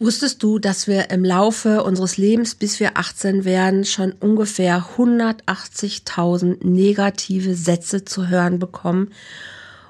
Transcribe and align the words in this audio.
Wusstest 0.00 0.44
du, 0.44 0.60
dass 0.60 0.86
wir 0.86 1.10
im 1.10 1.24
Laufe 1.24 1.82
unseres 1.82 2.18
Lebens, 2.18 2.54
bis 2.54 2.78
wir 2.78 2.96
18 2.96 3.44
werden, 3.44 3.84
schon 3.84 4.12
ungefähr 4.12 4.86
180.000 4.96 6.64
negative 6.64 7.56
Sätze 7.56 8.04
zu 8.04 8.28
hören 8.28 8.60
bekommen? 8.60 9.10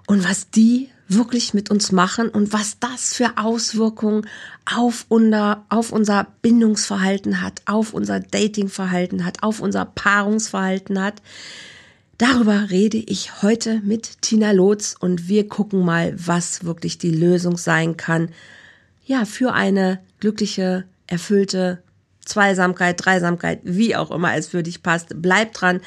Und 0.07 0.27
was 0.27 0.49
die 0.49 0.89
wirklich 1.09 1.53
mit 1.53 1.71
uns 1.71 1.93
machen 1.93 2.31
und 2.31 2.55
was 2.55 2.79
das 2.81 3.13
für 3.13 3.37
Auswirkungen 3.37 4.27
auf 4.65 5.05
unser, 5.09 5.67
auf 5.69 5.93
unser 5.93 6.27
Bindungsverhalten 6.41 7.43
hat, 7.43 7.61
auf 7.67 7.93
unser 7.93 8.19
Datingverhalten 8.19 9.27
hat, 9.27 9.43
auf 9.43 9.61
unser 9.61 9.85
Paarungsverhalten 9.85 11.03
hat. 11.03 11.21
Darüber 12.17 12.71
rede 12.71 12.97
ich 12.97 13.43
heute 13.43 13.83
mit 13.85 14.23
Tina 14.23 14.53
Lotz 14.53 14.97
und 14.99 15.29
wir 15.29 15.49
gucken 15.49 15.85
mal, 15.85 16.15
was 16.17 16.65
wirklich 16.65 16.97
die 16.97 17.11
Lösung 17.11 17.59
sein 17.59 17.99
kann, 17.99 18.31
ja, 19.09 19.25
für 19.25 19.55
eine 19.55 20.01
glückliche, 20.21 20.85
erfüllte 21.07 21.83
Zweisamkeit, 22.25 23.03
Dreisamkeit, 23.03 23.61
wie 23.65 23.97
auch 23.97 24.11
immer 24.11 24.37
es 24.37 24.49
für 24.49 24.63
dich 24.63 24.83
passt. 24.83 25.15
Bleib 25.17 25.55
dran. 25.55 25.81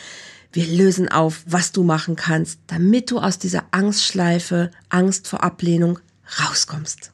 Wir 0.51 0.65
lösen 0.65 1.07
auf, 1.07 1.43
was 1.45 1.71
du 1.71 1.83
machen 1.83 2.15
kannst, 2.15 2.59
damit 2.65 3.11
du 3.11 3.19
aus 3.19 3.37
dieser 3.37 3.65
Angstschleife, 3.69 4.71
Angst 4.89 5.27
vor 5.27 5.43
Ablehnung 5.43 5.99
rauskommst. 6.41 7.11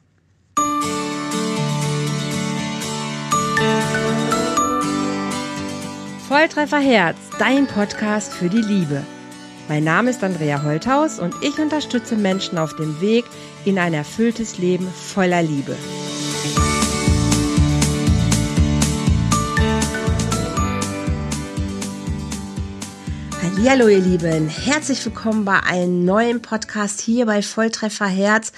Volltreffer 6.26 6.80
Herz, 6.80 7.18
dein 7.38 7.66
Podcast 7.66 8.32
für 8.32 8.48
die 8.48 8.62
Liebe. 8.62 9.04
Mein 9.68 9.84
Name 9.84 10.08
ist 10.08 10.24
Andrea 10.24 10.62
Holthaus 10.62 11.18
und 11.18 11.34
ich 11.42 11.58
unterstütze 11.58 12.16
Menschen 12.16 12.56
auf 12.56 12.74
dem 12.76 13.02
Weg 13.02 13.26
in 13.68 13.78
ein 13.78 13.92
erfülltes 13.92 14.56
Leben 14.56 14.88
voller 14.88 15.42
Liebe. 15.42 15.76
Hallo 23.68 23.88
ihr 23.88 23.98
Lieben, 23.98 24.48
herzlich 24.48 25.04
willkommen 25.04 25.44
bei 25.44 25.60
einem 25.60 26.06
neuen 26.06 26.40
Podcast 26.40 27.02
hier 27.02 27.26
bei 27.26 27.42
Volltreffer 27.42 28.06
Herz. 28.06 28.52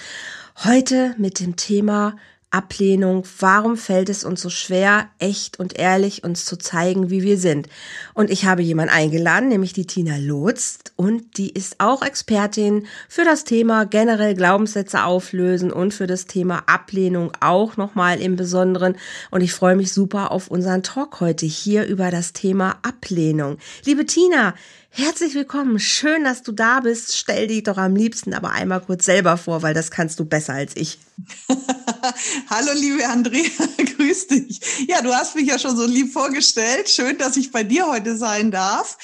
Heute 0.63 1.17
mit 1.19 1.41
dem 1.41 1.57
Thema 1.57 2.15
Ablehnung. 2.51 3.25
Warum 3.39 3.77
fällt 3.77 4.09
es 4.09 4.25
uns 4.25 4.41
so 4.41 4.51
schwer, 4.51 5.09
echt 5.19 5.59
und 5.59 5.79
ehrlich 5.79 6.25
uns 6.25 6.45
zu 6.45 6.57
zeigen, 6.57 7.11
wie 7.11 7.23
wir 7.23 7.39
sind? 7.39 7.69
Und 8.15 8.31
ich 8.31 8.45
habe 8.45 8.63
jemanden 8.63 8.93
eingeladen, 8.93 9.49
nämlich 9.49 9.73
die 9.73 9.87
Tina 9.87 10.17
Lotz. 10.17 10.79
Und 10.97 11.37
die 11.39 11.51
ist 11.51 11.77
auch 11.79 12.03
Expertin 12.03 12.87
für 13.09 13.25
das 13.25 13.45
Thema 13.45 13.85
generell 13.85 14.35
Glaubenssätze 14.35 15.05
auflösen 15.05 15.73
und 15.73 15.95
für 15.95 16.07
das 16.07 16.27
Thema 16.27 16.65
Ablehnung 16.67 17.33
auch 17.41 17.77
nochmal 17.77 18.21
im 18.21 18.37
Besonderen. 18.37 18.97
Und 19.31 19.43
ich 19.43 19.53
freue 19.53 19.77
mich 19.77 19.93
super 19.93 20.31
auf 20.33 20.49
unseren 20.49 20.83
Talk 20.83 21.21
heute 21.21 21.47
hier 21.47 21.87
über 21.87 22.11
das 22.11 22.33
Thema 22.33 22.79
Ablehnung. 22.83 23.59
Liebe 23.85 24.07
Tina, 24.07 24.55
Herzlich 24.93 25.37
willkommen. 25.37 25.79
Schön, 25.79 26.25
dass 26.25 26.43
du 26.43 26.51
da 26.51 26.81
bist. 26.81 27.17
Stell 27.17 27.47
dich 27.47 27.63
doch 27.63 27.79
am 27.79 27.95
liebsten 27.95 28.35
aber 28.35 28.51
einmal 28.51 28.81
kurz 28.81 29.05
selber 29.05 29.37
vor, 29.37 29.63
weil 29.63 29.73
das 29.73 29.93
kannst 29.93 30.19
du 30.19 30.25
besser 30.25 30.55
als 30.55 30.75
ich. 30.75 30.99
Hallo, 32.51 32.73
liebe 32.75 33.07
Andrea. 33.07 33.43
Grüß 33.97 34.29
dich. 34.29 34.61
Ja, 34.89 35.03
du 35.03 35.15
hast 35.15 35.35
mich 35.35 35.47
ja 35.47 35.59
schon 35.59 35.77
so 35.77 35.85
lieb 35.85 36.13
vorgestellt. 36.13 36.89
Schön, 36.89 37.19
dass 37.19 37.37
ich 37.37 37.51
bei 37.51 37.65
dir 37.65 37.87
heute 37.87 38.17
sein 38.17 38.51
darf. 38.51 38.97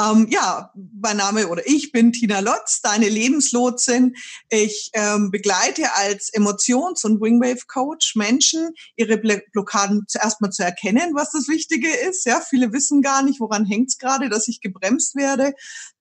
Ähm, 0.00 0.28
ja, 0.30 0.72
mein 1.00 1.16
Name 1.16 1.48
oder 1.48 1.62
ich 1.66 1.92
bin 1.92 2.12
Tina 2.12 2.40
Lotz, 2.40 2.80
deine 2.82 3.08
Lebenslotsin. 3.08 4.14
Ich 4.50 4.90
ähm, 4.94 5.30
begleite 5.30 5.94
als 5.94 6.32
Emotions- 6.32 7.04
und 7.04 7.20
Wingwave 7.20 7.66
Coach 7.66 8.14
Menschen, 8.16 8.70
ihre 8.96 9.18
Blockaden 9.18 10.04
zuerst 10.08 10.40
mal 10.40 10.50
zu 10.50 10.62
erkennen, 10.62 11.14
was 11.14 11.30
das 11.32 11.48
Wichtige 11.48 11.88
ist. 11.88 12.26
Ja, 12.26 12.40
viele 12.40 12.72
wissen 12.72 13.02
gar 13.02 13.22
nicht, 13.22 13.40
woran 13.40 13.64
hängt 13.64 13.88
es 13.88 13.98
gerade, 13.98 14.28
dass 14.28 14.48
ich 14.48 14.60
gebremst 14.60 15.16
werde, 15.16 15.54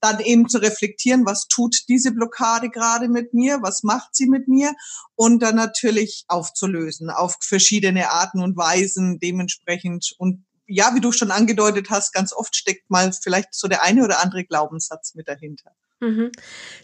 dann 0.03 0.19
eben 0.19 0.49
zu 0.49 0.57
reflektieren, 0.57 1.25
was 1.25 1.47
tut 1.47 1.83
diese 1.87 2.11
Blockade 2.11 2.69
gerade 2.69 3.07
mit 3.07 3.33
mir, 3.33 3.61
was 3.61 3.83
macht 3.83 4.13
sie 4.13 4.27
mit 4.27 4.49
mir 4.49 4.73
und 5.15 5.41
dann 5.41 5.55
natürlich 5.55 6.25
aufzulösen 6.27 7.09
auf 7.09 7.37
verschiedene 7.39 8.11
Arten 8.11 8.41
und 8.41 8.57
Weisen 8.57 9.19
dementsprechend 9.19 10.13
und 10.17 10.45
ja, 10.65 10.93
wie 10.95 11.01
du 11.01 11.11
schon 11.11 11.31
angedeutet 11.31 11.89
hast, 11.89 12.13
ganz 12.13 12.33
oft 12.33 12.55
steckt 12.55 12.89
mal 12.89 13.11
vielleicht 13.13 13.53
so 13.53 13.67
der 13.67 13.83
eine 13.83 14.03
oder 14.03 14.21
andere 14.21 14.43
Glaubenssatz 14.43 15.13
mit 15.13 15.27
dahinter. 15.27 15.71
Mhm. 16.03 16.31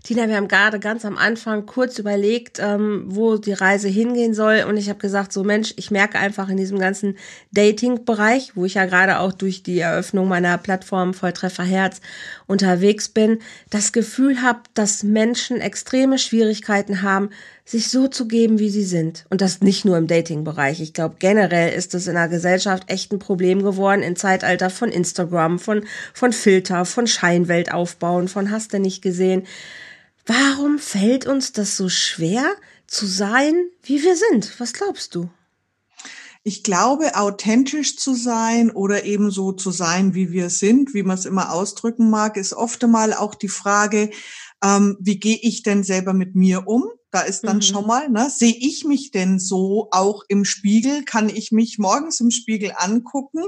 Tina, 0.04 0.30
wir 0.30 0.38
haben 0.38 0.48
gerade 0.48 0.80
ganz 0.80 1.04
am 1.04 1.18
Anfang 1.18 1.66
kurz 1.66 2.00
überlegt, 2.00 2.60
ähm, 2.60 3.04
wo 3.08 3.36
die 3.36 3.52
Reise 3.52 3.90
hingehen 3.90 4.34
soll. 4.34 4.66
Und 4.68 4.78
ich 4.78 4.88
habe 4.88 5.00
gesagt, 5.00 5.34
so 5.34 5.44
Mensch, 5.44 5.74
ich 5.76 5.92
merke 5.92 6.18
einfach 6.18 6.48
in 6.48 6.56
diesem 6.56 6.80
ganzen 6.80 7.18
Dating-Bereich, 7.52 8.56
wo 8.56 8.64
ich 8.64 8.76
ja 8.76 8.86
gerade 8.86 9.20
auch 9.20 9.34
durch 9.34 9.62
die 9.62 9.80
Eröffnung 9.80 10.30
meiner 10.30 10.58
Plattform 10.58 11.14
Volltreffer 11.14 11.64
Herz 11.64 12.00
unterwegs 12.48 13.10
bin, 13.10 13.40
das 13.70 13.92
Gefühl 13.92 14.42
habe, 14.42 14.62
dass 14.74 15.04
Menschen 15.04 15.60
extreme 15.60 16.18
Schwierigkeiten 16.18 17.02
haben, 17.02 17.30
sich 17.70 17.90
so 17.90 18.08
zu 18.08 18.28
geben, 18.28 18.58
wie 18.58 18.72
sie 18.72 18.84
sind. 18.84 19.28
Und 19.30 19.42
das 19.42 19.62
nicht 19.62 19.86
nur 19.86 19.96
im 19.96 20.08
Dating-Bereich. 20.08 20.82
Ich 20.82 20.92
glaube, 20.92 21.18
generell 21.20 21.72
ist 21.72 21.94
es 21.94 22.08
in 22.08 22.16
der 22.16 22.28
Gesellschaft 22.28 22.90
echt 22.90 23.14
ein 23.14 23.20
Problem 23.20 23.62
geworden 23.62 24.02
im 24.02 24.16
Zeitalter 24.16 24.72
von 24.72 24.90
Instagram, 24.90 25.60
von, 25.60 25.86
von 26.16 26.34
Filter, 26.34 26.84
von 26.86 27.06
Scheinwelt 27.06 27.72
aufbauen, 27.72 28.28
von 28.28 28.50
hast 28.50 28.74
du 28.74 28.80
nicht 28.80 29.04
gesehen. 29.04 29.46
Warum 30.26 30.80
fällt 30.80 31.28
uns 31.28 31.52
das 31.52 31.78
so 31.78 31.90
schwer, 31.90 32.44
zu 32.88 33.06
sein, 33.06 33.54
wie 33.84 34.02
wir 34.02 34.16
sind? 34.16 34.60
Was 34.60 34.74
glaubst 34.74 35.14
du? 35.14 35.30
Ich 36.42 36.64
glaube, 36.64 37.18
authentisch 37.18 37.98
zu 37.98 38.16
sein 38.16 38.72
oder 38.72 39.04
eben 39.04 39.30
so 39.30 39.52
zu 39.52 39.70
sein, 39.70 40.16
wie 40.16 40.32
wir 40.32 40.50
sind, 40.50 40.96
wie 40.96 41.04
man 41.04 41.20
es 41.20 41.26
immer 41.26 41.54
ausdrücken 41.54 42.10
mag, 42.10 42.36
ist 42.36 42.54
oft 42.54 42.84
einmal 42.84 43.14
auch 43.14 43.36
die 43.36 43.48
Frage, 43.48 44.10
ähm, 44.64 44.98
wie 45.00 45.20
gehe 45.20 45.38
ich 45.40 45.62
denn 45.62 45.84
selber 45.84 46.14
mit 46.14 46.34
mir 46.34 46.68
um? 46.68 46.90
Da 47.12 47.22
ist 47.22 47.42
dann 47.42 47.58
mhm. 47.58 47.62
schon 47.62 47.88
mal, 47.88 48.10
ne, 48.10 48.30
sehe 48.30 48.56
ich 48.56 48.86
mich 48.86 49.12
denn 49.12 49.40
so 49.40 49.88
auch 49.92 50.24
im 50.28 50.46
Spiegel? 50.46 51.04
Kann 51.04 51.30
ich 51.30 51.52
mich 51.52 51.80
morgens 51.80 52.20
im 52.20 52.32
Spiegel 52.32 52.74
angucken 52.78 53.44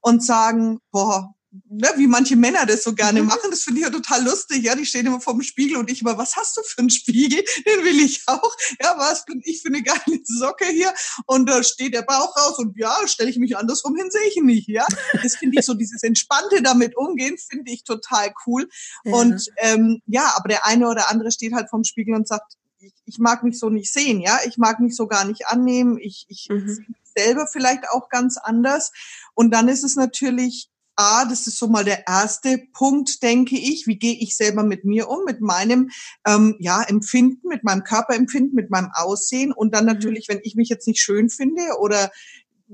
und 0.00 0.24
sagen, 0.24 0.80
boah, 0.90 1.34
ne, 1.68 1.88
wie 1.96 2.06
manche 2.06 2.36
Männer 2.36 2.64
das 2.66 2.82
so 2.82 2.94
gerne 2.94 3.20
mhm. 3.20 3.28
machen. 3.28 3.50
Das 3.50 3.62
finde 3.62 3.80
ich 3.80 3.86
ja 3.86 3.92
total 3.92 4.24
lustig. 4.24 4.64
Ja, 4.64 4.74
die 4.74 4.86
stehen 4.86 5.06
immer 5.06 5.20
vor 5.20 5.34
dem 5.34 5.42
Spiegel 5.42 5.76
und 5.76 5.90
ich 5.90 6.00
immer, 6.00 6.16
was 6.16 6.36
hast 6.36 6.56
du 6.56 6.62
für 6.62 6.78
einen 6.78 6.90
Spiegel? 6.90 7.42
Den 7.66 7.84
will 7.84 8.00
ich 8.00 8.22
auch. 8.26 8.56
Ja, 8.80 8.94
was 8.98 9.24
bin 9.24 9.42
ich 9.44 9.62
für 9.62 9.68
eine 9.68 9.82
geile 9.82 10.20
Socke 10.24 10.66
hier? 10.66 10.92
Und 11.26 11.48
da 11.48 11.62
steht 11.62 11.94
der 11.94 12.02
Bauch 12.02 12.36
raus 12.36 12.58
und 12.58 12.76
ja, 12.78 12.96
stelle 13.06 13.30
ich 13.30 13.38
mich 13.38 13.56
andersrum 13.56 13.96
hin, 13.96 14.10
sehe 14.10 14.28
ich 14.28 14.36
ihn 14.36 14.46
nicht. 14.46 14.68
Ja, 14.68 14.86
das 15.22 15.36
finde 15.36 15.58
ich 15.58 15.66
so 15.66 15.74
dieses 15.74 16.02
entspannte 16.02 16.62
damit 16.62 16.96
umgehen, 16.96 17.36
finde 17.36 17.70
ich 17.70 17.84
total 17.84 18.32
cool. 18.46 18.68
Ja. 19.04 19.14
Und 19.14 19.46
ähm, 19.58 20.00
ja, 20.06 20.32
aber 20.36 20.48
der 20.48 20.66
eine 20.66 20.88
oder 20.88 21.10
andere 21.10 21.30
steht 21.30 21.52
halt 21.52 21.68
vorm 21.68 21.84
Spiegel 21.84 22.14
und 22.14 22.26
sagt, 22.26 22.54
ich, 22.82 22.94
ich 23.04 23.18
mag 23.18 23.42
mich 23.42 23.58
so 23.58 23.70
nicht 23.70 23.92
sehen, 23.92 24.20
ja, 24.20 24.40
ich 24.46 24.58
mag 24.58 24.80
mich 24.80 24.96
so 24.96 25.06
gar 25.06 25.24
nicht 25.24 25.46
annehmen, 25.46 25.98
ich, 25.98 26.26
ich 26.28 26.48
mhm. 26.50 26.68
sehe 26.68 26.86
mich 26.88 27.12
selber 27.16 27.46
vielleicht 27.46 27.88
auch 27.90 28.08
ganz 28.08 28.38
anders. 28.38 28.92
Und 29.34 29.52
dann 29.52 29.68
ist 29.68 29.84
es 29.84 29.96
natürlich 29.96 30.70
A, 30.94 31.24
das 31.24 31.46
ist 31.46 31.58
so 31.58 31.68
mal 31.68 31.84
der 31.84 32.06
erste 32.06 32.58
Punkt, 32.74 33.22
denke 33.22 33.56
ich. 33.56 33.86
Wie 33.86 33.98
gehe 33.98 34.14
ich 34.14 34.36
selber 34.36 34.62
mit 34.62 34.84
mir 34.84 35.08
um, 35.08 35.24
mit 35.24 35.40
meinem 35.40 35.90
ähm, 36.26 36.56
ja, 36.58 36.82
Empfinden, 36.82 37.48
mit 37.48 37.64
meinem 37.64 37.82
Körperempfinden, 37.82 38.54
mit 38.54 38.70
meinem 38.70 38.90
Aussehen? 38.92 39.52
Und 39.52 39.74
dann 39.74 39.84
mhm. 39.84 39.92
natürlich, 39.92 40.28
wenn 40.28 40.40
ich 40.42 40.54
mich 40.54 40.68
jetzt 40.68 40.86
nicht 40.86 41.00
schön 41.00 41.30
finde 41.30 41.62
oder 41.80 42.10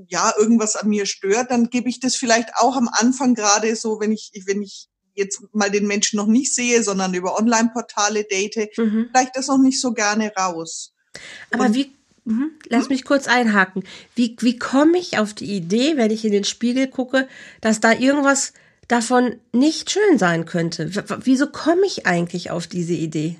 ja, 0.08 0.32
irgendwas 0.36 0.76
an 0.76 0.88
mir 0.88 1.06
stört, 1.06 1.50
dann 1.50 1.70
gebe 1.70 1.88
ich 1.88 2.00
das 2.00 2.16
vielleicht 2.16 2.50
auch 2.56 2.76
am 2.76 2.88
Anfang 2.88 3.34
gerade 3.34 3.74
so, 3.76 4.00
wenn 4.00 4.12
ich, 4.12 4.32
wenn 4.46 4.62
ich 4.62 4.87
jetzt 5.18 5.42
mal 5.52 5.70
den 5.70 5.86
Menschen 5.86 6.16
noch 6.16 6.26
nicht 6.26 6.54
sehe, 6.54 6.82
sondern 6.82 7.14
über 7.14 7.38
Online-Portale 7.38 8.24
date, 8.24 8.70
mhm. 8.76 9.08
vielleicht 9.10 9.36
das 9.36 9.48
noch 9.48 9.58
nicht 9.58 9.80
so 9.80 9.92
gerne 9.92 10.32
raus. 10.36 10.92
Aber 11.50 11.66
Und 11.66 11.74
wie 11.74 11.92
Mhm. 12.28 12.50
Lass 12.68 12.84
hm? 12.84 12.88
mich 12.90 13.04
kurz 13.04 13.26
einhaken. 13.26 13.84
Wie, 14.14 14.36
wie 14.40 14.58
komme 14.58 14.98
ich 14.98 15.18
auf 15.18 15.32
die 15.32 15.56
Idee, 15.56 15.96
wenn 15.96 16.10
ich 16.10 16.26
in 16.26 16.32
den 16.32 16.44
Spiegel 16.44 16.86
gucke, 16.86 17.26
dass 17.62 17.80
da 17.80 17.92
irgendwas 17.92 18.52
davon 18.86 19.36
nicht 19.52 19.90
schön 19.90 20.18
sein 20.18 20.44
könnte? 20.44 20.94
W 20.94 21.02
wieso 21.22 21.46
komme 21.46 21.86
ich 21.86 22.06
eigentlich 22.06 22.50
auf 22.50 22.66
diese 22.66 22.92
Idee? 22.92 23.36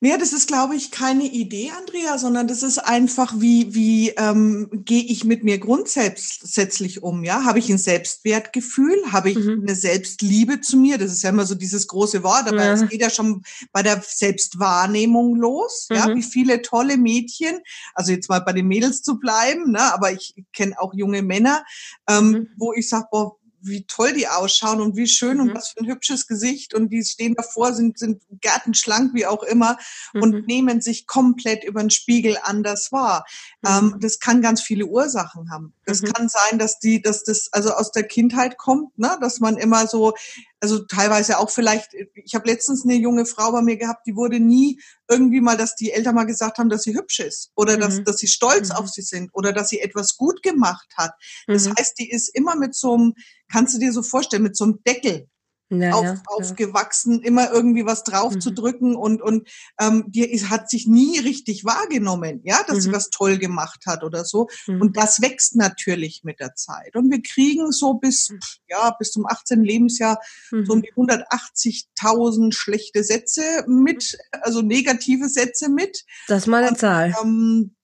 Nee, 0.00 0.16
das 0.18 0.32
ist, 0.32 0.46
glaube 0.46 0.76
ich, 0.76 0.90
keine 0.90 1.24
Idee, 1.24 1.70
Andrea, 1.76 2.18
sondern 2.18 2.46
das 2.46 2.62
ist 2.62 2.78
einfach, 2.78 3.34
wie, 3.38 3.74
wie 3.74 4.10
ähm, 4.10 4.68
gehe 4.72 5.02
ich 5.02 5.24
mit 5.24 5.42
mir 5.42 5.58
grundsätzlich 5.58 7.02
um, 7.02 7.24
ja? 7.24 7.44
Habe 7.44 7.58
ich 7.58 7.70
ein 7.70 7.78
Selbstwertgefühl? 7.78 8.96
Habe 9.10 9.30
ich 9.30 9.38
mhm. 9.38 9.62
eine 9.62 9.74
Selbstliebe 9.74 10.60
zu 10.60 10.76
mir? 10.76 10.98
Das 10.98 11.12
ist 11.12 11.22
ja 11.22 11.30
immer 11.30 11.46
so 11.46 11.54
dieses 11.54 11.86
große 11.86 12.22
Wort, 12.22 12.48
aber 12.48 12.64
es 12.72 12.88
geht 12.88 13.00
ja 13.00 13.10
schon 13.10 13.42
bei 13.72 13.82
der 13.82 14.02
Selbstwahrnehmung 14.06 15.36
los, 15.36 15.86
mhm. 15.88 15.96
ja? 15.96 16.14
Wie 16.14 16.22
viele 16.22 16.62
tolle 16.62 16.96
Mädchen, 16.96 17.58
also 17.94 18.12
jetzt 18.12 18.28
mal 18.28 18.40
bei 18.40 18.52
den 18.52 18.66
Mädels 18.68 19.02
zu 19.02 19.18
bleiben, 19.18 19.72
ne? 19.72 19.94
aber 19.94 20.12
ich 20.12 20.34
kenne 20.52 20.78
auch 20.78 20.92
junge 20.94 21.22
Männer, 21.22 21.64
ähm, 22.08 22.28
mhm. 22.28 22.48
wo 22.56 22.72
ich 22.72 22.88
sage, 22.88 23.06
boah, 23.10 23.36
wie 23.66 23.86
toll 23.86 24.12
die 24.12 24.28
ausschauen 24.28 24.80
und 24.80 24.96
wie 24.96 25.06
schön 25.06 25.38
mhm. 25.38 25.40
und 25.40 25.54
was 25.54 25.68
für 25.68 25.80
ein 25.80 25.86
hübsches 25.86 26.26
Gesicht 26.26 26.74
und 26.74 26.90
die 26.90 27.04
stehen 27.04 27.34
davor, 27.34 27.72
sind, 27.72 27.98
sind 27.98 28.22
gärtenschlank, 28.40 29.14
wie 29.14 29.26
auch 29.26 29.42
immer 29.42 29.78
mhm. 30.12 30.22
und 30.22 30.46
nehmen 30.46 30.80
sich 30.80 31.06
komplett 31.06 31.64
über 31.64 31.80
den 31.80 31.90
Spiegel 31.90 32.38
anders 32.42 32.92
wahr. 32.92 33.26
Ähm, 33.66 33.92
mhm. 33.94 34.00
das 34.00 34.18
kann 34.18 34.42
ganz 34.42 34.60
viele 34.62 34.86
Ursachen 34.86 35.50
haben. 35.50 35.72
Das 35.84 36.02
mhm. 36.02 36.12
kann 36.12 36.28
sein, 36.28 36.58
dass 36.58 36.78
die, 36.78 37.02
dass 37.02 37.24
das 37.24 37.52
also 37.52 37.70
aus 37.70 37.92
der 37.92 38.04
Kindheit 38.04 38.58
kommt, 38.58 38.98
ne, 38.98 39.16
dass 39.20 39.40
man 39.40 39.56
immer 39.56 39.86
so 39.86 40.14
also 40.60 40.84
teilweise 40.84 41.38
auch 41.38 41.50
vielleicht, 41.50 41.90
ich 42.14 42.34
habe 42.34 42.48
letztens 42.48 42.84
eine 42.84 42.94
junge 42.94 43.26
Frau 43.26 43.52
bei 43.52 43.62
mir 43.62 43.76
gehabt, 43.76 44.06
die 44.06 44.16
wurde 44.16 44.40
nie 44.40 44.80
irgendwie 45.08 45.40
mal, 45.40 45.56
dass 45.56 45.76
die 45.76 45.92
Eltern 45.92 46.14
mal 46.14 46.24
gesagt 46.24 46.58
haben, 46.58 46.68
dass 46.68 46.82
sie 46.82 46.94
hübsch 46.94 47.20
ist 47.20 47.50
oder 47.54 47.76
mhm. 47.76 47.80
dass, 47.80 48.04
dass 48.04 48.18
sie 48.18 48.28
stolz 48.28 48.70
mhm. 48.70 48.76
auf 48.76 48.88
sie 48.88 49.02
sind 49.02 49.30
oder 49.34 49.52
dass 49.52 49.68
sie 49.68 49.80
etwas 49.80 50.16
gut 50.16 50.42
gemacht 50.42 50.88
hat. 50.96 51.12
Das 51.46 51.66
mhm. 51.66 51.74
heißt, 51.78 51.98
die 51.98 52.10
ist 52.10 52.28
immer 52.34 52.56
mit 52.56 52.74
so 52.74 52.94
einem, 52.94 53.14
kannst 53.50 53.74
du 53.74 53.78
dir 53.78 53.92
so 53.92 54.02
vorstellen, 54.02 54.42
mit 54.42 54.56
so 54.56 54.64
einem 54.64 54.82
Deckel 54.86 55.28
ja, 55.70 55.92
auf, 55.92 56.18
aufgewachsen, 56.26 57.20
ja. 57.20 57.26
immer 57.26 57.50
irgendwie 57.50 57.86
was 57.86 58.04
drauf 58.04 58.34
mhm. 58.34 58.40
zu 58.40 58.52
drücken 58.52 58.94
und 58.94 59.20
und 59.20 59.48
ähm, 59.80 60.04
die 60.08 60.20
ist, 60.20 60.48
hat 60.48 60.70
sich 60.70 60.86
nie 60.86 61.18
richtig 61.18 61.64
wahrgenommen, 61.64 62.40
ja, 62.44 62.62
dass 62.66 62.76
mhm. 62.76 62.80
sie 62.80 62.92
was 62.92 63.10
toll 63.10 63.38
gemacht 63.38 63.84
hat 63.86 64.04
oder 64.04 64.24
so. 64.24 64.48
Mhm. 64.66 64.80
Und 64.80 64.96
das 64.96 65.20
wächst 65.20 65.56
natürlich 65.56 66.22
mit 66.24 66.40
der 66.40 66.54
Zeit. 66.54 66.94
Und 66.94 67.10
wir 67.10 67.22
kriegen 67.22 67.72
so 67.72 67.94
bis 67.94 68.30
mhm. 68.30 68.38
ja 68.68 68.90
bis 68.98 69.10
zum 69.10 69.26
18. 69.26 69.64
Lebensjahr 69.64 70.20
so 70.50 70.72
um 70.72 70.78
mhm. 70.78 70.82
die 70.82 70.92
180.000 70.94 72.54
schlechte 72.54 73.02
Sätze 73.02 73.64
mit, 73.66 74.16
also 74.42 74.62
negative 74.62 75.28
Sätze 75.28 75.68
mit. 75.68 76.04
Das 76.28 76.42
ist 76.42 76.46
mal 76.46 76.58
eine 76.58 76.70
und, 76.70 76.78
Zahl. 76.78 77.14
Ähm, 77.22 77.76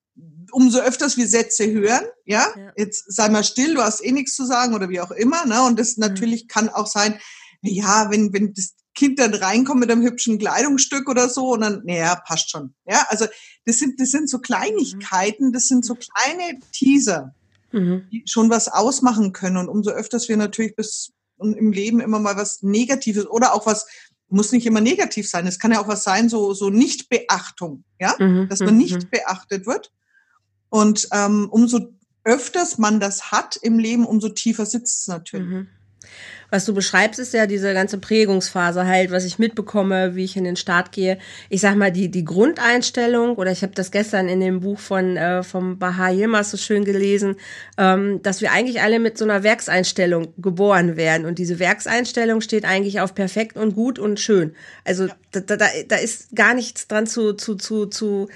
umso 0.53 0.79
öfters 0.79 1.17
wir 1.17 1.27
Sätze 1.27 1.71
hören, 1.71 2.05
ja, 2.27 2.47
ja, 2.57 2.73
jetzt 2.77 3.13
sei 3.13 3.29
mal 3.29 3.43
still, 3.43 3.75
du 3.75 3.83
hast 3.83 4.05
eh 4.05 4.13
nichts 4.13 4.37
zu 4.37 4.45
sagen 4.45 4.75
oder 4.75 4.89
wie 4.89 5.01
auch 5.01 5.11
immer, 5.11 5.47
ne? 5.47 5.63
Und 5.63 5.79
das 5.79 5.97
mhm. 5.97 6.03
natürlich 6.03 6.47
kann 6.47 6.69
auch 6.69 6.87
sein, 6.87 7.19
ja, 7.63 8.11
wenn, 8.11 8.33
wenn 8.33 8.53
das 8.55 8.75
Kind 8.95 9.19
dann 9.19 9.33
reinkommt 9.33 9.81
mit 9.81 9.91
einem 9.91 10.03
hübschen 10.03 10.39
Kleidungsstück 10.39 11.09
oder 11.09 11.29
so 11.29 11.53
und 11.53 11.63
dann, 11.63 11.83
naja, 11.85 12.17
passt 12.27 12.51
schon. 12.51 12.75
Ja, 12.87 13.07
also 13.09 13.27
das 13.65 13.79
sind, 13.79 13.99
das 14.01 14.11
sind 14.11 14.29
so 14.29 14.39
Kleinigkeiten, 14.39 15.53
das 15.53 15.69
sind 15.69 15.85
so 15.85 15.95
kleine 15.95 16.59
Teaser, 16.73 17.35
mhm. 17.73 18.07
die 18.11 18.25
schon 18.27 18.51
was 18.51 18.69
ausmachen 18.69 19.33
können. 19.33 19.57
Und 19.57 19.69
umso 19.69 19.91
öfters 19.91 20.29
wir 20.29 20.37
natürlich 20.37 20.77
bis 20.77 21.13
im 21.39 21.73
Leben 21.73 22.01
immer 22.01 22.19
mal 22.19 22.37
was 22.37 22.63
Negatives 22.63 23.27
oder 23.27 23.55
auch 23.55 23.67
was, 23.67 23.87
muss 24.29 24.53
nicht 24.53 24.67
immer 24.67 24.81
negativ 24.81 25.29
sein. 25.29 25.47
Es 25.47 25.59
kann 25.59 25.73
ja 25.73 25.81
auch 25.81 25.89
was 25.89 26.05
sein, 26.05 26.29
so, 26.29 26.55
so 26.55 26.71
Nichtbeachtung, 26.71 27.85
ja, 28.01 28.15
mhm. 28.19 28.49
dass 28.49 28.61
man 28.61 28.77
nicht 28.77 29.05
mhm. 29.05 29.11
beachtet 29.11 29.67
wird. 29.67 29.93
Und 30.69 31.09
ähm, 31.13 31.49
umso 31.51 31.93
öfters 32.25 32.79
man 32.79 33.01
das 33.01 33.33
hat 33.33 33.57
im 33.57 33.79
Leben, 33.79 34.07
umso 34.07 34.29
tiefer 34.29 34.65
sitzt 34.65 35.01
es 35.01 35.09
natürlich. 35.09 35.67
Was 36.53 36.67
du 36.67 36.75
beschreibst, 36.75 37.19
ist 37.19 37.33
ja 37.33 37.47
diese 37.47 37.73
ganze 37.73 37.97
Prägungsphase 37.97 38.87
halt, 38.87 39.11
was 39.11 39.25
ich 39.25 39.39
mitbekomme, 39.39 40.17
wie 40.17 40.25
ich 40.25 40.37
in 40.37 40.45
den 40.45 40.57
Start 40.57 40.93
gehe. 40.93 41.17
Ich 41.49 41.63
sag 41.63 41.77
mal, 41.77 41.91
die, 41.91 42.11
die 42.11 42.27
Grundeinstellung, 42.27 43.37
oder 43.37 43.51
ich 43.51 43.63
habe 43.63 43.73
das 43.75 43.91
gestern 43.91 44.29
in 44.29 44.41
dem 44.41 44.61
Buch 44.61 44.79
von 44.79 45.17
äh, 45.17 45.43
vom 45.43 45.79
Baha 45.79 46.11
Yilmaz 46.11 46.51
so 46.51 46.59
schön 46.59 46.85
gelesen, 46.85 47.37
ähm, 47.79 48.21
dass 48.23 48.43
wir 48.43 48.53
eigentlich 48.53 48.83
alle 48.83 48.99
mit 48.99 49.17
so 49.17 49.25
einer 49.25 49.43
Werkseinstellung 49.45 50.35
geboren 50.37 50.99
werden. 50.99 51.25
Und 51.25 51.39
diese 51.39 51.59
Werkseinstellung 51.59 52.43
steht 52.43 52.67
eigentlich 52.67 53.01
auf 53.01 53.15
perfekt 53.15 53.57
und 53.57 53.75
gut 53.75 53.99
und 53.99 54.21
schön. 54.21 54.55
Also 54.85 55.07
ja. 55.07 55.15
da, 55.31 55.41
da, 55.41 55.67
da 55.89 55.97
ist 55.97 56.37
gar 56.37 56.53
nichts 56.53 56.87
dran 56.87 57.07
zu, 57.07 57.33
zu, 57.33 57.55
zu, 57.55 57.87
zu 57.87 58.29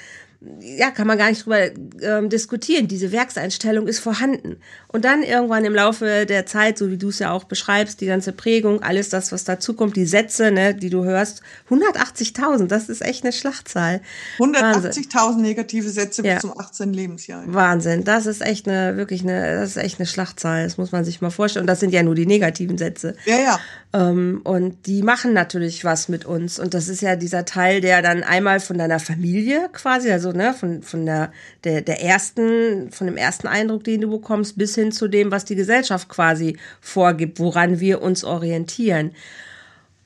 ja, 0.61 0.91
kann 0.91 1.07
man 1.07 1.19
gar 1.19 1.29
nicht 1.29 1.45
drüber 1.45 1.61
ähm, 2.03 2.29
diskutieren. 2.29 2.89
Diese 2.89 3.13
Werkseinstellung 3.13 3.87
ist 3.87 3.99
vorhanden. 3.99 4.57
Und 4.89 5.05
dann 5.05 5.23
irgendwann 5.23 5.65
im 5.65 5.75
Laufe 5.75 6.27
der 6.27 6.47
Zeit, 6.47 6.79
so 6.79 6.91
wie 6.91 6.97
du 6.97 7.09
es 7.09 7.19
ja 7.19 7.33
auch 7.33 7.45
beschreibst, 7.45 8.01
die 8.01 8.07
ganze 8.07 8.33
Prägung, 8.33 8.83
alles 8.83 9.09
das, 9.09 9.33
was 9.33 9.45
dazukommt, 9.45 9.97
die 9.97 10.07
Sätze, 10.07 10.51
ne, 10.51 10.75
die 10.75 10.91
du 10.91 11.05
hörst, 11.05 11.43
180.000, 11.71 12.67
das 12.67 12.89
ist 12.89 13.03
echt 13.03 13.25
eine 13.25 13.33
Schlachtzahl. 13.33 14.01
180.000 14.39 15.41
negative 15.41 15.89
Sätze 15.89 16.25
ja. 16.25 16.35
bis 16.35 16.43
zum 16.43 16.59
18. 16.59 16.93
Lebensjahr. 16.93 17.43
Wahnsinn, 17.47 18.05
das 18.05 18.27
ist 18.27 18.43
echt 18.43 18.69
eine, 18.69 18.97
wirklich 18.97 19.23
eine, 19.23 19.57
das 19.57 19.71
ist 19.71 19.77
echt 19.77 19.99
eine 19.99 20.07
Schlachtzahl, 20.07 20.65
das 20.65 20.79
muss 20.79 20.93
man 20.93 21.05
sich 21.05 21.21
mal 21.21 21.31
vorstellen. 21.31 21.65
Und 21.65 21.69
das 21.69 21.81
sind 21.81 21.93
ja 21.93 22.03
nur 22.03 22.15
die 22.15 22.27
negativen 22.27 22.79
Sätze. 22.79 23.17
Ja, 23.25 23.39
ja. 23.39 23.61
Ähm, 23.93 24.41
und 24.45 24.87
die 24.87 25.03
machen 25.03 25.33
natürlich 25.33 25.85
was 25.85 26.09
mit 26.09 26.25
uns. 26.25 26.59
Und 26.59 26.75
das 26.75 26.89
ist 26.89 27.03
ja 27.03 27.17
dieser 27.17 27.45
Teil, 27.45 27.81
der 27.81 28.03
dann 28.03 28.23
einmal 28.23 28.61
von 28.61 28.79
deiner 28.79 29.01
Familie 29.01 29.69
quasi, 29.73 30.11
also 30.11 30.33
ne, 30.37 30.55
von, 30.55 30.83
von 30.83 31.07
der, 31.07 31.33
der, 31.65 31.83
der 31.83 32.03
ersten, 32.03 32.91
von 32.91 33.07
dem 33.07 33.17
ersten 33.17 33.47
Eindruck, 33.47 33.85
den 33.85 34.03
du 34.03 34.11
bekommst, 34.11 34.57
bis 34.57 34.75
hin 34.75 34.93
zu 34.93 35.09
dem, 35.09 35.31
was 35.31 35.45
die 35.45 35.57
Gesellschaft 35.57 36.09
quasi 36.09 36.59
vorgibt, 36.81 37.39
woran 37.41 37.81
wir 37.81 38.03
uns 38.03 38.25
orientieren. 38.25 39.13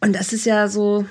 Und 0.00 0.14
das 0.14 0.32
ist 0.32 0.46
ja 0.46 0.68
so, 0.68 1.04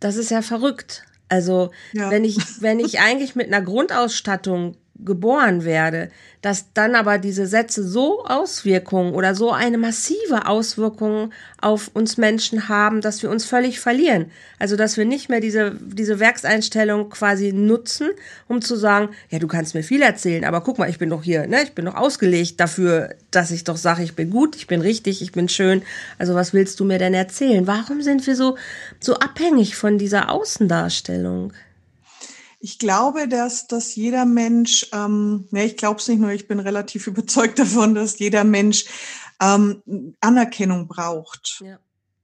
das 0.00 0.16
ist 0.16 0.30
ja 0.30 0.42
verrückt. 0.42 1.04
Also, 1.28 1.70
ja. 1.92 2.10
wenn 2.10 2.24
ich, 2.24 2.38
wenn 2.60 2.80
ich 2.80 3.00
eigentlich 3.00 3.34
mit 3.34 3.46
einer 3.46 3.64
Grundausstattung 3.64 4.76
geboren 4.96 5.64
werde, 5.64 6.08
dass 6.40 6.72
dann 6.72 6.94
aber 6.94 7.18
diese 7.18 7.46
Sätze 7.46 7.82
so 7.82 8.24
Auswirkungen 8.24 9.14
oder 9.14 9.34
so 9.34 9.50
eine 9.50 9.76
massive 9.76 10.46
Auswirkung 10.46 11.32
auf 11.60 11.90
uns 11.94 12.16
Menschen 12.16 12.68
haben, 12.68 13.00
dass 13.00 13.22
wir 13.22 13.30
uns 13.30 13.44
völlig 13.44 13.80
verlieren. 13.80 14.26
Also, 14.58 14.76
dass 14.76 14.96
wir 14.96 15.04
nicht 15.04 15.28
mehr 15.28 15.40
diese, 15.40 15.76
diese 15.80 16.20
Werkseinstellung 16.20 17.10
quasi 17.10 17.52
nutzen, 17.52 18.10
um 18.46 18.62
zu 18.62 18.76
sagen, 18.76 19.08
ja, 19.30 19.38
du 19.38 19.48
kannst 19.48 19.74
mir 19.74 19.82
viel 19.82 20.02
erzählen, 20.02 20.44
aber 20.44 20.60
guck 20.60 20.78
mal, 20.78 20.88
ich 20.88 20.98
bin 20.98 21.10
doch 21.10 21.24
hier, 21.24 21.46
ne, 21.46 21.62
ich 21.62 21.72
bin 21.72 21.86
doch 21.86 21.96
ausgelegt 21.96 22.60
dafür, 22.60 23.14
dass 23.30 23.50
ich 23.50 23.64
doch 23.64 23.76
sage, 23.76 24.02
ich 24.02 24.14
bin 24.14 24.30
gut, 24.30 24.54
ich 24.54 24.66
bin 24.66 24.80
richtig, 24.80 25.22
ich 25.22 25.32
bin 25.32 25.48
schön. 25.48 25.82
Also, 26.18 26.34
was 26.34 26.52
willst 26.52 26.78
du 26.78 26.84
mir 26.84 26.98
denn 26.98 27.14
erzählen? 27.14 27.66
Warum 27.66 28.00
sind 28.00 28.26
wir 28.26 28.36
so, 28.36 28.56
so 29.00 29.14
abhängig 29.14 29.76
von 29.76 29.98
dieser 29.98 30.30
Außendarstellung? 30.30 31.52
Ich 32.64 32.78
glaube, 32.78 33.28
dass, 33.28 33.66
dass 33.66 33.94
jeder 33.94 34.24
Mensch, 34.24 34.86
ähm, 34.94 35.46
ne, 35.50 35.66
ich 35.66 35.76
glaube 35.76 36.00
es 36.00 36.08
nicht 36.08 36.18
nur, 36.18 36.30
ich 36.30 36.48
bin 36.48 36.60
relativ 36.60 37.06
überzeugt 37.12 37.58
davon, 37.58 37.94
dass 37.94 38.18
jeder 38.18 38.42
Mensch 38.42 38.86
ähm, 39.38 39.82
Anerkennung 40.20 40.88
braucht. 40.88 41.62
Ja. 41.62 41.78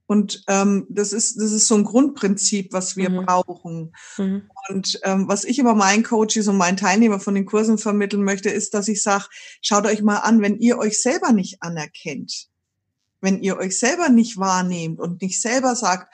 Und 0.07 0.43
ähm, 0.47 0.87
das 0.89 1.13
ist 1.13 1.39
das 1.39 1.51
ist 1.51 1.67
so 1.67 1.75
ein 1.75 1.83
Grundprinzip, 1.83 2.73
was 2.73 2.97
wir 2.97 3.11
mhm. 3.11 3.23
brauchen. 3.23 3.95
Mhm. 4.17 4.49
Und 4.69 4.99
ähm, 5.03 5.27
was 5.27 5.43
ich 5.43 5.59
immer 5.59 5.75
meinen 5.75 6.01
Coaches 6.01 6.47
und 6.47 6.57
meinen 6.57 6.75
Teilnehmern 6.75 7.19
von 7.19 7.35
den 7.35 7.45
Kursen 7.45 7.77
vermitteln 7.77 8.23
möchte, 8.23 8.49
ist, 8.49 8.73
dass 8.73 8.87
ich 8.87 9.03
sage, 9.03 9.25
schaut 9.61 9.85
euch 9.85 10.01
mal 10.01 10.17
an, 10.17 10.41
wenn 10.41 10.57
ihr 10.57 10.79
euch 10.79 11.03
selber 11.03 11.33
nicht 11.33 11.61
anerkennt, 11.61 12.47
wenn 13.21 13.43
ihr 13.43 13.57
euch 13.57 13.77
selber 13.77 14.09
nicht 14.09 14.37
wahrnehmt 14.37 14.99
und 14.99 15.21
nicht 15.21 15.39
selber 15.39 15.75
sagt, 15.75 16.11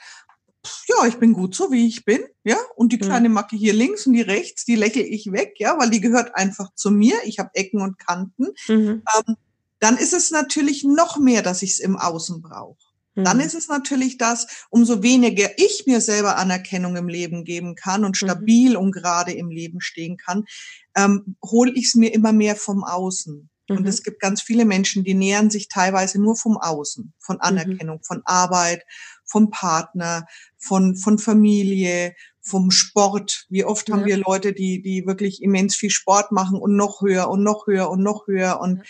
ja, 0.88 1.06
ich 1.06 1.16
bin 1.16 1.32
gut 1.32 1.54
so, 1.54 1.70
wie 1.70 1.86
ich 1.86 2.04
bin, 2.04 2.20
ja, 2.44 2.56
und 2.76 2.92
die 2.92 2.96
mhm. 2.96 3.02
kleine 3.02 3.28
Macke 3.28 3.56
hier 3.56 3.72
links 3.72 4.06
und 4.06 4.12
die 4.12 4.22
rechts, 4.22 4.64
die 4.64 4.76
lächle 4.76 5.02
ich 5.02 5.32
weg, 5.32 5.54
ja, 5.58 5.78
weil 5.78 5.90
die 5.90 6.00
gehört 6.00 6.34
einfach 6.34 6.74
zu 6.74 6.90
mir. 6.90 7.16
Ich 7.24 7.38
habe 7.38 7.50
Ecken 7.54 7.80
und 7.80 7.98
Kanten. 7.98 8.48
Mhm. 8.68 9.02
Ähm, 9.16 9.36
dann 9.80 9.96
ist 9.96 10.12
es 10.12 10.30
natürlich 10.30 10.84
noch 10.84 11.18
mehr, 11.18 11.42
dass 11.42 11.62
ich 11.62 11.72
es 11.72 11.80
im 11.80 11.96
Außen 11.96 12.42
brauche. 12.42 12.76
Mhm. 13.14 13.24
Dann 13.24 13.40
ist 13.40 13.54
es 13.54 13.68
natürlich 13.68 14.18
das, 14.18 14.46
umso 14.70 15.02
weniger 15.02 15.50
ich 15.56 15.84
mir 15.86 16.00
selber 16.00 16.36
Anerkennung 16.36 16.96
im 16.96 17.08
Leben 17.08 17.44
geben 17.44 17.74
kann 17.74 18.04
und 18.04 18.20
mhm. 18.20 18.26
stabil 18.26 18.76
und 18.76 18.92
gerade 18.92 19.32
im 19.32 19.50
Leben 19.50 19.80
stehen 19.80 20.16
kann, 20.16 20.44
ähm, 20.96 21.36
hole 21.44 21.72
ich 21.74 21.86
es 21.86 21.94
mir 21.94 22.14
immer 22.14 22.32
mehr 22.32 22.56
vom 22.56 22.84
Außen. 22.84 23.50
Und 23.68 23.80
mhm. 23.80 23.86
es 23.86 24.02
gibt 24.02 24.20
ganz 24.20 24.40
viele 24.40 24.64
Menschen, 24.64 25.04
die 25.04 25.14
nähern 25.14 25.50
sich 25.50 25.68
teilweise 25.68 26.20
nur 26.20 26.36
vom 26.36 26.56
Außen, 26.56 27.12
von 27.18 27.36
mhm. 27.36 27.42
Anerkennung, 27.42 28.00
von 28.02 28.22
Arbeit, 28.24 28.84
vom 29.28 29.50
Partner, 29.50 30.26
von, 30.56 30.96
von 30.96 31.18
Familie, 31.18 32.14
vom 32.40 32.70
Sport. 32.70 33.46
Wie 33.48 33.64
oft 33.64 33.90
haben 33.90 34.00
ja. 34.00 34.06
wir 34.06 34.16
Leute, 34.18 34.52
die, 34.52 34.82
die 34.82 35.06
wirklich 35.06 35.42
immens 35.42 35.76
viel 35.76 35.90
Sport 35.90 36.32
machen 36.32 36.58
und 36.58 36.76
noch 36.76 37.02
höher 37.02 37.28
und 37.28 37.42
noch 37.42 37.66
höher 37.66 37.90
und 37.90 38.02
noch 38.02 38.26
höher 38.26 38.60
und 38.60 38.82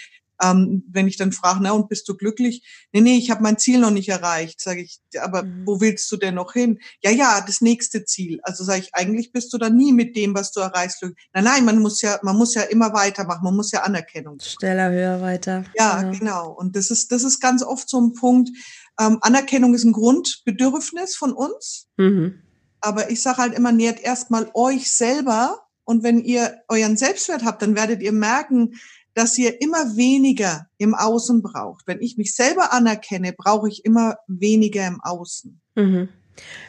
ähm, 0.42 0.84
wenn 0.88 1.08
ich 1.08 1.16
dann 1.16 1.32
frage, 1.32 1.60
na 1.62 1.72
und 1.72 1.88
bist 1.88 2.08
du 2.08 2.16
glücklich? 2.16 2.62
Nee, 2.92 3.00
nee, 3.00 3.16
ich 3.16 3.30
habe 3.30 3.42
mein 3.42 3.58
Ziel 3.58 3.80
noch 3.80 3.90
nicht 3.90 4.08
erreicht, 4.08 4.60
sage 4.60 4.82
ich, 4.82 5.00
aber 5.20 5.42
mhm. 5.42 5.66
wo 5.66 5.80
willst 5.80 6.10
du 6.12 6.16
denn 6.16 6.34
noch 6.34 6.52
hin? 6.52 6.78
Ja, 7.02 7.10
ja, 7.10 7.42
das 7.44 7.60
nächste 7.60 8.04
Ziel. 8.04 8.40
Also 8.42 8.64
sage 8.64 8.80
ich, 8.80 8.94
eigentlich 8.94 9.32
bist 9.32 9.52
du 9.52 9.58
da 9.58 9.68
nie 9.68 9.92
mit 9.92 10.16
dem, 10.16 10.34
was 10.34 10.52
du 10.52 10.60
erreichst. 10.60 11.02
Nein, 11.02 11.44
nein, 11.44 11.64
man 11.64 11.80
muss 11.80 12.02
ja, 12.02 12.18
man 12.22 12.36
muss 12.36 12.54
ja 12.54 12.62
immer 12.62 12.92
weitermachen, 12.92 13.42
man 13.42 13.56
muss 13.56 13.72
ja 13.72 13.82
Anerkennung. 13.82 14.38
Schneller, 14.40 14.90
höher, 14.90 15.20
weiter. 15.20 15.64
Ja, 15.76 16.02
genau. 16.02 16.18
genau. 16.18 16.50
Und 16.52 16.76
das 16.76 16.90
ist, 16.90 17.10
das 17.10 17.24
ist 17.24 17.40
ganz 17.40 17.62
oft 17.62 17.88
so 17.88 18.00
ein 18.00 18.12
Punkt. 18.12 18.50
Ähm, 18.98 19.18
Anerkennung 19.20 19.74
ist 19.74 19.84
ein 19.84 19.92
Grundbedürfnis 19.92 21.16
von 21.16 21.32
uns. 21.32 21.88
Mhm. 21.96 22.42
Aber 22.80 23.10
ich 23.10 23.22
sage 23.22 23.38
halt 23.38 23.54
immer, 23.54 23.72
nährt 23.72 24.00
erstmal 24.00 24.50
euch 24.54 24.90
selber 24.90 25.62
und 25.84 26.02
wenn 26.02 26.20
ihr 26.20 26.60
euren 26.68 26.96
Selbstwert 26.96 27.44
habt, 27.44 27.62
dann 27.62 27.74
werdet 27.74 28.02
ihr 28.02 28.12
merken, 28.12 28.74
dass 29.14 29.36
ihr 29.36 29.60
immer 29.60 29.96
weniger 29.96 30.66
im 30.76 30.94
Außen 30.94 31.42
braucht. 31.42 31.86
Wenn 31.86 32.00
ich 32.00 32.16
mich 32.16 32.34
selber 32.34 32.72
anerkenne, 32.72 33.32
brauche 33.36 33.68
ich 33.68 33.84
immer 33.84 34.16
weniger 34.28 34.86
im 34.86 35.00
Außen. 35.00 35.60
Mhm. 35.74 36.08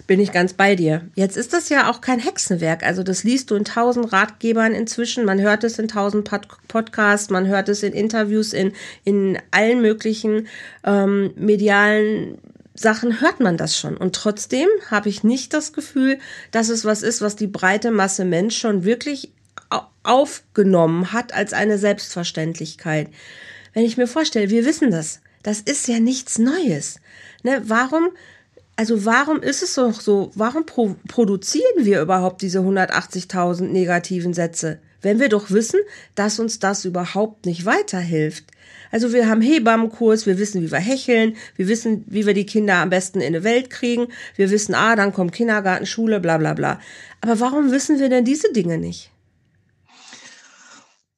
Bin 0.07 0.19
ich 0.19 0.31
ganz 0.31 0.53
bei 0.53 0.75
dir. 0.75 1.07
Jetzt 1.15 1.37
ist 1.37 1.53
das 1.53 1.69
ja 1.69 1.89
auch 1.89 2.01
kein 2.01 2.19
Hexenwerk. 2.19 2.83
Also 2.83 3.03
das 3.03 3.23
liest 3.23 3.51
du 3.51 3.55
in 3.55 3.65
tausend 3.65 4.11
Ratgebern 4.11 4.73
inzwischen. 4.73 5.25
Man 5.25 5.39
hört 5.39 5.63
es 5.63 5.79
in 5.79 5.87
tausend 5.87 6.25
Pod 6.25 6.47
Podcasts, 6.67 7.29
man 7.29 7.47
hört 7.47 7.69
es 7.69 7.83
in 7.83 7.93
Interviews, 7.93 8.53
in, 8.53 8.73
in 9.03 9.37
allen 9.51 9.81
möglichen 9.81 10.47
ähm, 10.83 11.31
medialen 11.35 12.37
Sachen 12.73 13.19
hört 13.19 13.39
man 13.39 13.57
das 13.57 13.77
schon. 13.77 13.97
Und 13.97 14.15
trotzdem 14.15 14.67
habe 14.89 15.09
ich 15.09 15.23
nicht 15.23 15.53
das 15.53 15.73
Gefühl, 15.73 16.17
dass 16.51 16.69
es 16.69 16.85
was 16.85 17.03
ist, 17.03 17.21
was 17.21 17.35
die 17.35 17.47
breite 17.47 17.91
Masse 17.91 18.23
Mensch 18.23 18.57
schon 18.57 18.85
wirklich 18.85 19.33
aufgenommen 20.03 21.11
hat 21.11 21.33
als 21.33 21.53
eine 21.53 21.77
Selbstverständlichkeit. 21.77 23.09
Wenn 23.73 23.83
ich 23.83 23.97
mir 23.97 24.07
vorstelle, 24.07 24.49
wir 24.49 24.65
wissen 24.65 24.91
das. 24.91 25.21
Das 25.43 25.59
ist 25.59 25.87
ja 25.87 25.99
nichts 25.99 26.37
Neues. 26.37 26.99
Ne, 27.43 27.61
warum 27.65 28.09
also 28.79 29.03
warum 29.03 29.41
ist 29.41 29.61
es 29.61 29.75
doch 29.75 29.99
so, 29.99 30.31
warum 30.35 30.65
pro 30.65 30.95
produzieren 31.09 31.83
wir 31.83 32.01
überhaupt 32.01 32.41
diese 32.41 32.59
180.000 32.59 33.63
negativen 33.63 34.33
Sätze, 34.33 34.79
wenn 35.01 35.19
wir 35.19 35.27
doch 35.27 35.51
wissen, 35.51 35.81
dass 36.15 36.39
uns 36.39 36.59
das 36.59 36.85
überhaupt 36.85 37.45
nicht 37.45 37.65
weiterhilft? 37.65 38.45
Also 38.89 39.11
wir 39.11 39.27
haben 39.27 39.41
Hebammenkurs, 39.41 40.25
wir 40.27 40.37
wissen, 40.37 40.61
wie 40.61 40.71
wir 40.71 40.79
hecheln, 40.79 41.35
wir 41.57 41.67
wissen, 41.67 42.05
wie 42.07 42.25
wir 42.25 42.33
die 42.33 42.45
Kinder 42.45 42.75
am 42.75 42.89
besten 42.89 43.19
in 43.19 43.33
die 43.33 43.43
Welt 43.43 43.69
kriegen, 43.69 44.07
wir 44.37 44.49
wissen, 44.49 44.73
ah, 44.75 44.95
dann 44.95 45.11
kommt 45.11 45.33
Kindergarten, 45.33 45.85
Schule, 45.85 46.21
bla 46.21 46.37
bla 46.37 46.53
bla. 46.53 46.79
Aber 47.19 47.41
warum 47.41 47.71
wissen 47.71 47.99
wir 47.99 48.07
denn 48.07 48.23
diese 48.23 48.53
Dinge 48.53 48.77
nicht? 48.77 49.11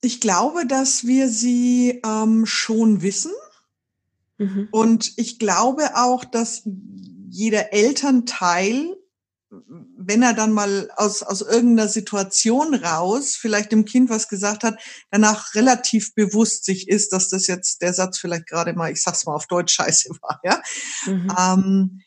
Ich 0.02 0.20
glaube, 0.20 0.66
dass 0.66 1.06
wir 1.06 1.30
sie 1.30 2.02
ähm, 2.04 2.48
schon 2.48 3.04
wissen. 3.04 3.34
Mhm. 4.40 4.68
Und 4.72 5.14
ich 5.18 5.38
glaube 5.38 5.92
auch, 5.94 6.26
dass 6.26 6.64
jeder 7.32 7.74
Elternteil, 7.74 8.96
wenn 9.50 10.22
er 10.22 10.34
dann 10.34 10.52
mal 10.52 10.90
aus, 10.96 11.24
aus 11.24 11.42
irgendeiner 11.42 11.90
Situation 11.90 12.74
raus 12.76 13.36
vielleicht 13.36 13.72
dem 13.72 13.86
Kind 13.86 14.10
was 14.10 14.28
gesagt 14.28 14.64
hat, 14.64 14.80
danach 15.10 15.56
relativ 15.56 16.14
bewusst 16.14 16.66
sich 16.66 16.88
ist, 16.88 17.12
dass 17.12 17.30
das 17.30 17.48
jetzt 17.48 17.82
der 17.82 17.94
Satz 17.94 18.20
vielleicht 18.20 18.48
gerade 18.48 18.74
mal, 18.74 18.92
ich 18.92 19.02
sag's 19.02 19.26
mal 19.26 19.36
auf 19.36 19.48
Deutsch, 19.48 19.74
scheiße 19.76 20.10
war, 20.22 20.40
ja. 20.44 20.62
Mhm. 21.06 21.34
Ähm, 21.38 22.02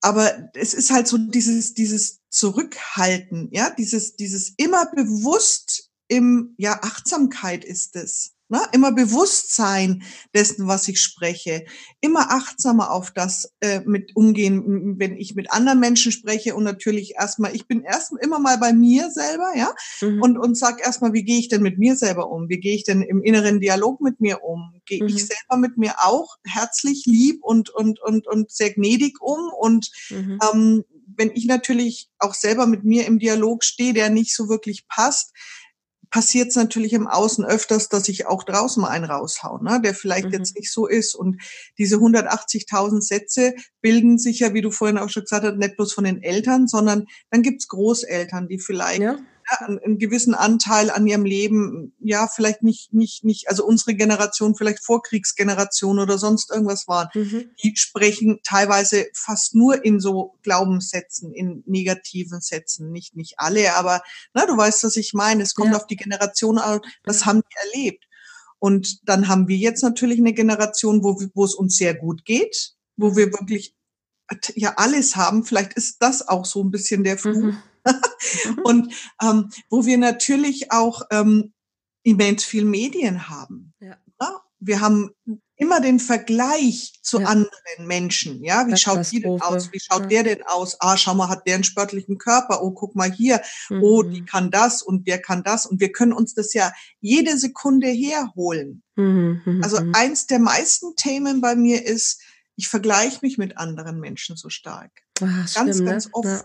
aber 0.00 0.50
es 0.54 0.74
ist 0.74 0.90
halt 0.90 1.08
so 1.08 1.16
dieses, 1.16 1.72
dieses 1.72 2.20
Zurückhalten, 2.28 3.48
ja, 3.52 3.70
dieses, 3.70 4.16
dieses 4.16 4.52
immer 4.58 4.86
bewusst 4.94 5.90
im, 6.08 6.54
ja, 6.58 6.78
Achtsamkeit 6.82 7.64
ist 7.64 7.96
es. 7.96 8.33
Ne? 8.48 8.60
Immer 8.72 8.92
Bewusstsein 8.92 10.02
dessen, 10.34 10.68
was 10.68 10.86
ich 10.88 11.00
spreche. 11.00 11.64
Immer 12.02 12.30
achtsamer 12.30 12.90
auf 12.90 13.10
das 13.10 13.50
äh, 13.60 13.80
mit 13.86 14.14
umgehen, 14.14 14.98
wenn 14.98 15.16
ich 15.16 15.34
mit 15.34 15.50
anderen 15.50 15.80
Menschen 15.80 16.12
spreche 16.12 16.54
und 16.54 16.62
natürlich 16.62 17.14
erstmal, 17.18 17.56
ich 17.56 17.66
bin 17.66 17.82
erst 17.84 18.12
immer 18.20 18.38
mal 18.38 18.58
bei 18.58 18.74
mir 18.74 19.10
selber, 19.10 19.52
ja, 19.56 19.74
mhm. 20.02 20.20
und, 20.20 20.38
und 20.38 20.58
sag 20.58 20.84
erstmal, 20.84 21.14
wie 21.14 21.24
gehe 21.24 21.38
ich 21.38 21.48
denn 21.48 21.62
mit 21.62 21.78
mir 21.78 21.96
selber 21.96 22.30
um? 22.30 22.50
Wie 22.50 22.60
gehe 22.60 22.74
ich 22.74 22.84
denn 22.84 23.00
im 23.00 23.22
inneren 23.22 23.60
Dialog 23.60 24.02
mit 24.02 24.20
mir 24.20 24.44
um? 24.44 24.74
Gehe 24.84 25.02
mhm. 25.02 25.08
ich 25.08 25.26
selber 25.26 25.56
mit 25.56 25.78
mir 25.78 25.94
auch 26.04 26.36
herzlich 26.44 27.04
lieb 27.06 27.42
und, 27.42 27.70
und, 27.70 28.00
und, 28.02 28.26
und 28.26 28.50
sehr 28.50 28.74
gnädig 28.74 29.22
um? 29.22 29.40
Und 29.58 29.90
mhm. 30.10 30.38
ähm, 30.52 30.84
wenn 31.16 31.30
ich 31.34 31.46
natürlich 31.46 32.10
auch 32.18 32.34
selber 32.34 32.66
mit 32.66 32.84
mir 32.84 33.06
im 33.06 33.18
Dialog 33.18 33.64
stehe, 33.64 33.94
der 33.94 34.10
nicht 34.10 34.34
so 34.34 34.48
wirklich 34.48 34.86
passt, 34.86 35.32
passiert 36.14 36.50
es 36.50 36.54
natürlich 36.54 36.92
im 36.92 37.08
Außen 37.08 37.44
öfters, 37.44 37.88
dass 37.88 38.08
ich 38.08 38.28
auch 38.28 38.44
draußen 38.44 38.80
mal 38.80 38.90
einen 38.90 39.04
raushau, 39.04 39.58
ne, 39.58 39.80
der 39.82 39.94
vielleicht 39.94 40.26
mhm. 40.26 40.34
jetzt 40.34 40.54
nicht 40.54 40.72
so 40.72 40.86
ist. 40.86 41.16
Und 41.16 41.42
diese 41.76 41.96
180.000 41.96 43.00
Sätze 43.00 43.54
bilden 43.80 44.16
sich 44.16 44.38
ja, 44.38 44.54
wie 44.54 44.60
du 44.60 44.70
vorhin 44.70 44.96
auch 44.96 45.08
schon 45.08 45.24
gesagt 45.24 45.44
hast, 45.44 45.56
nicht 45.56 45.74
bloß 45.74 45.92
von 45.92 46.04
den 46.04 46.22
Eltern, 46.22 46.68
sondern 46.68 47.06
dann 47.30 47.42
gibt's 47.42 47.66
Großeltern, 47.66 48.46
die 48.46 48.60
vielleicht 48.60 49.00
ja 49.00 49.18
einen 49.48 49.98
gewissen 49.98 50.34
Anteil 50.34 50.90
an 50.90 51.06
ihrem 51.06 51.24
Leben, 51.24 51.94
ja, 52.00 52.28
vielleicht 52.28 52.62
nicht, 52.62 52.92
nicht, 52.92 53.24
nicht, 53.24 53.48
also 53.48 53.64
unsere 53.64 53.94
Generation, 53.94 54.56
vielleicht 54.56 54.84
Vorkriegsgeneration 54.84 55.98
oder 55.98 56.18
sonst 56.18 56.50
irgendwas 56.50 56.88
waren, 56.88 57.08
mhm. 57.14 57.50
die 57.62 57.76
sprechen 57.76 58.40
teilweise 58.42 59.06
fast 59.14 59.54
nur 59.54 59.84
in 59.84 60.00
so 60.00 60.34
Glaubenssätzen, 60.42 61.32
in 61.32 61.62
negativen 61.66 62.40
Sätzen. 62.40 62.90
Nicht, 62.90 63.16
nicht 63.16 63.34
alle, 63.38 63.74
aber 63.74 64.02
na, 64.32 64.46
du 64.46 64.56
weißt, 64.56 64.84
was 64.84 64.96
ich 64.96 65.14
meine. 65.14 65.42
Es 65.42 65.54
kommt 65.54 65.72
ja. 65.72 65.76
auf 65.76 65.86
die 65.86 65.96
Generation 65.96 66.58
an, 66.58 66.80
das 67.04 67.20
ja. 67.20 67.26
haben 67.26 67.40
die 67.40 67.78
erlebt. 67.78 68.04
Und 68.58 69.08
dann 69.08 69.28
haben 69.28 69.48
wir 69.48 69.56
jetzt 69.56 69.82
natürlich 69.82 70.18
eine 70.18 70.32
Generation, 70.32 71.02
wo, 71.02 71.20
wo 71.34 71.44
es 71.44 71.54
uns 71.54 71.76
sehr 71.76 71.94
gut 71.94 72.24
geht, 72.24 72.74
wo 72.96 73.14
wir 73.14 73.26
wirklich 73.32 73.74
ja 74.54 74.74
alles 74.76 75.16
haben. 75.16 75.44
Vielleicht 75.44 75.74
ist 75.74 76.02
das 76.02 76.26
auch 76.26 76.44
so 76.44 76.62
ein 76.62 76.70
bisschen 76.70 77.04
der 77.04 77.18
Fluch. 77.18 77.36
Mhm 77.42 77.62
und 78.64 78.94
ähm, 79.22 79.50
wo 79.68 79.84
wir 79.84 79.98
natürlich 79.98 80.72
auch 80.72 81.02
ähm, 81.10 81.52
immens 82.02 82.44
viel 82.44 82.64
Medien 82.64 83.28
haben. 83.28 83.74
Ja. 83.80 83.96
ja. 84.20 84.40
Wir 84.60 84.80
haben 84.80 85.10
immer 85.56 85.80
den 85.80 86.00
Vergleich 86.00 86.98
zu 87.02 87.20
ja. 87.20 87.26
anderen 87.28 87.86
Menschen. 87.86 88.42
Ja, 88.42 88.66
wie 88.66 88.76
schaut 88.76 89.10
die 89.12 89.20
denn 89.20 89.40
aus? 89.40 89.72
Wie 89.72 89.80
schaut 89.80 90.02
ja. 90.02 90.08
der 90.08 90.22
denn 90.24 90.42
aus? 90.46 90.76
Ah, 90.80 90.96
schau 90.96 91.14
mal, 91.14 91.28
hat 91.28 91.46
der 91.46 91.54
einen 91.54 91.64
sportlichen 91.64 92.18
Körper? 92.18 92.62
Oh, 92.62 92.72
guck 92.72 92.96
mal 92.96 93.12
hier. 93.12 93.40
Mhm. 93.68 93.82
Oh, 93.82 94.02
die 94.02 94.22
mhm. 94.22 94.26
kann 94.26 94.50
das 94.50 94.82
und 94.82 95.06
der 95.06 95.20
kann 95.20 95.44
das. 95.44 95.66
Und 95.66 95.80
wir 95.80 95.92
können 95.92 96.12
uns 96.12 96.34
das 96.34 96.54
ja 96.54 96.72
jede 97.00 97.38
Sekunde 97.38 97.88
herholen. 97.88 98.82
Mhm. 98.96 99.42
mhm 99.44 99.62
also 99.62 99.80
mhm. 99.80 99.94
eins 99.94 100.26
der 100.26 100.40
meisten 100.40 100.96
Themen 100.96 101.40
bei 101.40 101.54
mir 101.54 101.84
ist, 101.84 102.20
ich 102.56 102.68
vergleiche 102.68 103.18
mich 103.22 103.38
mit 103.38 103.58
anderen 103.58 104.00
Menschen 104.00 104.36
so 104.36 104.48
stark. 104.48 104.90
Ach, 105.20 105.20
ganz, 105.20 105.50
stimmt, 105.52 105.86
ganz 105.86 106.06
ne? 106.06 106.10
oft. 106.14 106.26
Ja. 106.26 106.44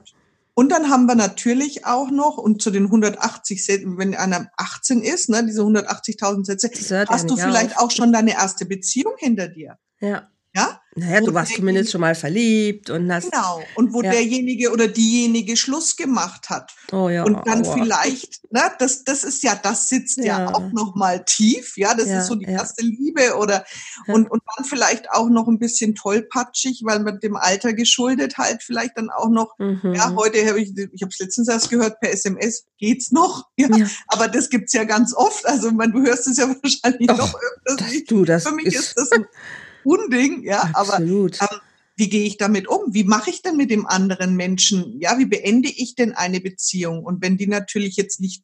Und 0.54 0.70
dann 0.74 0.90
haben 0.90 1.06
wir 1.06 1.16
natürlich 1.16 1.86
auch 1.86 2.12
noch, 2.12 2.38
und 2.38 2.62
zu 2.62 2.70
den 2.70 2.86
180 2.86 3.64
Sätzen, 3.64 3.98
wenn 3.98 4.14
einer 4.14 4.52
18 4.58 5.02
ist, 5.02 5.30
ne, 5.30 5.46
diese 5.46 5.62
180.000 5.62 6.46
Sätze, 6.46 7.06
hast 7.08 7.30
du 7.30 7.38
vielleicht 7.38 7.78
auf. 7.78 7.84
auch 7.84 7.92
schon 7.92 8.12
deine 8.12 8.34
erste 8.34 8.66
Beziehung 8.66 9.14
hinter 9.18 9.48
dir. 9.48 9.78
Ja. 10.02 10.30
Ja? 10.56 10.82
Naja, 10.96 11.22
du 11.22 11.34
warst 11.34 11.54
zumindest 11.54 11.92
schon 11.92 12.02
mal 12.02 12.16
verliebt 12.16 12.90
und 12.90 13.14
hast. 13.14 13.32
Genau. 13.32 13.62
Und 13.76 13.94
wo 13.94 14.02
ja. 14.02 14.12
derjenige 14.12 14.72
oder 14.72 14.88
diejenige 14.88 15.56
Schluss 15.56 15.96
gemacht 15.96 16.50
hat. 16.50 16.72
Oh 16.92 17.08
ja. 17.08 17.24
Und 17.24 17.48
dann 17.48 17.64
oh. 17.66 17.74
vielleicht, 17.74 18.42
ne, 18.52 18.62
das, 18.80 19.04
das 19.04 19.24
ist 19.24 19.44
ja, 19.44 19.56
das 19.56 19.88
sitzt 19.88 20.18
ja, 20.18 20.24
ja 20.26 20.54
auch 20.54 20.72
noch 20.72 20.96
mal 20.96 21.24
tief. 21.24 21.78
Ja, 21.78 21.94
das 21.94 22.08
ja, 22.08 22.20
ist 22.20 22.28
so 22.28 22.36
die 22.36 22.46
erste 22.46 22.84
Liebe 22.84 23.38
oder, 23.38 23.64
und, 24.08 24.30
und 24.30 24.42
dann 24.56 24.66
vielleicht 24.66 25.12
auch 25.12 25.30
noch 25.30 25.48
ein 25.48 25.60
bisschen 25.60 25.94
tollpatschig, 25.94 26.82
weil 26.84 27.00
mit 27.00 27.22
dem 27.22 27.36
Alter 27.36 27.74
geschuldet 27.74 28.38
halt 28.38 28.64
vielleicht 28.64 28.98
dann 28.98 29.10
auch 29.12 29.30
noch, 29.30 29.58
mhm. 29.60 29.94
ja, 29.94 30.14
heute 30.16 30.46
habe 30.48 30.60
ich, 30.60 30.74
ich 30.76 31.02
habe 31.02 31.12
es 31.12 31.20
letztens 31.20 31.48
erst 31.48 31.70
gehört, 31.70 32.00
per 32.00 32.12
SMS 32.12 32.66
geht's 32.80 33.12
noch. 33.12 33.48
Ja. 33.58 33.70
Aber 34.08 34.28
das 34.28 34.50
gibt's 34.50 34.74
ja 34.74 34.84
ganz 34.86 35.14
oft. 35.16 35.46
Also, 35.46 35.72
man, 35.72 35.92
du 35.92 36.02
hörst 36.02 36.28
es 36.28 36.38
ja 36.38 36.50
wahrscheinlich 36.64 37.10
Och, 37.12 37.18
noch 37.18 37.36
öfters. 37.36 37.78
Das, 37.78 38.04
du, 38.08 38.26
das 38.26 38.44
Für 38.48 38.56
mich 38.56 38.66
ist, 38.66 38.80
ist 38.80 38.98
das 38.98 39.12
ein 39.12 39.26
Unding, 39.90 40.44
ja, 40.44 40.70
Absolut. 40.74 41.42
aber 41.42 41.52
ähm, 41.54 41.60
wie 41.96 42.10
gehe 42.10 42.26
ich 42.26 42.38
damit 42.38 42.68
um? 42.68 42.94
Wie 42.94 43.04
mache 43.04 43.30
ich 43.30 43.42
denn 43.42 43.58
mit 43.58 43.72
dem 43.72 43.86
anderen 43.88 44.36
Menschen? 44.36 45.00
Ja, 45.02 45.18
wie 45.18 45.26
beende 45.26 45.68
ich 45.70 45.96
denn 45.96 46.14
eine 46.14 46.40
Beziehung? 46.40 47.04
Und 47.04 47.22
wenn 47.22 47.38
die 47.38 47.48
natürlich 47.48 47.98
jetzt 47.98 48.20
nicht 48.20 48.44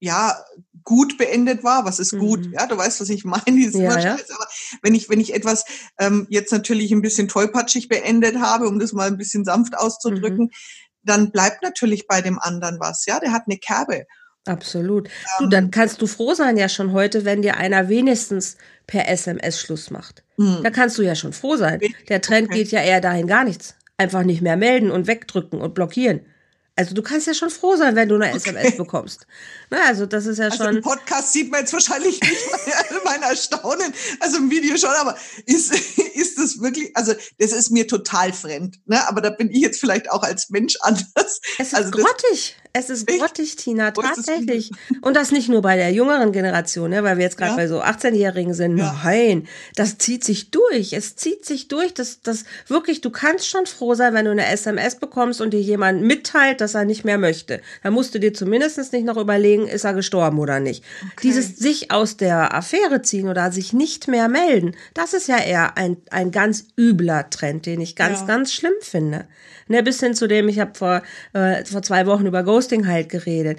ja, 0.00 0.36
gut 0.82 1.16
beendet 1.16 1.62
war, 1.62 1.84
was 1.84 2.00
ist 2.00 2.18
gut? 2.18 2.46
Mhm. 2.46 2.54
Ja, 2.54 2.66
du 2.66 2.76
weißt, 2.76 3.00
was 3.00 3.08
ich 3.08 3.24
meine, 3.24 3.42
dieses 3.46 3.80
ja, 3.80 3.98
ja. 4.00 4.14
Aber 4.14 4.46
wenn 4.82 4.96
ich, 4.96 5.08
wenn 5.08 5.20
ich 5.20 5.32
etwas 5.32 5.64
ähm, 5.98 6.26
jetzt 6.28 6.50
natürlich 6.50 6.90
ein 6.90 7.02
bisschen 7.02 7.28
tollpatschig 7.28 7.88
beendet 7.88 8.40
habe, 8.40 8.66
um 8.66 8.80
das 8.80 8.92
mal 8.92 9.06
ein 9.06 9.16
bisschen 9.16 9.44
sanft 9.44 9.78
auszudrücken, 9.78 10.46
mhm. 10.46 10.50
dann 11.04 11.30
bleibt 11.30 11.62
natürlich 11.62 12.08
bei 12.08 12.20
dem 12.20 12.40
anderen 12.40 12.80
was. 12.80 13.06
Ja, 13.06 13.20
der 13.20 13.30
hat 13.30 13.44
eine 13.46 13.58
Kerbe. 13.58 14.06
Absolut. 14.44 15.08
Du, 15.38 15.46
dann 15.46 15.66
ähm. 15.66 15.70
kannst 15.70 16.02
du 16.02 16.08
froh 16.08 16.34
sein 16.34 16.56
ja 16.56 16.68
schon 16.68 16.92
heute, 16.92 17.24
wenn 17.24 17.42
dir 17.42 17.56
einer 17.56 17.88
wenigstens 17.88 18.56
per 18.86 19.08
SMS 19.08 19.60
Schluss 19.60 19.90
macht. 19.90 20.22
Mhm. 20.36 20.60
Da 20.62 20.70
kannst 20.70 20.98
du 20.98 21.02
ja 21.02 21.14
schon 21.14 21.32
froh 21.32 21.56
sein. 21.56 21.80
Der 22.08 22.20
Trend 22.20 22.48
okay. 22.48 22.58
geht 22.58 22.72
ja 22.72 22.82
eher 22.82 23.00
dahin 23.00 23.26
gar 23.26 23.44
nichts. 23.44 23.74
Einfach 23.96 24.22
nicht 24.22 24.42
mehr 24.42 24.56
melden 24.56 24.90
und 24.90 25.06
wegdrücken 25.06 25.60
und 25.60 25.74
blockieren. 25.74 26.22
Also 26.74 26.94
du 26.94 27.02
kannst 27.02 27.26
ja 27.26 27.34
schon 27.34 27.50
froh 27.50 27.76
sein, 27.76 27.96
wenn 27.96 28.08
du 28.08 28.14
eine 28.14 28.28
okay. 28.28 28.36
SMS 28.36 28.76
bekommst. 28.78 29.26
Na, 29.68 29.84
also 29.88 30.06
das 30.06 30.24
ist 30.24 30.38
ja 30.38 30.46
also 30.46 30.64
schon. 30.64 30.76
Im 30.76 30.82
Podcast 30.82 31.32
sieht 31.32 31.50
man 31.50 31.60
jetzt 31.60 31.72
wahrscheinlich 31.74 32.18
nicht 32.22 32.40
mein 33.04 33.22
Erstaunen, 33.22 33.92
also 34.20 34.38
im 34.38 34.50
Video 34.50 34.78
schon, 34.78 34.90
aber 34.90 35.16
ist, 35.44 35.72
ist 36.14 36.38
das 36.38 36.60
wirklich, 36.60 36.96
also 36.96 37.12
das 37.38 37.52
ist 37.52 37.70
mir 37.70 37.86
total 37.86 38.32
fremd, 38.32 38.80
ne? 38.86 39.06
Aber 39.06 39.20
da 39.20 39.28
bin 39.28 39.50
ich 39.50 39.60
jetzt 39.60 39.80
vielleicht 39.80 40.10
auch 40.10 40.22
als 40.22 40.48
Mensch 40.48 40.76
anders. 40.80 41.42
Es 41.58 41.68
ist 41.68 41.74
also 41.74 41.90
grottig. 41.90 42.56
Es 42.74 42.88
ist 42.88 43.08
Echt? 43.08 43.20
grottig, 43.20 43.56
Tina, 43.56 43.90
tatsächlich. 43.90 44.70
Und 45.02 45.14
das 45.14 45.30
nicht 45.30 45.50
nur 45.50 45.60
bei 45.60 45.76
der 45.76 45.92
jüngeren 45.92 46.32
Generation, 46.32 46.90
ne, 46.90 47.02
weil 47.02 47.18
wir 47.18 47.24
jetzt 47.24 47.36
gerade 47.36 47.50
ja. 47.50 47.56
bei 47.56 47.68
so 47.68 47.82
18-Jährigen 47.82 48.54
sind. 48.54 48.78
Ja. 48.78 48.98
Nein, 49.04 49.46
das 49.76 49.98
zieht 49.98 50.24
sich 50.24 50.50
durch. 50.50 50.94
Es 50.94 51.14
zieht 51.14 51.44
sich 51.44 51.68
durch. 51.68 51.92
Das, 51.92 52.22
das 52.22 52.44
wirklich, 52.68 53.02
du 53.02 53.10
kannst 53.10 53.46
schon 53.46 53.66
froh 53.66 53.94
sein, 53.94 54.14
wenn 54.14 54.24
du 54.24 54.30
eine 54.30 54.46
SMS 54.46 54.96
bekommst 54.96 55.42
und 55.42 55.50
dir 55.50 55.60
jemand 55.60 56.02
mitteilt, 56.02 56.62
dass 56.62 56.74
er 56.74 56.86
nicht 56.86 57.04
mehr 57.04 57.18
möchte. 57.18 57.60
Dann 57.82 57.92
musst 57.92 58.14
du 58.14 58.18
dir 58.18 58.32
zumindest 58.32 58.78
nicht 58.92 59.04
noch 59.04 59.18
überlegen, 59.18 59.68
ist 59.68 59.84
er 59.84 59.92
gestorben 59.92 60.38
oder 60.38 60.58
nicht. 60.58 60.82
Okay. 61.02 61.12
Dieses 61.24 61.56
sich 61.58 61.90
aus 61.90 62.16
der 62.16 62.54
Affäre 62.54 63.02
ziehen 63.02 63.28
oder 63.28 63.52
sich 63.52 63.74
nicht 63.74 64.08
mehr 64.08 64.28
melden, 64.28 64.74
das 64.94 65.12
ist 65.12 65.28
ja 65.28 65.38
eher 65.38 65.76
ein, 65.76 65.98
ein 66.10 66.30
ganz 66.30 66.64
übler 66.78 67.28
Trend, 67.28 67.66
den 67.66 67.82
ich 67.82 67.96
ganz, 67.96 68.20
ja. 68.20 68.26
ganz 68.26 68.52
schlimm 68.52 68.72
finde. 68.80 69.26
Ne, 69.72 69.82
bis 69.82 70.00
hin 70.00 70.14
zu 70.14 70.28
dem, 70.28 70.50
ich 70.50 70.60
habe 70.60 70.74
vor, 70.74 71.00
äh, 71.32 71.64
vor 71.64 71.80
zwei 71.80 72.04
Wochen 72.04 72.26
über 72.26 72.42
Ghosting 72.42 72.86
halt 72.86 73.08
geredet. 73.08 73.58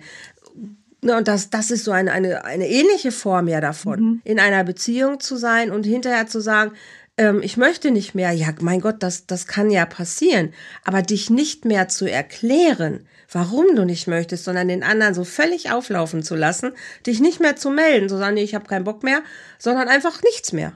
Ne, 1.02 1.18
und 1.18 1.28
das, 1.28 1.50
das 1.50 1.72
ist 1.72 1.86
so 1.86 1.92
eine, 1.92 2.12
eine, 2.12 2.46
eine 2.46 2.70
ähnliche 2.70 3.12
Form 3.12 3.48
ja 3.48 3.60
davon, 3.62 4.00
mhm. 4.00 4.22
in 4.24 4.40
einer 4.40 4.64
Beziehung 4.64 5.20
zu 5.20 5.38
sein 5.38 5.72
und 5.72 5.88
hinterher 5.88 6.28
zu 6.28 6.40
sagen, 6.40 6.74
ähm, 7.18 7.42
ich 7.42 7.58
möchte 7.58 7.90
nicht 7.90 8.14
mehr. 8.14 8.32
Ja, 8.32 8.50
mein 8.62 8.80
Gott, 8.80 8.98
das, 9.00 9.26
das 9.26 9.48
kann 9.48 9.72
ja 9.72 9.88
passieren. 9.88 10.54
Aber 10.84 11.02
dich 11.02 11.32
nicht 11.32 11.66
mehr 11.66 11.88
zu 11.88 12.06
erklären, 12.06 13.08
warum 13.32 13.76
du 13.76 13.84
nicht 13.84 14.06
möchtest, 14.06 14.44
sondern 14.44 14.68
den 14.68 14.84
anderen 14.84 15.16
so 15.16 15.24
völlig 15.24 15.72
auflaufen 15.72 16.22
zu 16.22 16.36
lassen, 16.36 16.74
dich 17.08 17.22
nicht 17.22 17.40
mehr 17.40 17.56
zu 17.56 17.72
melden, 17.72 18.08
so 18.08 18.20
sagen, 18.20 18.36
nee, 18.36 18.44
ich 18.44 18.54
habe 18.54 18.68
keinen 18.68 18.84
Bock 18.86 19.02
mehr, 19.02 19.24
sondern 19.58 19.88
einfach 19.88 20.22
nichts 20.22 20.54
mehr. 20.54 20.74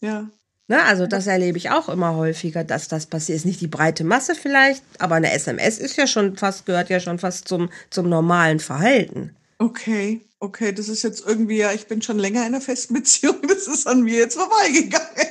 Ja. 0.00 0.30
Ne, 0.68 0.82
also 0.82 1.06
das 1.06 1.28
erlebe 1.28 1.58
ich 1.58 1.70
auch 1.70 1.88
immer 1.88 2.16
häufiger, 2.16 2.64
dass 2.64 2.88
das 2.88 3.06
passiert. 3.06 3.36
Ist 3.36 3.46
nicht 3.46 3.60
die 3.60 3.68
breite 3.68 4.02
Masse 4.02 4.34
vielleicht, 4.34 4.82
aber 4.98 5.14
eine 5.14 5.32
SMS 5.32 5.78
ist 5.78 5.96
ja 5.96 6.08
schon 6.08 6.36
fast, 6.36 6.66
gehört 6.66 6.90
ja 6.90 6.98
schon 6.98 7.20
fast 7.20 7.46
zum, 7.46 7.70
zum 7.90 8.08
normalen 8.08 8.58
Verhalten. 8.58 9.36
Okay, 9.58 10.22
okay, 10.40 10.72
das 10.72 10.88
ist 10.88 11.04
jetzt 11.04 11.24
irgendwie, 11.24 11.58
ja, 11.58 11.72
ich 11.72 11.86
bin 11.86 12.02
schon 12.02 12.18
länger 12.18 12.40
in 12.40 12.48
einer 12.48 12.60
festen 12.60 12.94
Beziehung, 12.94 13.36
das 13.48 13.68
ist 13.68 13.86
an 13.86 14.02
mir 14.02 14.18
jetzt 14.18 14.36
vorbeigegangen. 14.36 15.28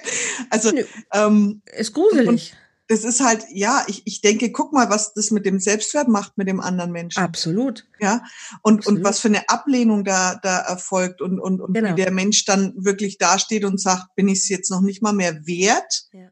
Also, 0.49 0.71
ähm, 1.13 1.61
ist 1.75 1.93
gruselig 1.93 2.53
das 2.87 3.03
ist 3.03 3.19
halt, 3.19 3.45
ja, 3.51 3.83
ich, 3.87 4.03
ich 4.05 4.21
denke, 4.21 4.51
guck 4.51 4.71
mal, 4.71 4.89
was 4.89 5.13
das 5.13 5.31
mit 5.31 5.45
dem 5.45 5.59
Selbstwert 5.59 6.07
macht 6.07 6.37
mit 6.37 6.47
dem 6.47 6.59
anderen 6.59 6.91
Menschen. 6.91 7.19
Absolut. 7.19 7.87
Ja. 7.99 8.23
Und, 8.61 8.79
Absolut. 8.79 8.99
und 8.99 9.03
was 9.03 9.19
für 9.19 9.27
eine 9.27 9.49
Ablehnung 9.49 10.03
da, 10.03 10.35
da 10.35 10.59
erfolgt 10.59 11.21
und, 11.21 11.39
und, 11.39 11.61
und 11.61 11.73
genau. 11.73 11.91
wie 11.91 11.95
der 11.95 12.11
Mensch 12.11 12.45
dann 12.45 12.73
wirklich 12.77 13.17
dasteht 13.17 13.65
und 13.65 13.81
sagt, 13.81 14.15
bin 14.15 14.27
ich 14.27 14.39
es 14.39 14.49
jetzt 14.49 14.69
noch 14.69 14.81
nicht 14.81 15.01
mal 15.01 15.13
mehr 15.13 15.47
wert, 15.47 16.05
ja. 16.11 16.29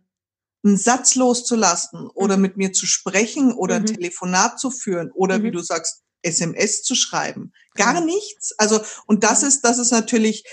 einen 0.64 0.78
Satz 0.78 1.16
loszulassen 1.16 2.08
oder 2.14 2.36
mhm. 2.38 2.44
mit 2.44 2.58
mir 2.58 2.72
zu 2.72 2.86
sprechen 2.86 3.54
oder 3.54 3.80
mhm. 3.80 3.86
ein 3.86 3.96
Telefonat 3.96 4.60
zu 4.60 4.70
führen 4.70 5.12
oder 5.12 5.40
mhm. 5.40 5.44
wie 5.44 5.52
du 5.52 5.60
sagst, 5.60 6.04
SMS 6.22 6.84
zu 6.84 6.94
schreiben. 6.94 7.52
Gar 7.76 7.96
genau. 7.96 8.06
nichts. 8.06 8.54
Also, 8.60 8.80
und 9.08 9.24
das 9.24 9.42
ist, 9.42 9.62
das 9.62 9.80
ist 9.80 9.92
natürlich, 9.92 10.46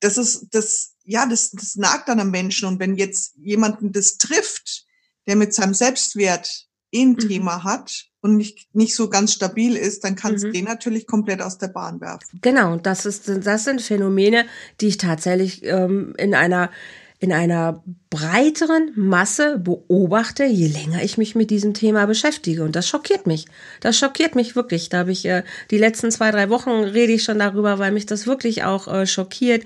das 0.00 0.16
ist, 0.16 0.46
das, 0.50 0.94
ja, 1.04 1.26
das, 1.26 1.50
das 1.50 1.76
nagt 1.76 2.08
dann 2.08 2.20
am 2.20 2.30
Menschen. 2.30 2.66
Und 2.66 2.80
wenn 2.80 2.96
jetzt 2.96 3.34
jemanden 3.36 3.92
das 3.92 4.16
trifft, 4.16 4.86
der 5.26 5.36
mit 5.36 5.54
seinem 5.54 5.74
Selbstwert 5.74 6.66
eh 6.92 7.02
ein 7.02 7.10
mhm. 7.10 7.18
Thema 7.18 7.64
hat 7.64 8.06
und 8.20 8.36
nicht, 8.36 8.74
nicht 8.74 8.94
so 8.94 9.08
ganz 9.08 9.32
stabil 9.32 9.76
ist, 9.76 10.04
dann 10.04 10.14
kannst 10.14 10.44
du 10.44 10.48
mhm. 10.48 10.52
den 10.52 10.64
natürlich 10.66 11.06
komplett 11.06 11.40
aus 11.42 11.58
der 11.58 11.68
Bahn 11.68 12.00
werfen. 12.00 12.38
Genau, 12.40 12.76
das, 12.76 13.06
ist, 13.06 13.30
das 13.44 13.64
sind 13.64 13.82
Phänomene, 13.82 14.46
die 14.80 14.88
ich 14.88 14.98
tatsächlich 14.98 15.64
ähm, 15.64 16.14
in 16.18 16.34
einer 16.34 16.70
in 17.22 17.32
einer 17.32 17.84
breiteren 18.10 18.90
Masse 18.96 19.56
beobachte, 19.56 20.42
je 20.44 20.66
länger 20.66 21.04
ich 21.04 21.18
mich 21.18 21.36
mit 21.36 21.50
diesem 21.50 21.72
Thema 21.72 22.06
beschäftige. 22.06 22.64
Und 22.64 22.74
das 22.74 22.88
schockiert 22.88 23.28
mich. 23.28 23.46
Das 23.78 23.96
schockiert 23.96 24.34
mich 24.34 24.56
wirklich. 24.56 24.88
Da 24.88 24.98
habe 24.98 25.12
ich 25.12 25.24
äh, 25.26 25.44
die 25.70 25.78
letzten 25.78 26.10
zwei, 26.10 26.32
drei 26.32 26.50
Wochen 26.50 26.70
rede 26.70 27.12
ich 27.12 27.22
schon 27.22 27.38
darüber, 27.38 27.78
weil 27.78 27.92
mich 27.92 28.06
das 28.06 28.26
wirklich 28.26 28.64
auch 28.64 28.92
äh, 28.92 29.06
schockiert. 29.06 29.62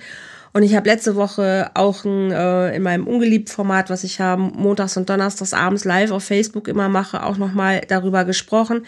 Und 0.57 0.63
ich 0.63 0.75
habe 0.75 0.89
letzte 0.89 1.17
Woche 1.17 1.71
auch 1.75 2.07
ein, 2.07 2.33
äh, 2.33 2.75
in 2.75 2.83
meinem 2.83 3.07
Ungeliebt-Format, 3.07 3.91
was 3.91 4.05
ich 4.05 4.23
habe, 4.23 4.41
montags 4.41 4.97
und 4.97 5.11
donnerstags 5.11 5.53
abends 5.53 5.85
live 5.85 6.13
auf 6.13 6.25
Facebook 6.25 6.67
immer 6.67 6.89
mache, 6.89 7.25
auch 7.25 7.37
nochmal 7.37 7.83
darüber 7.87 8.25
gesprochen, 8.25 8.87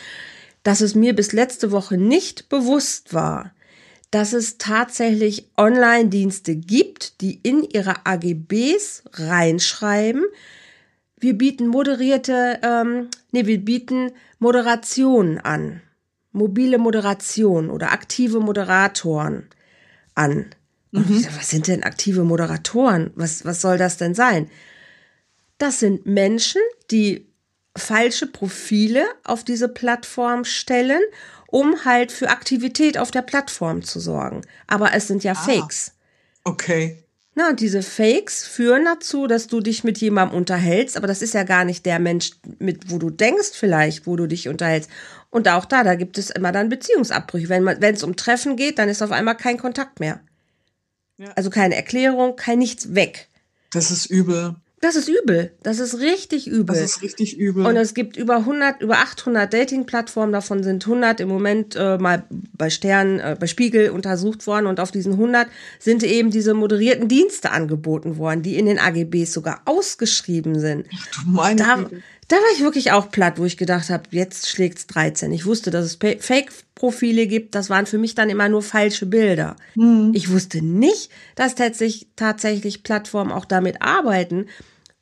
dass 0.62 0.80
es 0.80 0.94
mir 0.94 1.14
bis 1.14 1.32
letzte 1.34 1.70
Woche 1.70 1.98
nicht 1.98 2.48
bewusst 2.48 3.12
war, 3.12 3.52
dass 4.10 4.32
es 4.32 4.56
tatsächlich 4.56 5.50
Online-Dienste 5.58 6.56
gibt, 6.56 7.20
die 7.20 7.38
in 7.42 7.64
ihre 7.64 8.06
AGBs 8.06 9.02
reinschreiben, 9.12 10.24
wir 11.20 11.34
bieten 11.34 11.66
moderierte, 11.66 12.60
ähm, 12.62 13.08
nee, 13.30 13.44
wir 13.44 13.62
bieten 13.62 14.12
Moderation 14.38 15.36
an. 15.36 15.82
Mobile 16.32 16.78
Moderation 16.78 17.68
oder 17.68 17.92
aktive 17.92 18.40
Moderatoren 18.40 19.48
an. 20.14 20.46
Und 20.92 21.08
mhm. 21.08 21.26
was 21.36 21.50
sind 21.50 21.66
denn 21.68 21.82
aktive 21.82 22.24
Moderatoren? 22.24 23.10
Was, 23.14 23.44
was 23.44 23.60
soll 23.60 23.78
das 23.78 23.96
denn 23.96 24.14
sein? 24.14 24.50
Das 25.58 25.80
sind 25.80 26.06
Menschen, 26.06 26.62
die 26.90 27.26
falsche 27.76 28.26
Profile 28.26 29.04
auf 29.24 29.44
diese 29.44 29.68
Plattform 29.68 30.44
stellen, 30.44 31.02
um 31.46 31.84
halt 31.84 32.12
für 32.12 32.30
Aktivität 32.30 32.98
auf 32.98 33.10
der 33.10 33.22
Plattform 33.22 33.82
zu 33.82 34.00
sorgen. 34.00 34.42
Aber 34.66 34.94
es 34.94 35.08
sind 35.08 35.24
ja 35.24 35.32
ah, 35.32 35.34
Fakes. 35.34 35.92
Okay. 36.44 37.02
Na, 37.34 37.50
und 37.50 37.60
diese 37.60 37.82
Fakes 37.82 38.46
führen 38.46 38.84
dazu, 38.84 39.28
dass 39.28 39.46
du 39.46 39.60
dich 39.60 39.84
mit 39.84 39.98
jemandem 39.98 40.36
unterhältst, 40.36 40.96
aber 40.96 41.06
das 41.06 41.22
ist 41.22 41.34
ja 41.34 41.44
gar 41.44 41.64
nicht 41.64 41.86
der 41.86 42.00
Mensch, 42.00 42.32
mit 42.58 42.90
wo 42.90 42.98
du 42.98 43.10
denkst 43.10 43.52
vielleicht, 43.52 44.06
wo 44.06 44.16
du 44.16 44.26
dich 44.26 44.48
unterhältst. 44.48 44.90
Und 45.30 45.46
auch 45.48 45.64
da, 45.64 45.84
da 45.84 45.94
gibt 45.94 46.18
es 46.18 46.30
immer 46.30 46.50
dann 46.50 46.68
Beziehungsabbrüche. 46.68 47.48
Wenn 47.48 47.94
es 47.94 48.02
um 48.02 48.16
Treffen 48.16 48.56
geht, 48.56 48.78
dann 48.78 48.88
ist 48.88 49.02
auf 49.02 49.12
einmal 49.12 49.36
kein 49.36 49.56
Kontakt 49.56 50.00
mehr. 50.00 50.20
Ja. 51.18 51.32
Also 51.34 51.50
keine 51.50 51.74
Erklärung, 51.74 52.36
kein 52.36 52.58
nichts 52.58 52.94
weg. 52.94 53.28
Das 53.72 53.90
ist 53.90 54.06
übel. 54.06 54.56
Das 54.80 54.94
ist 54.94 55.08
übel. 55.08 55.50
Das 55.64 55.80
ist 55.80 55.98
richtig 55.98 56.46
übel. 56.46 56.76
Das 56.76 56.78
ist 56.78 57.02
richtig 57.02 57.36
übel. 57.36 57.66
Und 57.66 57.76
es 57.76 57.94
gibt 57.94 58.16
über 58.16 58.36
100, 58.36 58.80
über 58.80 58.98
800 58.98 59.52
Dating-Plattformen. 59.52 60.32
Davon 60.32 60.62
sind 60.62 60.86
100 60.86 61.18
im 61.20 61.28
Moment 61.28 61.74
äh, 61.74 61.98
mal 61.98 62.22
bei 62.30 62.70
Stern, 62.70 63.18
äh, 63.18 63.36
bei 63.38 63.48
Spiegel 63.48 63.90
untersucht 63.90 64.46
worden. 64.46 64.66
Und 64.66 64.78
auf 64.78 64.92
diesen 64.92 65.14
100 65.14 65.48
sind 65.80 66.04
eben 66.04 66.30
diese 66.30 66.54
moderierten 66.54 67.08
Dienste 67.08 67.50
angeboten 67.50 68.18
worden, 68.18 68.42
die 68.42 68.56
in 68.56 68.66
den 68.66 68.78
AGBs 68.78 69.32
sogar 69.32 69.62
ausgeschrieben 69.64 70.60
sind. 70.60 70.86
Ach 70.94 71.06
du 71.24 71.30
meine 71.30 71.60
da, 71.60 71.90
da 72.28 72.36
war 72.36 72.54
ich 72.54 72.60
wirklich 72.60 72.92
auch 72.92 73.10
platt, 73.10 73.38
wo 73.38 73.46
ich 73.46 73.56
gedacht 73.56 73.88
habe, 73.88 74.04
jetzt 74.10 74.48
schlägt's 74.48 74.86
13. 74.86 75.32
Ich 75.32 75.46
wusste, 75.46 75.70
dass 75.70 75.86
es 75.86 75.94
Fake-Profile 75.96 77.26
gibt. 77.26 77.54
Das 77.54 77.70
waren 77.70 77.86
für 77.86 77.96
mich 77.96 78.14
dann 78.14 78.28
immer 78.28 78.50
nur 78.50 78.62
falsche 78.62 79.06
Bilder. 79.06 79.56
Mhm. 79.74 80.12
Ich 80.14 80.30
wusste 80.30 80.62
nicht, 80.62 81.10
dass 81.36 81.54
tatsächlich, 81.54 82.08
tatsächlich 82.16 82.82
Plattformen 82.82 83.32
auch 83.32 83.46
damit 83.46 83.80
arbeiten, 83.80 84.46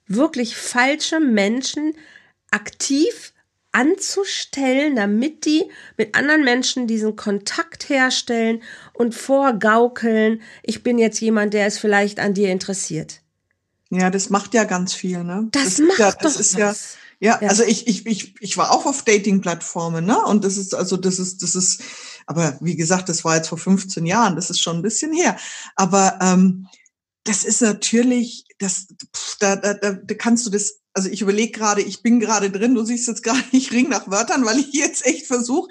wirklich 0.07 0.57
falsche 0.57 1.19
Menschen 1.19 1.95
aktiv 2.53 3.33
anzustellen, 3.73 4.95
damit 4.95 5.45
die 5.47 5.65
mit 5.97 6.15
anderen 6.15 6.45
Menschen 6.45 6.87
diesen 6.87 7.17
Kontakt 7.17 7.89
herstellen 7.89 8.63
und 8.95 9.17
vorgaukeln, 9.17 10.41
ich 10.63 10.85
bin 10.85 10.97
jetzt 10.97 11.21
jemand, 11.21 11.55
der 11.55 11.67
ist 11.67 11.79
vielleicht 11.79 12.21
an 12.21 12.35
dir 12.35 12.51
interessiert. 12.51 13.21
Ja, 13.91 14.11
das 14.11 14.31
macht 14.31 14.55
ja 14.55 14.65
ganz 14.65 14.95
viel, 14.95 15.25
ne? 15.25 15.49
Das, 15.51 15.65
das 15.65 15.79
macht 15.81 15.99
ja, 15.99 16.13
das 16.13 16.35
doch 16.35 16.41
ist 16.41 16.55
was. 16.55 16.59
ja 16.59 17.01
ja, 17.19 17.39
ja, 17.41 17.49
also 17.49 17.63
ich, 17.63 17.87
ich, 17.87 18.07
ich, 18.07 18.35
ich 18.41 18.57
war 18.59 18.73
auch 18.73 18.85
auf 18.85 19.03
Dating-Plattformen, 19.03 20.05
ne? 20.05 20.23
Und 20.25 20.45
das 20.45 20.57
ist, 20.57 20.75
also 20.75 20.97
das 20.97 21.19
ist, 21.19 21.43
das 21.43 21.55
ist, 21.55 21.83
aber 22.27 22.59
wie 22.61 22.77
gesagt, 22.77 23.09
das 23.09 23.25
war 23.25 23.37
jetzt 23.37 23.49
vor 23.49 23.59
15 23.59 24.05
Jahren, 24.05 24.37
das 24.37 24.51
ist 24.51 24.61
schon 24.61 24.77
ein 24.77 24.83
bisschen 24.83 25.13
her. 25.13 25.37
Aber 25.77 26.19
ähm, 26.21 26.69
das 27.25 27.45
ist 27.45 27.63
natürlich, 27.63 28.45
das, 28.59 28.89
pff, 29.15 29.37
da, 29.39 29.57
da, 29.57 29.75
da, 29.75 29.93
da 29.93 30.15
kannst 30.15 30.45
du 30.47 30.51
das, 30.51 30.81
also 30.93 31.09
ich 31.09 31.23
überlege 31.23 31.53
gerade, 31.53 31.83
ich 31.83 32.03
bin 32.03 32.21
gerade 32.21 32.51
drin, 32.51 32.75
du 32.75 32.85
siehst 32.85 33.09
jetzt 33.09 33.23
gerade, 33.23 33.43
ich 33.53 33.73
ring 33.73 33.89
nach 33.89 34.11
Wörtern, 34.11 34.45
weil 34.45 34.59
ich 34.59 34.73
jetzt 34.73 35.07
echt 35.07 35.27
versuche, 35.27 35.71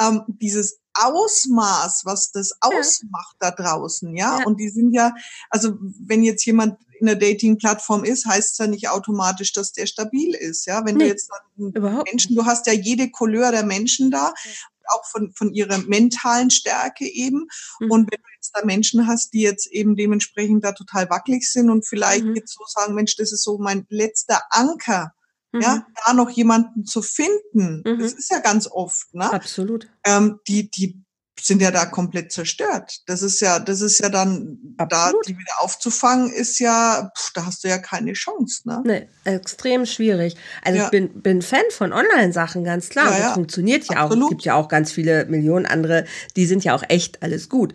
ähm, 0.00 0.22
dieses 0.28 0.78
Ausmaß, 0.94 2.02
was 2.04 2.30
das 2.30 2.52
ausmacht 2.60 3.36
ja. 3.42 3.50
da 3.50 3.62
draußen, 3.62 4.14
ja? 4.16 4.38
ja? 4.38 4.46
Und 4.46 4.60
die 4.60 4.68
sind 4.68 4.92
ja, 4.92 5.12
also 5.50 5.76
wenn 5.80 6.22
jetzt 6.22 6.44
jemand 6.44 6.78
in 6.98 7.06
der 7.06 7.16
Dating-Plattform 7.16 8.04
ist, 8.04 8.26
heißt 8.26 8.52
es 8.52 8.58
ja 8.58 8.66
nicht 8.66 8.88
automatisch, 8.88 9.52
dass 9.52 9.72
der 9.72 9.86
stabil 9.86 10.34
ist, 10.34 10.66
ja? 10.66 10.84
Wenn 10.84 10.96
nee, 10.96 11.04
du 11.04 11.10
jetzt 11.10 11.30
Menschen, 11.56 12.36
du 12.36 12.44
hast 12.44 12.66
ja 12.66 12.72
jede 12.72 13.10
Couleur 13.10 13.50
der 13.50 13.64
Menschen 13.64 14.10
da, 14.10 14.32
ja. 14.44 14.52
auch 14.94 15.04
von, 15.06 15.32
von 15.34 15.52
ihrer 15.52 15.78
mentalen 15.78 16.50
Stärke 16.50 17.06
eben. 17.06 17.48
Mhm. 17.80 17.90
Und 17.90 18.12
wenn 18.12 18.20
du 18.20 18.28
jetzt 18.36 18.52
da 18.54 18.64
Menschen 18.64 19.06
hast, 19.06 19.32
die 19.34 19.42
jetzt 19.42 19.66
eben 19.66 19.96
dementsprechend 19.96 20.64
da 20.64 20.72
total 20.72 21.08
wackelig 21.10 21.50
sind 21.50 21.70
und 21.70 21.86
vielleicht 21.86 22.24
mhm. 22.24 22.36
jetzt 22.36 22.54
so 22.54 22.64
sagen, 22.66 22.94
Mensch, 22.94 23.16
das 23.16 23.32
ist 23.32 23.44
so 23.44 23.58
mein 23.58 23.86
letzter 23.88 24.42
Anker, 24.50 25.12
mhm. 25.52 25.60
ja, 25.60 25.86
da 26.04 26.12
noch 26.12 26.30
jemanden 26.30 26.84
zu 26.84 27.02
finden, 27.02 27.82
mhm. 27.84 27.98
das 27.98 28.12
ist 28.12 28.30
ja 28.30 28.38
ganz 28.38 28.68
oft, 28.70 29.14
ne? 29.14 29.32
Absolut. 29.32 29.88
Ähm, 30.04 30.40
die, 30.48 30.70
die 30.70 31.03
sind 31.40 31.60
ja 31.60 31.70
da 31.70 31.86
komplett 31.86 32.32
zerstört. 32.32 33.00
Das 33.06 33.22
ist 33.22 33.40
ja, 33.40 33.58
das 33.58 33.80
ist 33.80 33.98
ja 33.98 34.08
dann, 34.08 34.58
Absolut. 34.78 34.92
da 34.92 35.12
die 35.26 35.36
wieder 35.36 35.60
aufzufangen, 35.60 36.32
ist 36.32 36.58
ja, 36.58 37.10
pff, 37.16 37.32
da 37.34 37.46
hast 37.46 37.64
du 37.64 37.68
ja 37.68 37.78
keine 37.78 38.12
Chance. 38.12 38.68
Ne? 38.68 38.82
Nee, 38.84 39.08
extrem 39.24 39.84
schwierig. 39.84 40.36
Also 40.62 40.78
ja. 40.78 40.84
ich 40.84 40.90
bin, 40.90 41.22
bin 41.22 41.42
Fan 41.42 41.64
von 41.70 41.92
Online-Sachen, 41.92 42.64
ganz 42.64 42.88
klar. 42.88 43.10
Ja, 43.10 43.18
ja. 43.18 43.24
Das 43.26 43.34
funktioniert 43.34 43.84
ja 43.84 43.98
Absolut. 43.98 44.24
auch. 44.24 44.26
Es 44.26 44.30
gibt 44.30 44.44
ja 44.44 44.54
auch 44.54 44.68
ganz 44.68 44.92
viele 44.92 45.26
Millionen 45.26 45.66
andere, 45.66 46.04
die 46.36 46.46
sind 46.46 46.64
ja 46.64 46.74
auch 46.74 46.84
echt 46.88 47.22
alles 47.22 47.48
gut. 47.48 47.74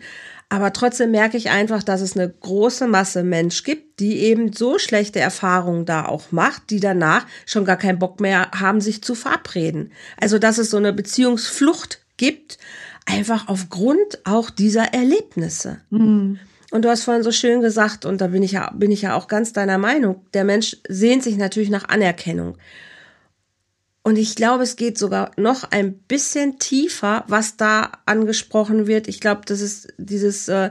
Aber 0.52 0.72
trotzdem 0.72 1.12
merke 1.12 1.36
ich 1.36 1.50
einfach, 1.50 1.84
dass 1.84 2.00
es 2.00 2.16
eine 2.16 2.28
große 2.28 2.88
Masse 2.88 3.22
Mensch 3.22 3.62
gibt, 3.62 4.00
die 4.00 4.18
eben 4.18 4.52
so 4.52 4.80
schlechte 4.80 5.20
Erfahrungen 5.20 5.86
da 5.86 6.06
auch 6.06 6.32
macht, 6.32 6.70
die 6.70 6.80
danach 6.80 7.24
schon 7.46 7.64
gar 7.64 7.76
keinen 7.76 8.00
Bock 8.00 8.18
mehr 8.18 8.50
haben, 8.50 8.80
sich 8.80 9.00
zu 9.02 9.14
verabreden. 9.14 9.92
Also, 10.20 10.40
dass 10.40 10.58
es 10.58 10.70
so 10.70 10.76
eine 10.76 10.92
Beziehungsflucht 10.92 12.00
gibt, 12.16 12.58
einfach 13.10 13.48
aufgrund 13.48 14.24
auch 14.24 14.50
dieser 14.50 14.92
Erlebnisse. 14.94 15.80
Mhm. 15.90 16.38
Und 16.70 16.84
du 16.84 16.88
hast 16.88 17.02
vorhin 17.02 17.24
so 17.24 17.32
schön 17.32 17.60
gesagt, 17.60 18.04
und 18.04 18.20
da 18.20 18.28
bin 18.28 18.42
ich 18.42 18.52
ja, 18.52 18.70
bin 18.70 18.90
ich 18.90 19.02
ja 19.02 19.14
auch 19.14 19.26
ganz 19.26 19.52
deiner 19.52 19.78
Meinung, 19.78 20.24
der 20.34 20.44
Mensch 20.44 20.76
sehnt 20.88 21.22
sich 21.22 21.36
natürlich 21.36 21.70
nach 21.70 21.88
Anerkennung. 21.88 22.56
Und 24.02 24.16
ich 24.16 24.34
glaube, 24.34 24.62
es 24.62 24.76
geht 24.76 24.96
sogar 24.96 25.32
noch 25.36 25.64
ein 25.70 25.94
bisschen 25.94 26.58
tiefer, 26.58 27.24
was 27.26 27.56
da 27.56 27.92
angesprochen 28.06 28.86
wird. 28.86 29.08
Ich 29.08 29.20
glaube, 29.20 29.42
das 29.44 29.60
ist 29.60 29.92
dieses, 29.98 30.48
äh, 30.48 30.70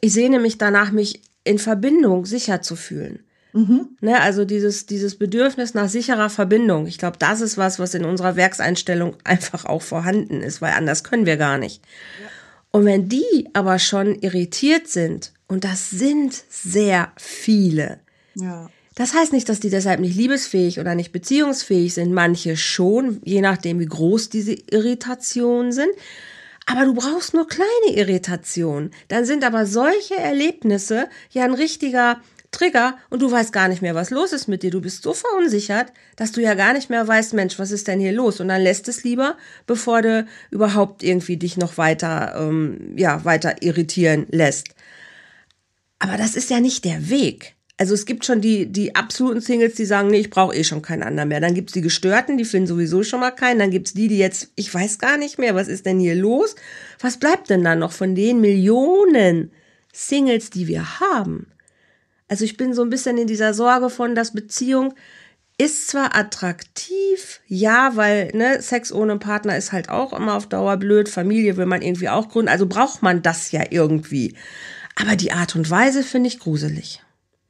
ich 0.00 0.12
sehne 0.12 0.40
mich 0.40 0.58
danach, 0.58 0.92
mich 0.92 1.22
in 1.44 1.58
Verbindung 1.58 2.26
sicher 2.26 2.60
zu 2.60 2.76
fühlen. 2.76 3.20
Mhm. 3.56 3.88
Ne, 4.02 4.20
also 4.20 4.44
dieses, 4.44 4.84
dieses 4.84 5.16
Bedürfnis 5.16 5.72
nach 5.72 5.88
sicherer 5.88 6.28
Verbindung. 6.28 6.86
Ich 6.86 6.98
glaube, 6.98 7.16
das 7.18 7.40
ist 7.40 7.56
was, 7.56 7.78
was 7.78 7.94
in 7.94 8.04
unserer 8.04 8.36
Werkseinstellung 8.36 9.16
einfach 9.24 9.64
auch 9.64 9.80
vorhanden 9.80 10.42
ist, 10.42 10.60
weil 10.60 10.74
anders 10.74 11.04
können 11.04 11.24
wir 11.24 11.38
gar 11.38 11.56
nicht. 11.56 11.82
Ja. 12.20 12.28
Und 12.70 12.84
wenn 12.84 13.08
die 13.08 13.48
aber 13.54 13.78
schon 13.78 14.14
irritiert 14.16 14.88
sind, 14.88 15.32
und 15.48 15.64
das 15.64 15.88
sind 15.88 16.34
sehr 16.50 17.12
viele, 17.16 18.00
ja. 18.34 18.68
Das 18.96 19.12
heißt 19.12 19.34
nicht, 19.34 19.48
dass 19.50 19.60
die 19.60 19.68
deshalb 19.68 20.00
nicht 20.00 20.16
liebesfähig 20.16 20.80
oder 20.80 20.94
nicht 20.94 21.12
beziehungsfähig 21.12 21.92
sind. 21.92 22.14
Manche 22.14 22.56
schon, 22.56 23.20
je 23.24 23.42
nachdem, 23.42 23.78
wie 23.78 23.86
groß 23.86 24.30
diese 24.30 24.54
Irritationen 24.54 25.70
sind. 25.70 25.90
Aber 26.64 26.86
du 26.86 26.94
brauchst 26.94 27.34
nur 27.34 27.46
kleine 27.46 27.94
Irritationen. 27.94 28.90
Dann 29.08 29.26
sind 29.26 29.44
aber 29.44 29.66
solche 29.66 30.16
Erlebnisse 30.16 31.08
ja 31.30 31.44
ein 31.44 31.52
richtiger 31.52 32.20
Trigger 32.56 32.96
und 33.10 33.20
du 33.20 33.30
weißt 33.30 33.52
gar 33.52 33.68
nicht 33.68 33.82
mehr, 33.82 33.94
was 33.94 34.10
los 34.10 34.32
ist 34.32 34.48
mit 34.48 34.62
dir. 34.62 34.70
Du 34.70 34.80
bist 34.80 35.02
so 35.02 35.12
verunsichert, 35.12 35.92
dass 36.16 36.32
du 36.32 36.40
ja 36.40 36.54
gar 36.54 36.72
nicht 36.72 36.88
mehr 36.88 37.06
weißt, 37.06 37.34
Mensch, 37.34 37.58
was 37.58 37.70
ist 37.70 37.86
denn 37.86 38.00
hier 38.00 38.12
los? 38.12 38.40
Und 38.40 38.48
dann 38.48 38.62
lässt 38.62 38.88
es 38.88 39.04
lieber, 39.04 39.36
bevor 39.66 40.02
du 40.02 40.26
überhaupt 40.50 41.02
irgendwie 41.02 41.36
dich 41.36 41.56
noch 41.56 41.76
weiter, 41.76 42.34
ähm, 42.38 42.96
ja, 42.96 43.24
weiter 43.24 43.62
irritieren 43.62 44.26
lässt. 44.30 44.68
Aber 45.98 46.16
das 46.16 46.34
ist 46.34 46.50
ja 46.50 46.60
nicht 46.60 46.84
der 46.84 47.10
Weg. 47.10 47.54
Also 47.78 47.92
es 47.92 48.06
gibt 48.06 48.24
schon 48.24 48.40
die, 48.40 48.66
die 48.66 48.94
absoluten 48.94 49.42
Singles, 49.42 49.74
die 49.74 49.84
sagen, 49.84 50.08
nee, 50.08 50.20
ich 50.20 50.30
brauche 50.30 50.54
eh 50.54 50.64
schon 50.64 50.80
keinen 50.80 51.02
anderen 51.02 51.28
mehr. 51.28 51.40
Dann 51.40 51.52
gibt's 51.52 51.74
die 51.74 51.82
Gestörten, 51.82 52.38
die 52.38 52.46
finden 52.46 52.66
sowieso 52.66 53.02
schon 53.02 53.20
mal 53.20 53.32
keinen. 53.32 53.58
Dann 53.58 53.70
gibt's 53.70 53.92
die, 53.92 54.08
die 54.08 54.16
jetzt, 54.16 54.48
ich 54.56 54.72
weiß 54.72 54.98
gar 54.98 55.18
nicht 55.18 55.38
mehr, 55.38 55.54
was 55.54 55.68
ist 55.68 55.84
denn 55.84 56.00
hier 56.00 56.14
los? 56.14 56.56
Was 57.00 57.18
bleibt 57.18 57.50
denn 57.50 57.62
dann 57.62 57.80
noch 57.80 57.92
von 57.92 58.14
den 58.14 58.40
Millionen 58.40 59.50
Singles, 59.92 60.48
die 60.48 60.68
wir 60.68 61.00
haben? 61.00 61.48
Also 62.28 62.44
ich 62.44 62.56
bin 62.56 62.74
so 62.74 62.82
ein 62.82 62.90
bisschen 62.90 63.18
in 63.18 63.26
dieser 63.26 63.54
Sorge 63.54 63.90
von, 63.90 64.14
dass 64.14 64.32
Beziehung 64.32 64.94
ist 65.58 65.88
zwar 65.88 66.14
attraktiv, 66.14 67.40
ja, 67.46 67.92
weil 67.94 68.30
ne, 68.34 68.60
Sex 68.60 68.92
ohne 68.92 69.18
Partner 69.18 69.56
ist 69.56 69.72
halt 69.72 69.88
auch 69.88 70.12
immer 70.12 70.34
auf 70.34 70.46
Dauer 70.46 70.76
blöd, 70.76 71.08
Familie 71.08 71.56
will 71.56 71.66
man 71.66 71.80
irgendwie 71.80 72.10
auch 72.10 72.28
gründen, 72.28 72.50
also 72.50 72.66
braucht 72.66 73.02
man 73.02 73.22
das 73.22 73.52
ja 73.52 73.64
irgendwie. 73.70 74.36
Aber 74.96 75.16
die 75.16 75.32
Art 75.32 75.56
und 75.56 75.70
Weise 75.70 76.02
finde 76.02 76.28
ich 76.28 76.38
gruselig. 76.38 77.02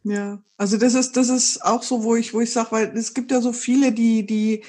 Ja, 0.05 0.41
also 0.57 0.77
das 0.77 0.95
ist, 0.95 1.17
das 1.17 1.29
ist 1.29 1.65
auch 1.65 1.83
so, 1.83 2.05
wo 2.05 2.15
ich, 2.15 2.33
wo 2.33 2.41
ich 2.41 2.53
sage, 2.53 2.71
weil 2.71 2.97
es 2.97 3.13
gibt 3.13 3.33
ja 3.33 3.41
so 3.41 3.53
viele, 3.53 3.91
die, 3.91 4.25
die, 4.25 4.63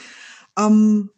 ähm, 0.58 1.12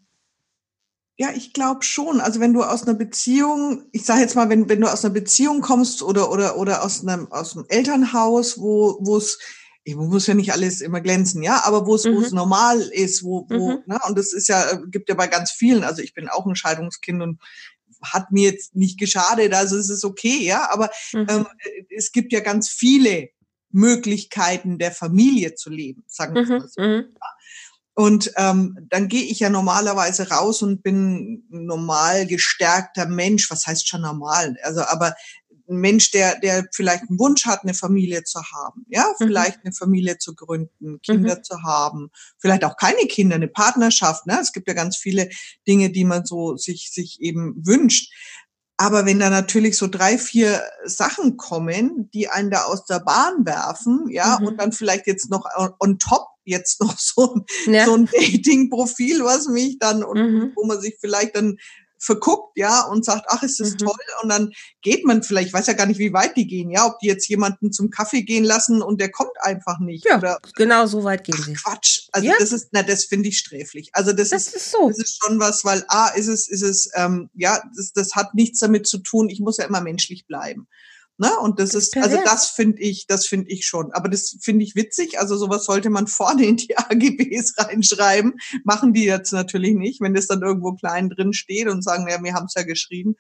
ja, 1.20 1.32
ich 1.36 1.52
glaube 1.52 1.84
schon. 1.84 2.22
Also 2.22 2.40
wenn 2.40 2.54
du 2.54 2.64
aus 2.64 2.84
einer 2.84 2.98
Beziehung, 2.98 3.84
ich 3.92 4.06
sage 4.06 4.22
jetzt 4.22 4.36
mal, 4.36 4.48
wenn, 4.48 4.70
wenn 4.70 4.80
du 4.80 4.88
aus 4.88 5.04
einer 5.04 5.14
Beziehung 5.14 5.60
kommst 5.60 6.02
oder, 6.02 6.32
oder, 6.32 6.58
oder 6.58 6.82
aus 6.82 7.06
einem, 7.06 7.30
aus 7.30 7.58
einem 7.58 7.66
Elternhaus, 7.68 8.58
wo, 8.58 8.98
wo 9.02 9.18
es, 9.18 9.38
ich 9.84 9.98
muss 9.98 10.28
ja 10.28 10.34
nicht 10.34 10.54
alles 10.54 10.80
immer 10.80 11.02
glänzen, 11.02 11.44
ja, 11.44 11.62
aber 11.66 11.86
wo 11.86 11.96
es, 11.96 12.06
mhm. 12.06 12.16
wo 12.16 12.22
es 12.22 12.32
normal 12.32 12.80
ist, 12.80 13.22
wo, 13.22 13.46
wo, 13.50 13.72
mhm. 13.72 13.84
ne, 13.86 14.00
und 14.08 14.18
das 14.18 14.32
ist 14.32 14.48
ja, 14.48 14.80
gibt 14.90 15.10
ja 15.10 15.16
bei 15.16 15.28
ganz 15.28 15.52
vielen, 15.52 15.84
also 15.84 16.02
ich 16.02 16.14
bin 16.14 16.30
auch 16.30 16.46
ein 16.46 16.56
Scheidungskind 16.56 17.22
und 17.22 17.42
hat 18.02 18.32
mir 18.32 18.50
jetzt 18.50 18.78
nicht 18.78 18.98
geschadet, 18.98 19.54
also 19.54 19.76
es 19.76 19.90
ist 19.90 20.06
okay, 20.06 20.42
ja, 20.42 20.72
aber 20.72 20.90
mhm. 21.12 21.28
ähm, 21.30 21.48
es 21.90 22.14
gibt 22.14 22.32
ja 22.32 22.40
ganz 22.40 22.70
viele 22.70 23.28
Möglichkeiten 23.72 24.80
der 24.80 24.94
Familie 24.94 25.54
zu 25.56 25.70
leben, 25.70 26.06
sagen 26.08 26.36
wir 26.36 26.44
mhm, 26.44 26.50
mal 26.50 26.70
so. 26.70 26.82
Und 28.00 28.32
ähm, 28.38 28.88
dann 28.90 29.10
gehe 29.10 29.26
ich 29.26 29.42
ja 29.42 29.50
normalerweise 29.50 30.30
raus 30.30 30.62
und 30.62 30.84
bin 30.84 31.44
normal 31.50 32.28
gestärkter 32.28 33.06
Mensch. 33.06 33.52
Was 33.52 33.68
heißt 33.68 33.90
schon 33.90 34.04
normal? 34.04 34.56
Also, 34.64 34.84
aber 34.84 35.16
ein 35.70 35.76
Mensch, 35.76 36.10
der, 36.12 36.40
der 36.40 36.66
vielleicht 36.74 37.10
einen 37.10 37.20
Wunsch 37.20 37.46
hat, 37.46 37.64
eine 37.64 37.74
Familie 37.74 38.24
zu 38.24 38.40
haben, 38.40 38.86
ja, 38.88 39.04
mhm. 39.04 39.26
vielleicht 39.28 39.58
mhm. 39.58 39.62
eine 39.66 39.74
Familie 39.74 40.18
zu 40.18 40.34
gründen, 40.34 41.02
Kinder 41.02 41.40
mhm. 41.40 41.44
zu 41.44 41.62
haben, 41.64 42.10
vielleicht 42.38 42.64
auch 42.64 42.78
keine 42.78 43.06
Kinder, 43.08 43.36
eine 43.36 43.50
Partnerschaft, 43.50 44.26
ne? 44.28 44.40
Es 44.42 44.54
gibt 44.54 44.70
ja 44.70 44.74
ganz 44.74 44.96
viele 44.96 45.28
Dinge, 45.68 45.90
die 45.90 46.06
man 46.06 46.26
so 46.26 46.56
sich, 46.56 46.94
sich 46.94 47.20
eben 47.20 47.56
wünscht. 47.66 48.14
Aber 48.78 49.06
wenn 49.06 49.20
da 49.20 49.30
natürlich 49.30 49.76
so 49.76 49.88
drei, 49.88 50.18
vier 50.18 50.64
Sachen 50.86 51.36
kommen, 51.36 52.10
die 52.14 52.30
einen 52.30 52.50
da 52.50 52.64
aus 52.64 52.86
der 52.86 53.02
Bahn 53.02 53.46
werfen, 53.46 54.06
ja, 54.10 54.38
mhm. 54.40 54.48
und 54.48 54.58
dann 54.62 54.72
vielleicht 54.72 55.06
jetzt 55.06 55.30
noch 55.30 55.44
on 55.82 56.00
top 56.00 56.28
jetzt 56.50 56.82
noch 56.82 56.98
so, 57.00 57.46
ja. 57.68 57.86
so 57.86 57.96
ein 57.96 58.06
Dating-Profil, 58.12 59.24
was 59.24 59.48
mich 59.48 59.80
dann, 59.80 60.04
und 60.04 60.18
mhm. 60.18 60.52
wo 60.56 60.66
man 60.66 60.82
sich 60.82 60.98
vielleicht 61.00 61.36
dann 61.36 61.58
verguckt, 62.00 62.58
ja, 62.58 62.86
und 62.86 63.04
sagt, 63.04 63.26
ach, 63.28 63.44
ist 63.44 63.60
das 63.60 63.72
mhm. 63.74 63.78
toll. 63.80 63.98
Und 64.24 64.30
dann 64.30 64.54
geht 64.82 65.06
man 65.06 65.22
vielleicht, 65.22 65.50
ich 65.50 65.54
weiß 65.54 65.68
ja 65.68 65.74
gar 65.74 65.86
nicht, 65.86 66.00
wie 66.00 66.14
weit 66.14 66.38
die 66.38 66.48
gehen, 66.48 66.72
ja, 66.72 66.88
ob 66.88 67.00
die 67.00 67.08
jetzt 67.08 67.28
jemanden 67.28 67.72
zum 67.72 67.90
Kaffee 67.90 68.24
gehen 68.24 68.46
lassen 68.46 68.82
und 68.82 69.02
der 69.02 69.12
kommt 69.12 69.34
einfach 69.42 69.80
nicht. 69.80 70.06
Ja, 70.06 70.18
oder, 70.18 70.40
genau 70.56 70.88
so 70.88 71.04
weit 71.04 71.26
gehen 71.26 71.42
sie. 71.42 71.54
Quatsch. 71.54 72.08
Also 72.14 72.28
ja. 72.28 72.36
das 72.40 72.54
ist, 72.54 72.70
na, 72.72 72.84
das 72.84 73.06
finde 73.06 73.30
ich 73.30 73.38
sträflich. 73.38 73.90
Also 73.94 74.14
das, 74.14 74.30
das 74.30 74.48
ist, 74.48 74.56
ist, 74.56 74.72
so. 74.72 74.88
Das 74.88 74.98
ist 74.98 75.20
schon 75.22 75.40
was, 75.40 75.66
weil 75.66 75.84
A, 75.90 76.08
ist 76.10 76.28
es, 76.28 76.48
ist 76.48 76.62
es, 76.62 76.90
ähm, 76.96 77.30
ja, 77.34 77.62
das, 77.76 77.92
das 77.92 78.16
hat 78.16 78.34
nichts 78.34 78.60
damit 78.60 78.88
zu 78.88 79.00
tun, 79.00 79.30
ich 79.30 79.42
muss 79.42 79.58
ja 79.58 79.66
immer 79.66 79.82
menschlich 79.82 80.26
bleiben. 80.26 80.68
Ne? 81.20 81.38
Und 81.42 81.60
das, 81.60 81.74
ist, 81.74 81.98
also 81.98 82.18
das 82.24 82.48
finde 82.48 82.82
ich, 82.82 83.06
das 83.06 83.28
finde 83.28 83.50
ich 83.50 83.68
schon. 83.68 83.92
Aber 83.92 84.08
das 84.08 84.38
finde 84.40 84.64
ich 84.64 84.76
witzig. 84.76 85.20
Also 85.20 85.36
sowas 85.36 85.66
sollte 85.66 85.90
man 85.90 86.08
vorne 86.08 86.46
in 86.46 86.56
die 86.56 86.78
AGBs 86.78 87.58
reinschreiben. 87.58 88.36
Machen 88.64 88.94
die 88.94 89.04
jetzt 89.04 89.34
natürlich 89.34 89.76
nicht, 89.76 90.00
wenn 90.00 90.14
das 90.14 90.28
dann 90.28 90.42
irgendwo 90.42 90.74
klein 90.74 91.10
drin 91.10 91.34
steht 91.34 91.68
und 91.68 91.84
sagen, 91.84 92.08
ja, 92.10 92.24
wir 92.24 92.34
haben 92.34 92.46
es 92.46 92.54
ja 92.56 92.64
geschrieben. 92.64 93.18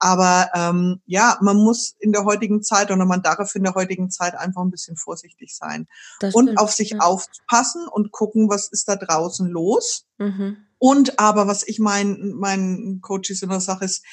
Aber 0.00 0.50
ähm, 0.54 1.00
ja, 1.06 1.38
man 1.40 1.56
muss 1.56 1.94
in 2.00 2.10
der 2.10 2.24
heutigen 2.24 2.64
Zeit 2.64 2.90
oder 2.90 3.06
man 3.06 3.22
darf 3.22 3.54
in 3.54 3.62
der 3.62 3.74
heutigen 3.74 4.10
Zeit 4.10 4.34
einfach 4.34 4.62
ein 4.62 4.72
bisschen 4.72 4.96
vorsichtig 4.96 5.54
sein 5.56 5.86
das 6.18 6.34
und 6.34 6.46
stimmt, 6.46 6.58
auf 6.58 6.72
sich 6.72 6.90
ja. 6.90 6.98
aufpassen 6.98 7.86
und 7.88 8.10
gucken, 8.10 8.50
was 8.50 8.68
ist 8.68 8.88
da 8.88 8.96
draußen 8.96 9.48
los. 9.48 10.04
Mhm. 10.18 10.56
Und 10.78 11.18
aber 11.20 11.46
was 11.46 11.66
ich 11.66 11.78
meinen 11.78 12.34
meinen 12.34 13.00
Coaches 13.00 13.40
immer 13.40 13.60
sage, 13.60 13.84
ist, 13.84 14.04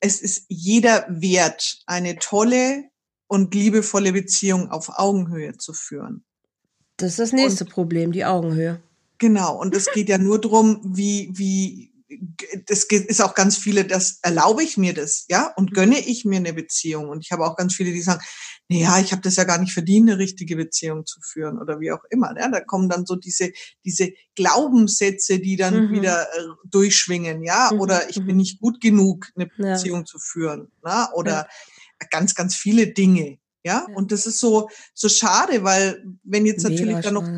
es 0.00 0.20
ist 0.20 0.46
jeder 0.48 1.06
wert, 1.08 1.82
eine 1.86 2.16
tolle 2.16 2.84
und 3.26 3.54
liebevolle 3.54 4.12
Beziehung 4.12 4.70
auf 4.70 4.98
Augenhöhe 4.98 5.56
zu 5.56 5.72
führen. 5.72 6.24
Das 6.96 7.10
ist 7.12 7.18
das 7.18 7.32
nächste 7.32 7.64
und, 7.64 7.70
Problem, 7.70 8.12
die 8.12 8.24
Augenhöhe. 8.24 8.82
Genau, 9.18 9.58
und 9.60 9.74
es 9.76 9.92
geht 9.92 10.08
ja 10.08 10.18
nur 10.18 10.40
drum, 10.40 10.80
wie, 10.82 11.30
wie, 11.32 11.89
das 12.66 12.84
ist 12.84 13.20
auch 13.20 13.34
ganz 13.34 13.56
viele, 13.56 13.84
das 13.84 14.18
erlaube 14.22 14.62
ich 14.62 14.76
mir 14.76 14.94
das, 14.94 15.26
ja, 15.28 15.52
und 15.56 15.72
gönne 15.72 15.98
ich 15.98 16.24
mir 16.24 16.38
eine 16.38 16.52
Beziehung. 16.52 17.08
Und 17.08 17.24
ich 17.24 17.30
habe 17.30 17.46
auch 17.46 17.56
ganz 17.56 17.74
viele, 17.74 17.92
die 17.92 18.02
sagen, 18.02 18.20
naja, 18.68 18.98
ich 18.98 19.12
habe 19.12 19.22
das 19.22 19.36
ja 19.36 19.44
gar 19.44 19.58
nicht 19.58 19.72
verdient, 19.72 20.10
eine 20.10 20.18
richtige 20.18 20.56
Beziehung 20.56 21.06
zu 21.06 21.20
führen 21.20 21.58
oder 21.58 21.80
wie 21.80 21.92
auch 21.92 22.04
immer. 22.10 22.34
Ja? 22.38 22.48
Da 22.48 22.60
kommen 22.60 22.88
dann 22.88 23.06
so 23.06 23.16
diese, 23.16 23.52
diese 23.84 24.12
Glaubenssätze, 24.34 25.38
die 25.38 25.56
dann 25.56 25.88
mhm. 25.88 25.92
wieder 25.92 26.22
äh, 26.22 26.46
durchschwingen, 26.64 27.42
ja, 27.42 27.70
mhm. 27.72 27.80
oder 27.80 28.08
ich 28.08 28.16
bin 28.16 28.26
mhm. 28.26 28.36
nicht 28.36 28.60
gut 28.60 28.80
genug, 28.80 29.28
eine 29.36 29.46
Beziehung 29.46 30.00
ja. 30.00 30.04
zu 30.04 30.18
führen, 30.18 30.70
na? 30.82 31.12
Oder 31.14 31.32
ja. 31.32 32.06
ganz, 32.10 32.34
ganz 32.34 32.54
viele 32.56 32.88
Dinge. 32.88 33.38
Ja? 33.62 33.86
ja, 33.88 33.94
und 33.94 34.10
das 34.12 34.26
ist 34.26 34.40
so, 34.40 34.68
so 34.94 35.08
schade, 35.08 35.64
weil 35.64 36.02
wenn 36.22 36.46
jetzt 36.46 36.64
Mega 36.64 36.84
natürlich 36.84 37.04
dann 37.04 37.14
noch 37.14 37.28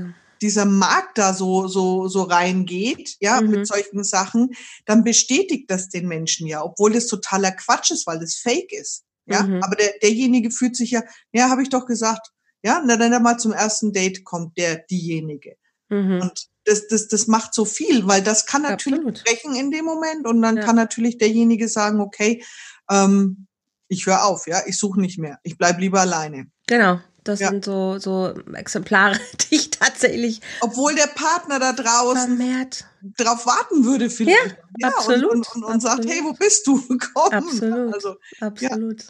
dieser 0.43 0.65
Markt 0.65 1.19
da 1.19 1.33
so, 1.33 1.69
so, 1.69 2.09
so 2.09 2.23
reingeht, 2.23 3.17
ja, 3.21 3.41
mhm. 3.41 3.51
mit 3.51 3.67
solchen 3.67 4.05
Sachen, 4.05 4.51
dann 4.85 5.05
bestätigt 5.05 5.71
das 5.71 5.89
den 5.89 6.09
Menschen 6.09 6.47
ja, 6.47 6.63
obwohl 6.65 6.93
das 6.93 7.07
totaler 7.07 7.53
Quatsch 7.53 7.93
ist, 7.93 8.07
weil 8.07 8.19
das 8.19 8.35
fake 8.35 8.73
ist. 8.73 9.05
Ja, 9.27 9.45
mhm. 9.45 9.63
aber 9.63 9.77
der, 9.77 9.93
derjenige 10.03 10.51
fühlt 10.51 10.77
sich 10.77 10.91
ja, 10.91 11.03
ja, 11.33 11.49
habe 11.49 11.63
ich 11.63 11.69
doch 11.69 11.87
gesagt, 11.87 12.33
ja, 12.65 12.83
na, 12.85 12.95
er 12.95 13.21
mal 13.21 13.39
zum 13.39 13.53
ersten 13.53 13.93
Date 13.93 14.25
kommt, 14.25 14.59
der, 14.59 14.77
diejenige. 14.77 15.57
Mhm. 15.89 16.21
Und 16.23 16.49
das, 16.65 16.89
das, 16.89 17.09
das 17.09 17.27
macht 17.27 17.55
so 17.55 17.65
viel, 17.65 18.07
weil 18.07 18.23
das 18.23 18.47
kann 18.47 18.63
natürlich 18.63 19.01
Absolut. 19.01 19.25
brechen 19.25 19.55
in 19.55 19.71
dem 19.71 19.85
Moment 19.85 20.27
und 20.27 20.43
dann 20.43 20.57
ja. 20.57 20.65
kann 20.65 20.77
natürlich 20.77 21.19
derjenige 21.19 21.69
sagen, 21.69 22.01
okay, 22.01 22.45
ähm, 22.91 23.47
ich 23.89 24.07
höre 24.07 24.25
auf, 24.25 24.47
ja, 24.47 24.63
ich 24.67 24.79
suche 24.79 25.01
nicht 25.01 25.19
mehr, 25.19 25.39
ich 25.43 25.59
bleib 25.59 25.79
lieber 25.79 26.01
alleine. 26.01 26.47
Genau, 26.67 27.01
das 27.25 27.41
ja. 27.41 27.51
sind 27.51 27.65
so, 27.65 27.99
so 27.99 28.35
Exemplare, 28.53 29.17
die 29.51 29.55
ich 29.55 29.71
tatsächlich. 29.71 30.41
Obwohl 30.61 30.95
der 30.95 31.07
Partner 31.07 31.61
da 31.61 31.73
draußen 31.73 32.37
vermehrt. 32.37 32.85
drauf 33.17 33.47
warten 33.47 33.85
würde, 33.85 34.11
vielleicht. 34.11 34.39
Ja, 34.39 34.57
ja 34.79 34.89
absolut. 34.89 35.31
Und, 35.31 35.55
und, 35.55 35.65
und, 35.65 35.75
und 35.75 35.81
sagt, 35.81 36.05
hey, 36.07 36.21
wo 36.25 36.33
bist 36.33 36.67
du? 36.67 36.83
Komm. 37.15 37.33
Absolut. 37.33 37.95
Also, 37.95 38.17
absolut. 38.41 39.03
Ja. 39.03 39.09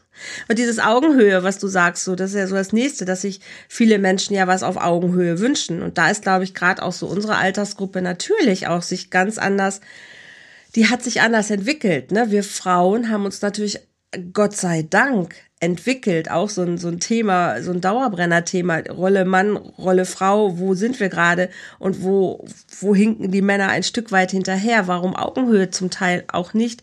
Und 0.48 0.58
dieses 0.58 0.78
Augenhöhe, 0.78 1.42
was 1.42 1.58
du 1.58 1.68
sagst, 1.68 2.04
so, 2.04 2.14
das 2.14 2.30
ist 2.30 2.36
ja 2.36 2.46
so 2.46 2.54
das 2.54 2.72
Nächste, 2.72 3.04
dass 3.04 3.22
sich 3.22 3.40
viele 3.68 3.98
Menschen 3.98 4.34
ja 4.34 4.46
was 4.46 4.62
auf 4.62 4.76
Augenhöhe 4.76 5.38
wünschen. 5.38 5.82
Und 5.82 5.96
da 5.96 6.10
ist, 6.10 6.22
glaube 6.22 6.44
ich, 6.44 6.54
gerade 6.54 6.82
auch 6.82 6.92
so 6.92 7.06
unsere 7.06 7.36
Altersgruppe 7.36 8.02
natürlich 8.02 8.66
auch 8.66 8.82
sich 8.82 9.10
ganz 9.10 9.38
anders, 9.38 9.80
die 10.74 10.88
hat 10.88 11.02
sich 11.02 11.20
anders 11.22 11.50
entwickelt. 11.50 12.12
Ne? 12.12 12.30
Wir 12.30 12.44
Frauen 12.44 13.10
haben 13.10 13.24
uns 13.24 13.40
natürlich 13.40 13.80
Gott 14.32 14.54
sei 14.54 14.82
Dank 14.82 15.34
entwickelt, 15.62 16.28
auch 16.28 16.48
so 16.48 16.62
ein, 16.62 16.76
so 16.76 16.88
ein 16.88 16.98
Thema, 16.98 17.62
so 17.62 17.70
ein 17.70 17.80
Dauerbrenner-Thema, 17.80 18.80
Rolle 18.90 19.24
Mann, 19.24 19.56
Rolle 19.56 20.06
Frau, 20.06 20.58
wo 20.58 20.74
sind 20.74 20.98
wir 20.98 21.08
gerade 21.08 21.50
und 21.78 22.02
wo, 22.02 22.44
wo 22.80 22.96
hinken 22.96 23.30
die 23.30 23.42
Männer 23.42 23.68
ein 23.68 23.84
Stück 23.84 24.10
weit 24.10 24.32
hinterher, 24.32 24.88
warum 24.88 25.14
Augenhöhe 25.14 25.70
zum 25.70 25.88
Teil 25.88 26.24
auch 26.26 26.52
nicht 26.52 26.82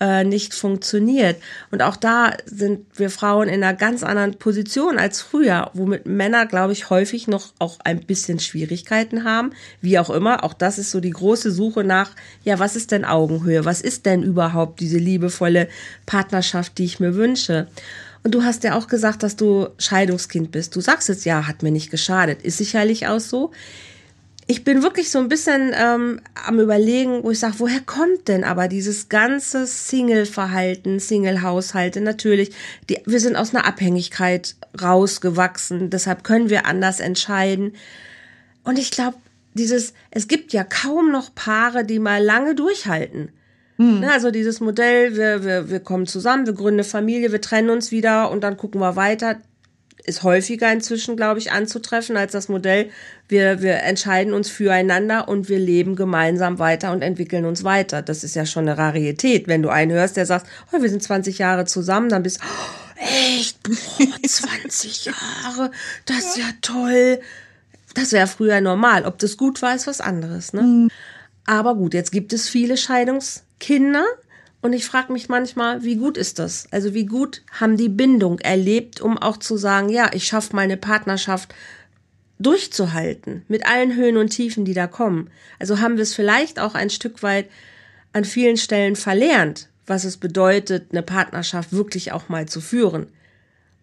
äh, 0.00 0.24
nicht 0.24 0.54
funktioniert. 0.54 1.40
Und 1.70 1.82
auch 1.82 1.96
da 1.96 2.34
sind 2.44 2.86
wir 2.94 3.10
Frauen 3.10 3.48
in 3.48 3.64
einer 3.64 3.74
ganz 3.74 4.02
anderen 4.02 4.34
Position 4.34 4.98
als 4.98 5.20
früher, 5.20 5.70
womit 5.74 6.06
Männer, 6.06 6.46
glaube 6.46 6.72
ich, 6.72 6.90
häufig 6.90 7.28
noch 7.28 7.52
auch 7.58 7.78
ein 7.82 8.00
bisschen 8.00 8.38
Schwierigkeiten 8.38 9.24
haben. 9.24 9.52
Wie 9.80 9.98
auch 9.98 10.10
immer, 10.10 10.44
auch 10.44 10.54
das 10.54 10.78
ist 10.78 10.90
so 10.90 11.00
die 11.00 11.10
große 11.10 11.50
Suche 11.50 11.82
nach, 11.82 12.10
ja, 12.44 12.58
was 12.58 12.76
ist 12.76 12.90
denn 12.90 13.04
Augenhöhe? 13.04 13.64
Was 13.64 13.80
ist 13.80 14.06
denn 14.06 14.22
überhaupt 14.22 14.80
diese 14.80 14.98
liebevolle 14.98 15.68
Partnerschaft, 16.06 16.78
die 16.78 16.84
ich 16.84 17.00
mir 17.00 17.14
wünsche? 17.14 17.66
Und 18.24 18.34
du 18.34 18.42
hast 18.42 18.64
ja 18.64 18.76
auch 18.76 18.88
gesagt, 18.88 19.22
dass 19.22 19.36
du 19.36 19.68
Scheidungskind 19.78 20.50
bist. 20.50 20.74
Du 20.76 20.80
sagst 20.80 21.08
jetzt, 21.08 21.24
ja, 21.24 21.46
hat 21.46 21.62
mir 21.62 21.70
nicht 21.70 21.90
geschadet. 21.90 22.42
Ist 22.42 22.58
sicherlich 22.58 23.06
auch 23.06 23.20
so 23.20 23.52
ich 24.50 24.64
bin 24.64 24.82
wirklich 24.82 25.10
so 25.10 25.18
ein 25.18 25.28
bisschen 25.28 25.72
ähm, 25.76 26.22
am 26.46 26.58
Überlegen, 26.58 27.22
wo 27.22 27.30
ich 27.30 27.38
sage, 27.38 27.56
woher 27.58 27.80
kommt 27.80 28.28
denn 28.28 28.44
aber 28.44 28.66
dieses 28.66 29.10
ganze 29.10 29.66
Single-Verhalten, 29.66 30.98
Single-Haushalte? 31.00 32.00
Natürlich, 32.00 32.52
die, 32.88 32.98
wir 33.04 33.20
sind 33.20 33.36
aus 33.36 33.54
einer 33.54 33.66
Abhängigkeit 33.66 34.56
rausgewachsen, 34.80 35.90
deshalb 35.90 36.24
können 36.24 36.48
wir 36.48 36.64
anders 36.64 36.98
entscheiden. 36.98 37.74
Und 38.64 38.78
ich 38.78 38.90
glaube, 38.90 39.18
dieses, 39.52 39.92
es 40.10 40.28
gibt 40.28 40.54
ja 40.54 40.64
kaum 40.64 41.12
noch 41.12 41.34
Paare, 41.34 41.84
die 41.84 41.98
mal 41.98 42.24
lange 42.24 42.54
durchhalten. 42.54 43.28
Hm. 43.78 44.00
Ne, 44.00 44.12
also 44.12 44.30
dieses 44.30 44.60
Modell, 44.60 45.16
wir, 45.16 45.44
wir, 45.44 45.70
wir 45.70 45.80
kommen 45.80 46.06
zusammen, 46.06 46.46
wir 46.46 46.52
gründen 46.52 46.80
eine 46.80 46.84
Familie, 46.84 47.32
wir 47.32 47.40
trennen 47.40 47.70
uns 47.70 47.90
wieder 47.90 48.30
und 48.30 48.42
dann 48.42 48.56
gucken 48.56 48.80
wir 48.80 48.96
weiter 48.96 49.36
ist 50.08 50.22
häufiger 50.22 50.72
inzwischen, 50.72 51.16
glaube 51.16 51.38
ich, 51.38 51.52
anzutreffen 51.52 52.16
als 52.16 52.32
das 52.32 52.48
Modell, 52.48 52.90
wir, 53.28 53.60
wir 53.60 53.82
entscheiden 53.82 54.32
uns 54.32 54.48
füreinander 54.48 55.28
und 55.28 55.48
wir 55.48 55.58
leben 55.58 55.96
gemeinsam 55.96 56.58
weiter 56.58 56.92
und 56.92 57.02
entwickeln 57.02 57.44
uns 57.44 57.62
weiter. 57.62 58.00
Das 58.00 58.24
ist 58.24 58.34
ja 58.34 58.46
schon 58.46 58.66
eine 58.66 58.78
Rarität. 58.78 59.48
Wenn 59.48 59.62
du 59.62 59.68
einen 59.68 59.92
hörst, 59.92 60.16
der 60.16 60.24
sagt, 60.24 60.46
oh, 60.72 60.80
wir 60.80 60.88
sind 60.88 61.02
20 61.02 61.38
Jahre 61.38 61.66
zusammen, 61.66 62.08
dann 62.08 62.22
bist 62.22 62.40
du, 62.40 62.44
oh, 62.44 63.36
echt, 63.38 63.62
boah, 63.62 64.22
20 64.26 65.04
Jahre, 65.04 65.70
das 66.06 66.18
ist 66.18 66.38
ja 66.38 66.50
toll. 66.62 67.20
Das 67.94 68.12
wäre 68.12 68.26
früher 68.26 68.60
normal. 68.60 69.04
Ob 69.04 69.18
das 69.18 69.36
gut 69.36 69.60
war, 69.60 69.74
ist 69.74 69.86
was 69.86 70.00
anderes. 70.00 70.52
Ne? 70.52 70.62
Mhm. 70.62 70.90
Aber 71.44 71.74
gut, 71.74 71.92
jetzt 71.92 72.12
gibt 72.12 72.32
es 72.32 72.48
viele 72.48 72.76
Scheidungskinder 73.58 74.04
und 74.60 74.72
ich 74.72 74.86
frage 74.86 75.12
mich 75.12 75.28
manchmal, 75.28 75.84
wie 75.84 75.96
gut 75.96 76.16
ist 76.16 76.38
das? 76.38 76.66
Also 76.72 76.94
wie 76.94 77.06
gut 77.06 77.42
haben 77.52 77.76
die 77.76 77.88
Bindung 77.88 78.40
erlebt, 78.40 79.00
um 79.00 79.16
auch 79.16 79.36
zu 79.36 79.56
sagen, 79.56 79.88
ja, 79.88 80.10
ich 80.12 80.26
schaffe 80.26 80.56
meine 80.56 80.76
Partnerschaft 80.76 81.54
durchzuhalten, 82.40 83.44
mit 83.48 83.66
allen 83.66 83.94
Höhen 83.94 84.16
und 84.16 84.30
Tiefen, 84.30 84.64
die 84.64 84.74
da 84.74 84.86
kommen. 84.86 85.30
Also 85.58 85.80
haben 85.80 85.96
wir 85.96 86.02
es 86.02 86.14
vielleicht 86.14 86.58
auch 86.58 86.74
ein 86.74 86.90
Stück 86.90 87.22
weit 87.22 87.48
an 88.12 88.24
vielen 88.24 88.56
Stellen 88.56 88.96
verlernt, 88.96 89.68
was 89.86 90.04
es 90.04 90.16
bedeutet, 90.16 90.88
eine 90.90 91.02
Partnerschaft 91.02 91.72
wirklich 91.72 92.12
auch 92.12 92.28
mal 92.28 92.46
zu 92.46 92.60
führen. 92.60 93.06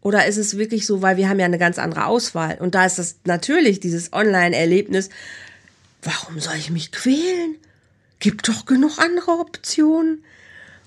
Oder 0.01 0.25
ist 0.25 0.37
es 0.37 0.57
wirklich 0.57 0.85
so, 0.85 1.01
weil 1.01 1.17
wir 1.17 1.29
haben 1.29 1.39
ja 1.39 1.45
eine 1.45 1.57
ganz 1.57 1.79
andere 1.79 2.05
Auswahl. 2.05 2.57
Und 2.59 2.75
da 2.75 2.85
ist 2.85 2.99
das 2.99 3.15
natürlich 3.25 3.79
dieses 3.79 4.13
Online-Erlebnis. 4.13 5.09
Warum 6.03 6.39
soll 6.39 6.55
ich 6.55 6.69
mich 6.69 6.91
quälen? 6.91 7.55
Gibt 8.25 8.47
doch 8.47 8.65
genug 8.65 8.97
andere 8.97 9.33
Optionen. 9.33 10.23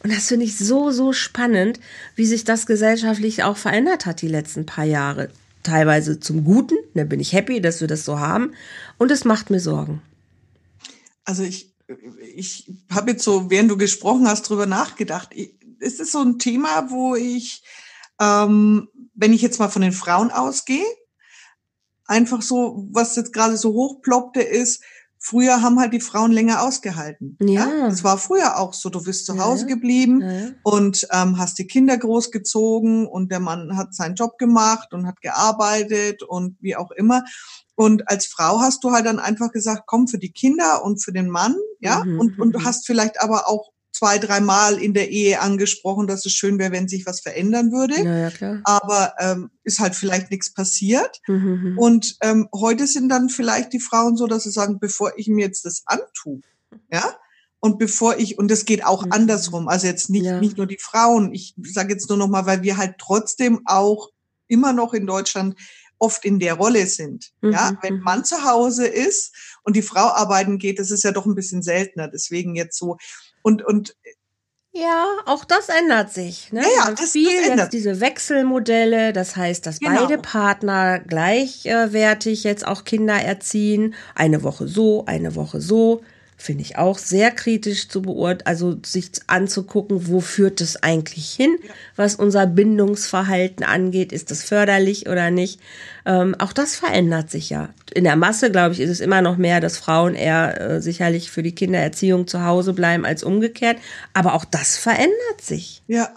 Und 0.03 0.13
das 0.13 0.27
finde 0.27 0.45
ich 0.45 0.59
so, 0.59 0.91
so 0.91 1.13
spannend, 1.13 1.79
wie 2.17 2.27
sich 2.27 2.43
das 2.43 2.67
gesellschaftlich 2.67 3.45
auch 3.45 3.57
verändert 3.57 4.07
hat 4.07 4.23
die 4.23 4.27
letzten 4.29 4.67
paar 4.67 4.85
Jahre. 4.85 5.31
Teilweise 5.63 6.19
zum 6.19 6.43
Guten, 6.43 6.75
da 6.95 7.05
bin 7.05 7.21
ich 7.21 7.33
happy, 7.33 7.61
dass 7.61 7.81
wir 7.81 7.87
das 7.87 8.05
so 8.05 8.19
haben. 8.19 8.55
Und 8.97 9.13
es 9.13 9.25
macht 9.25 9.51
mir 9.51 9.61
Sorgen. 9.61 10.03
Also 11.25 11.45
ich, 11.45 11.73
ich 12.35 12.73
habe 12.91 13.13
jetzt 13.13 13.23
so, 13.23 13.49
während 13.49 13.71
du 13.71 13.77
gesprochen 13.77 14.27
hast, 14.27 14.43
drüber 14.43 14.67
nachgedacht. 14.67 15.31
Es 15.79 16.01
ist 16.01 16.11
so 16.11 16.21
ein 16.21 16.41
Thema, 16.41 16.91
wo 16.91 17.15
ich, 17.15 17.63
ähm, 18.21 18.89
wenn 19.15 19.33
ich 19.33 19.43
jetzt 19.43 19.61
mal 19.61 19.69
von 19.69 19.83
den 19.83 19.93
Frauen 19.93 20.33
ausgehe, 20.33 20.87
einfach 22.05 22.43
so, 22.43 22.89
was 22.91 23.15
jetzt 23.15 23.33
gerade 23.33 23.57
so 23.57 23.75
hochploppte, 23.75 24.43
ist, 24.43 24.83
Früher 25.21 25.63
haben 25.63 25.81
halt 25.81 25.93
die 25.93 26.01
Frauen 26.01 26.31
länger 26.31 26.63
ausgehalten. 26.63 27.37
Ja. 27.41 27.67
ja? 27.67 27.89
Das 27.89 28.05
war 28.05 28.19
früher 28.19 28.59
auch 28.59 28.73
so. 28.73 28.89
Du 28.89 29.03
bist 29.03 29.27
zu 29.27 29.43
Hause 29.43 29.69
ja. 29.69 29.75
geblieben 29.75 30.21
ja. 30.23 30.51
und 30.63 31.07
ähm, 31.13 31.39
hast 31.39 31.59
die 31.59 31.67
Kinder 31.67 31.97
großgezogen 31.99 33.07
und 33.07 33.33
der 33.33 33.41
Mann 33.41 33.77
hat 33.77 33.95
seinen 33.95 34.15
Job 34.15 34.39
gemacht 34.39 34.95
und 34.95 35.07
hat 35.07 35.21
gearbeitet 35.21 36.23
und 36.23 36.57
wie 36.61 36.77
auch 36.77 36.93
immer. 36.93 37.25
Und 37.75 38.09
als 38.09 38.27
Frau 38.27 38.61
hast 38.61 38.83
du 38.85 38.93
halt 38.93 39.07
dann 39.07 39.19
einfach 39.19 39.53
gesagt, 39.53 39.85
komm 39.87 40.09
für 40.09 40.19
die 40.19 40.33
Kinder 40.33 40.85
und 40.85 41.03
für 41.03 41.13
den 41.13 41.29
Mann, 41.29 41.55
ja, 41.81 42.05
mhm. 42.05 42.21
und, 42.21 42.39
und 42.39 42.53
du 42.53 42.59
mhm. 42.59 42.65
hast 42.65 42.87
vielleicht 42.87 43.21
aber 43.21 43.49
auch 43.49 43.71
zwei, 43.99 44.19
dreimal 44.19 44.81
in 44.81 44.95
der 44.95 45.11
Ehe 45.11 45.41
angesprochen, 45.41 46.07
dass 46.07 46.25
es 46.25 46.33
schön 46.33 46.59
wäre, 46.59 46.73
wenn 46.73 46.89
sich 46.89 47.05
was 47.05 47.21
verändern 47.21 47.73
würde. 47.73 47.97
Ja, 48.03 48.29
ja. 48.29 48.61
Aber 48.65 49.15
ähm, 49.19 49.51
ist 49.65 49.81
halt 49.81 49.97
vielleicht 49.97 50.31
nichts 50.31 50.53
passiert. 50.53 51.21
Mhm. 51.27 51.73
mhm. 51.73 51.79
Und 51.79 52.17
ähm, 52.23 52.49
heute 52.55 52.87
sind 52.87 53.09
dann 53.09 53.29
vielleicht 53.29 53.73
die 53.73 53.81
Frauen 53.81 54.17
so, 54.17 54.27
dass 54.27 54.45
sie 54.45 54.51
sagen, 54.51 54.79
bevor 54.79 55.13
ich 55.17 55.27
mir 55.27 55.45
jetzt 55.45 55.65
das 55.65 55.83
antue, 55.87 56.41
ja, 56.93 57.17
und 57.61 57.79
bevor 57.79 58.17
ich, 58.19 58.39
und 58.39 58.51
das 58.51 58.65
geht 58.65 58.85
auch 58.85 59.05
mhm. 59.05 59.13
andersrum, 59.13 59.69
also 59.69 59.89
jetzt 59.89 60.11
nicht, 60.11 60.27
ja. 60.27 60.39
nicht 60.39 60.57
nur 60.57 60.67
die 60.67 60.79
Frauen, 60.79 61.35
ich 61.35 61.55
sage 61.65 61.93
jetzt 61.93 62.09
nur 62.09 62.19
nochmal, 62.19 62.47
weil 62.47 62.63
wir 62.63 62.77
halt 62.77 62.97
trotzdem 62.99 63.63
auch 63.65 64.11
immer 64.47 64.73
noch 64.73 64.95
in 64.95 65.07
Deutschland 65.07 65.57
oft 65.99 66.25
in 66.25 66.39
der 66.39 66.55
Rolle 66.55 66.87
sind. 66.87 67.33
Mhm. 67.41 67.53
Ja, 67.53 67.77
wenn 67.83 67.97
mhm. 67.97 68.03
man 68.03 68.25
zu 68.25 68.45
Hause 68.45 68.87
ist 68.87 69.35
und 69.65 69.75
die 69.75 69.83
Frau 69.83 70.09
arbeiten 70.09 70.59
geht, 70.59 70.79
das 70.79 70.93
ist 70.93 71.03
ja 71.03 71.11
doch 71.11 71.27
ein 71.27 71.35
bisschen 71.35 71.63
seltener. 71.63 72.07
Deswegen 72.07 72.55
jetzt 72.55 72.79
so, 72.79 72.97
und, 73.49 73.65
und 73.65 73.97
ja, 74.73 75.07
auch 75.25 75.45
das 75.45 75.71
ändert 75.71 76.13
sich. 76.13 76.53
Ne? 76.53 76.61
Ja, 76.61 76.89
ja 76.89 76.91
das, 76.93 77.13
viel 77.13 77.25
das 77.25 77.49
ändert. 77.49 77.59
jetzt 77.59 77.73
diese 77.73 78.01
Wechselmodelle, 78.01 79.13
das 79.13 79.35
heißt, 79.35 79.67
dass 79.67 79.81
genau. 79.81 80.03
beide 80.03 80.19
Partner 80.19 80.99
gleichwertig 81.01 82.45
jetzt 82.45 82.67
auch 82.67 82.85
Kinder 82.85 83.15
erziehen. 83.15 83.95
Eine 84.15 84.43
Woche 84.43 84.69
so, 84.69 85.05
eine 85.07 85.35
Woche 85.35 85.61
so 85.61 86.03
finde 86.41 86.63
ich 86.63 86.79
auch 86.79 86.99
sehr 86.99 87.33
kritisch 87.33 87.89
zu 87.89 88.01
beurteilen, 88.01 88.47
also 88.47 88.79
sich 88.87 89.11
anzugucken, 89.27 90.07
wo 90.07 90.21
führt 90.21 90.61
es 90.61 90.81
eigentlich 90.83 91.31
hin, 91.31 91.59
was 91.97 92.15
unser 92.15 92.47
Bindungsverhalten 92.47 93.65
angeht, 93.65 94.13
ist 94.13 94.31
das 94.31 94.45
förderlich 94.45 95.09
oder 95.09 95.33
nicht. 95.33 95.61
Ähm, 96.07 96.37
auch 96.39 96.53
das 96.53 96.77
verändert 96.77 97.29
sich 97.29 97.51
ja. 97.51 97.71
In 97.93 98.05
der 98.05 98.15
Masse, 98.15 98.53
glaube 98.53 98.73
ich, 98.73 98.81
ist 98.81 98.91
es 98.91 99.01
immer 99.01 99.21
noch 99.21 99.37
mehr, 99.37 99.61
dass 99.61 99.79
Frauen 99.79 100.15
eher 100.15 100.61
äh, 100.61 100.81
sicherlich 100.81 101.31
für 101.31 101.43
die 101.43 101.55
Kindererziehung 101.55 102.29
zu 102.29 102.45
Hause 102.45 102.73
bleiben 102.73 103.05
als 103.05 103.25
umgekehrt. 103.25 103.79
Aber 104.15 104.35
auch 104.35 104.45
das 104.45 104.79
verändert 104.79 105.41
sich. 105.43 105.83
Ja. 105.89 106.15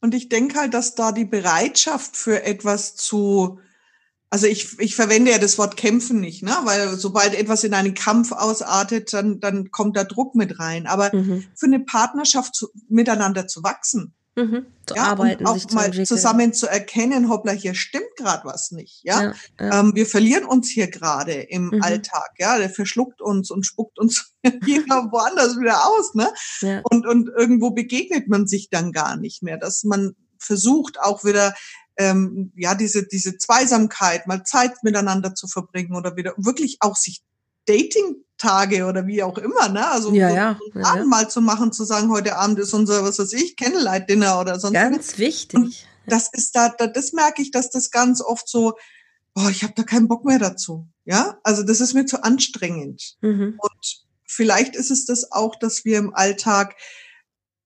Und 0.00 0.14
ich 0.14 0.28
denke 0.28 0.58
halt, 0.58 0.74
dass 0.74 0.96
da 0.96 1.12
die 1.12 1.24
Bereitschaft 1.24 2.16
für 2.16 2.42
etwas 2.42 2.96
zu 2.96 3.60
also 4.30 4.46
ich, 4.46 4.78
ich 4.78 4.94
verwende 4.94 5.32
ja 5.32 5.38
das 5.38 5.58
Wort 5.58 5.76
kämpfen 5.76 6.20
nicht, 6.20 6.44
ne? 6.44 6.56
weil 6.62 6.96
sobald 6.96 7.34
etwas 7.34 7.64
in 7.64 7.74
einen 7.74 7.94
Kampf 7.94 8.30
ausartet, 8.30 9.12
dann, 9.12 9.40
dann 9.40 9.72
kommt 9.72 9.96
da 9.96 10.04
Druck 10.04 10.36
mit 10.36 10.60
rein. 10.60 10.86
Aber 10.86 11.14
mhm. 11.14 11.44
für 11.56 11.66
eine 11.66 11.80
Partnerschaft 11.80 12.54
zu, 12.54 12.68
miteinander 12.88 13.48
zu 13.48 13.64
wachsen, 13.64 14.14
mhm. 14.36 14.66
zu 14.86 14.94
ja, 14.94 15.02
arbeiten, 15.02 15.44
und 15.44 15.50
auch 15.50 15.54
sich 15.54 15.72
mal 15.72 15.92
zu 15.92 16.04
zusammen 16.04 16.52
zu 16.52 16.68
erkennen, 16.68 17.28
hoppla, 17.28 17.50
hier 17.50 17.74
stimmt 17.74 18.14
gerade 18.16 18.44
was 18.44 18.70
nicht. 18.70 19.00
Ja, 19.02 19.22
ja, 19.22 19.34
ja. 19.58 19.80
Ähm, 19.80 19.96
wir 19.96 20.06
verlieren 20.06 20.44
uns 20.44 20.70
hier 20.70 20.86
gerade 20.86 21.32
im 21.32 21.70
mhm. 21.72 21.82
Alltag. 21.82 22.30
Ja, 22.38 22.56
der 22.56 22.70
verschluckt 22.70 23.20
uns 23.20 23.50
und 23.50 23.66
spuckt 23.66 23.98
uns 23.98 24.32
jeder 24.64 25.10
woanders 25.10 25.58
wieder 25.58 25.84
aus. 25.88 26.14
Ne? 26.14 26.32
Ja. 26.60 26.82
Und 26.84 27.04
und 27.04 27.28
irgendwo 27.36 27.72
begegnet 27.72 28.28
man 28.28 28.46
sich 28.46 28.70
dann 28.70 28.92
gar 28.92 29.16
nicht 29.16 29.42
mehr, 29.42 29.58
dass 29.58 29.82
man 29.82 30.14
versucht 30.38 31.00
auch 31.00 31.24
wieder 31.24 31.52
ähm, 32.00 32.50
ja, 32.56 32.74
diese, 32.74 33.06
diese 33.06 33.36
Zweisamkeit, 33.36 34.26
mal 34.26 34.42
Zeit 34.42 34.82
miteinander 34.82 35.34
zu 35.34 35.46
verbringen 35.46 35.94
oder 35.94 36.16
wieder 36.16 36.32
wirklich 36.38 36.78
auch 36.80 36.96
sich 36.96 37.22
Dating 37.66 38.24
Tage 38.38 38.86
oder 38.86 39.06
wie 39.06 39.22
auch 39.22 39.36
immer, 39.36 39.68
ne? 39.68 39.86
Also 39.90 40.10
Ja, 40.14 40.30
so, 40.30 40.34
ja, 40.34 40.58
ja, 40.74 40.86
Abend 40.86 41.02
ja. 41.02 41.08
mal 41.08 41.28
zu 41.28 41.42
machen, 41.42 41.72
zu 41.72 41.84
sagen, 41.84 42.10
heute 42.10 42.36
Abend 42.36 42.58
ist 42.58 42.72
unser, 42.72 43.04
was 43.04 43.18
weiß 43.18 43.34
ich, 43.34 43.54
Candlelight-Dinner 43.56 44.40
oder 44.40 44.58
sonst 44.58 44.74
was. 44.76 44.82
Ganz 44.82 45.18
wichtig. 45.18 45.86
Das 46.06 46.30
ist 46.32 46.56
da, 46.56 46.70
da, 46.70 46.86
das 46.86 47.12
merke 47.12 47.42
ich, 47.42 47.50
dass 47.50 47.70
das 47.70 47.90
ganz 47.90 48.22
oft 48.22 48.48
so, 48.48 48.78
boah, 49.34 49.50
ich 49.50 49.62
habe 49.62 49.74
da 49.76 49.82
keinen 49.82 50.08
Bock 50.08 50.24
mehr 50.24 50.38
dazu. 50.38 50.88
Ja, 51.04 51.38
also 51.44 51.62
das 51.62 51.82
ist 51.82 51.92
mir 51.92 52.06
zu 52.06 52.24
anstrengend. 52.24 53.18
Mhm. 53.20 53.58
Und 53.58 54.04
vielleicht 54.26 54.74
ist 54.74 54.90
es 54.90 55.04
das 55.04 55.30
auch, 55.32 55.54
dass 55.56 55.84
wir 55.84 55.98
im 55.98 56.14
Alltag 56.14 56.76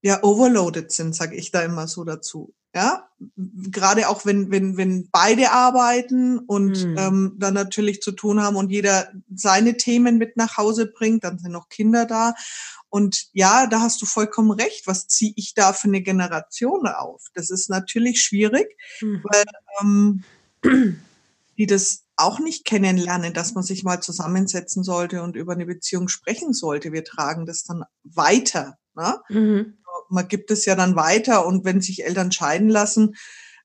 ja 0.02 0.24
overloaded 0.24 0.90
sind, 0.90 1.14
sage 1.14 1.36
ich 1.36 1.52
da 1.52 1.62
immer 1.62 1.86
so 1.86 2.02
dazu. 2.02 2.52
Ja, 2.74 3.08
gerade 3.37 4.08
auch 4.08 4.26
wenn 4.26 4.50
wenn 4.50 4.76
wenn 4.76 5.08
beide 5.12 5.52
arbeiten 5.52 6.40
und 6.40 6.76
Hm. 6.78 6.96
ähm, 6.98 7.37
dann 7.38 7.54
natürlich 7.54 8.00
zu 8.02 8.10
tun 8.12 8.42
haben 8.42 8.56
und 8.56 8.70
jeder 8.70 9.12
seine 9.32 9.76
Themen 9.76 10.18
mit 10.18 10.37
nach 10.37 10.56
Hause 10.56 10.87
bringt, 10.87 11.22
dann 11.22 11.38
sind 11.38 11.52
noch 11.52 11.68
Kinder 11.68 12.04
da. 12.04 12.34
Und 12.90 13.26
ja, 13.32 13.66
da 13.68 13.80
hast 13.80 14.02
du 14.02 14.06
vollkommen 14.06 14.50
recht. 14.50 14.87
Was 14.87 15.06
ziehe 15.06 15.32
ich 15.37 15.54
da 15.54 15.72
für 15.72 15.88
eine 15.88 16.02
Generation 16.02 16.87
auf? 16.87 17.22
Das 17.34 17.50
ist 17.50 17.70
natürlich 17.70 18.20
schwierig, 18.20 18.66
Mhm. 19.00 19.22
weil 19.24 19.44
ähm, 19.80 20.24
die 21.58 21.66
das 21.66 22.02
auch 22.16 22.38
nicht 22.40 22.64
kennenlernen, 22.64 23.34
dass 23.34 23.54
man 23.54 23.64
sich 23.64 23.82
mal 23.84 24.00
zusammensetzen 24.00 24.84
sollte 24.84 25.22
und 25.22 25.37
über 25.37 25.52
eine 25.52 25.66
Beziehung 25.66 26.08
sprechen 26.08 26.52
sollte. 26.52 26.92
Wir 26.92 27.04
tragen 27.04 27.46
das 27.46 27.64
dann 27.64 27.84
weiter. 28.04 28.78
Ne? 28.96 29.20
Mhm. 29.28 29.78
Man 30.14 30.29
gibt 30.29 30.50
es 30.50 30.64
ja 30.64 30.74
dann 30.74 30.96
weiter 30.96 31.46
und 31.46 31.64
wenn 31.64 31.81
sich 31.81 32.05
Eltern 32.05 32.33
scheiden 32.33 32.68
lassen 32.70 33.16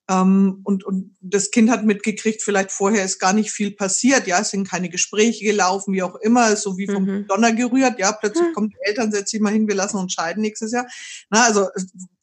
ähm, 0.08 0.60
und, 0.64 0.84
und 0.84 1.16
das 1.20 1.50
Kind 1.50 1.70
hat 1.70 1.84
mitgekriegt, 1.84 2.42
vielleicht 2.42 2.72
vorher 2.72 3.04
ist 3.04 3.18
gar 3.20 3.32
nicht 3.32 3.50
viel 3.52 3.70
passiert, 3.70 4.26
ja, 4.26 4.40
es 4.40 4.50
sind 4.50 4.68
keine 4.68 4.88
Gespräche 4.88 5.44
gelaufen, 5.44 5.94
wie 5.94 6.02
auch 6.02 6.16
immer, 6.16 6.56
so 6.56 6.76
wie 6.76 6.86
vom 6.86 7.04
Mhm. 7.04 7.26
Donner 7.28 7.52
gerührt, 7.52 7.98
ja, 7.98 8.12
plötzlich 8.12 8.48
Hm. 8.48 8.52
kommen 8.54 8.68
die 8.70 8.78
Eltern, 8.88 9.12
setz 9.12 9.30
dich 9.30 9.40
mal 9.40 9.52
hin, 9.52 9.68
wir 9.68 9.76
lassen 9.76 9.98
uns 9.98 10.12
scheiden 10.12 10.42
nächstes 10.42 10.72
Jahr. 10.72 10.86
Na, 11.30 11.44
also 11.44 11.68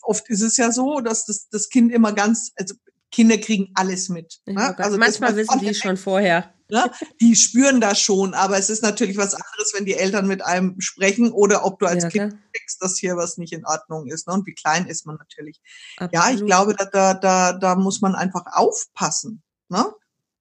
oft 0.02 0.30
ist 0.30 0.42
es 0.42 0.58
ja 0.58 0.72
so, 0.72 1.00
dass 1.00 1.26
das, 1.26 1.48
das 1.50 1.70
Kind 1.70 1.92
immer 1.92 2.14
ganz, 2.14 2.52
also 2.56 2.76
Kinder 3.12 3.38
kriegen 3.38 3.72
alles 3.76 4.10
mit. 4.10 4.40
Ne? 4.46 4.78
Also 4.78 4.98
Manchmal 4.98 5.32
mal 5.32 5.38
wissen 5.38 5.60
die 5.60 5.74
schon 5.74 5.98
vorher. 5.98 6.54
Ne? 6.70 6.92
Die 7.22 7.38
spüren 7.38 7.80
das 7.80 7.98
schon, 7.98 8.34
aber 8.34 8.58
es 8.58 8.70
ist 8.70 8.84
natürlich 8.84 9.16
was 9.16 9.34
anderes, 9.34 9.72
wenn 9.74 9.86
die 9.86 9.94
Eltern 9.94 10.28
mit 10.28 10.44
einem 10.44 10.76
sprechen 10.82 11.32
oder 11.32 11.64
ob 11.64 11.80
du 11.80 11.86
als 11.86 12.04
Ja, 12.04 12.10
Kind 12.10 12.36
kriegst, 12.52 12.82
dass 12.82 12.98
hier 12.98 13.16
was 13.16 13.38
nicht 13.38 13.54
in 13.54 13.66
Ordnung 13.66 14.08
ist. 14.08 14.28
Ne? 14.28 14.34
Und 14.34 14.46
wie 14.46 14.54
klein 14.54 14.86
ist 14.86 15.06
man 15.06 15.16
natürlich. 15.16 15.62
Ja, 15.98 16.08
ich 16.10 16.18
Absolut. 16.18 16.46
glaube, 16.46 16.76
da, 16.76 16.84
da, 16.84 17.14
da, 17.14 17.54
da 17.54 17.76
muss 17.76 18.02
man 18.02 18.16
einfach 18.16 18.44
aufpassen. 18.52 19.44
Ne? 19.70 19.86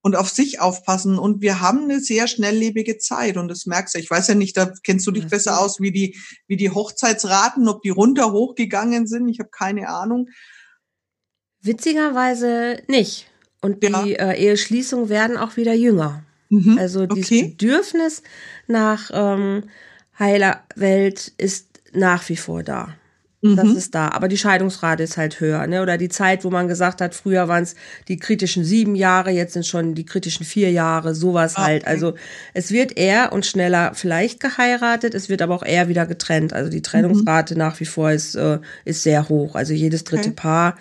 Und 0.01 0.17
auf 0.17 0.29
sich 0.29 0.59
aufpassen. 0.59 1.17
Und 1.17 1.41
wir 1.41 1.61
haben 1.61 1.83
eine 1.83 2.01
sehr 2.01 2.27
schnelllebige 2.27 2.97
Zeit. 2.97 3.37
Und 3.37 3.47
das 3.47 3.65
merkst 3.65 3.95
du. 3.95 3.99
Ich 3.99 4.11
weiß 4.11 4.27
ja 4.27 4.35
nicht, 4.35 4.57
da 4.57 4.69
kennst 4.83 5.07
du 5.07 5.11
dich 5.11 5.23
Ja, 5.23 5.29
besser 5.29 5.61
aus, 5.61 5.79
wie 5.79 5.93
die, 5.93 6.17
wie 6.47 6.57
die 6.57 6.71
Hochzeitsraten, 6.71 7.69
ob 7.69 7.81
die 7.83 7.89
runter 7.89 8.33
hochgegangen 8.33 9.07
sind. 9.07 9.29
Ich 9.29 9.39
habe 9.39 9.49
keine 9.49 9.87
Ahnung. 9.87 10.27
Witzigerweise 11.61 12.77
nicht. 12.87 13.27
Und 13.61 13.83
die 13.83 13.87
Ja. 13.87 14.03
äh, 14.31 14.37
Eheschließungen 14.39 15.09
werden 15.09 15.37
auch 15.37 15.57
wieder 15.57 15.73
jünger. 15.73 16.23
Mhm. 16.49 16.77
Also 16.79 17.05
dieses 17.05 17.25
okay. 17.31 17.47
Bedürfnis 17.49 18.23
nach 18.67 19.09
ähm, 19.13 19.63
heiler 20.17 20.61
Welt 20.75 21.33
ist 21.37 21.67
nach 21.93 22.27
wie 22.29 22.37
vor 22.37 22.63
da. 22.63 22.89
Das 23.43 23.65
Mhm. 23.65 23.77
ist 23.77 23.93
da. 23.93 24.09
Aber 24.09 24.27
die 24.27 24.37
Scheidungsrate 24.37 25.03
ist 25.03 25.15
halt 25.17 25.39
höher. 25.39 25.65
Ne? 25.67 25.81
Oder 25.83 25.97
die 25.97 26.09
Zeit, 26.09 26.43
wo 26.43 26.49
man 26.49 26.67
gesagt 26.67 27.01
hat, 27.01 27.13
früher 27.13 27.47
waren 27.47 27.63
es 27.63 27.75
die 28.07 28.17
kritischen 28.17 28.63
sieben 28.63 28.95
Jahre, 28.95 29.29
jetzt 29.29 29.53
sind 29.53 29.65
schon 29.65 29.93
die 29.93 30.05
kritischen 30.05 30.43
vier 30.45 30.71
Jahre, 30.71 31.13
sowas 31.13 31.55
Ah, 31.55 31.65
halt. 31.65 31.83
okay. 31.83 31.91
Also 31.91 32.13
es 32.55 32.71
wird 32.71 32.97
eher 32.97 33.31
und 33.33 33.45
schneller 33.45 33.91
vielleicht 33.93 34.39
geheiratet, 34.39 35.13
es 35.13 35.29
wird 35.29 35.41
aber 35.43 35.53
auch 35.55 35.63
eher 35.63 35.87
wieder 35.87 36.07
getrennt. 36.07 36.51
Also 36.51 36.71
die 36.71 36.81
Trennungsrate 36.81 37.55
nach 37.57 37.79
wie 37.79 37.85
vor 37.85 38.11
ist, 38.11 38.33
äh, 38.35 38.59
ist 38.85 39.03
sehr 39.03 39.29
hoch. 39.29 39.53
Also 39.55 39.73
jedes 39.73 40.03
dritte 40.03 40.29
Okay. 40.29 40.35
Paar 40.35 40.75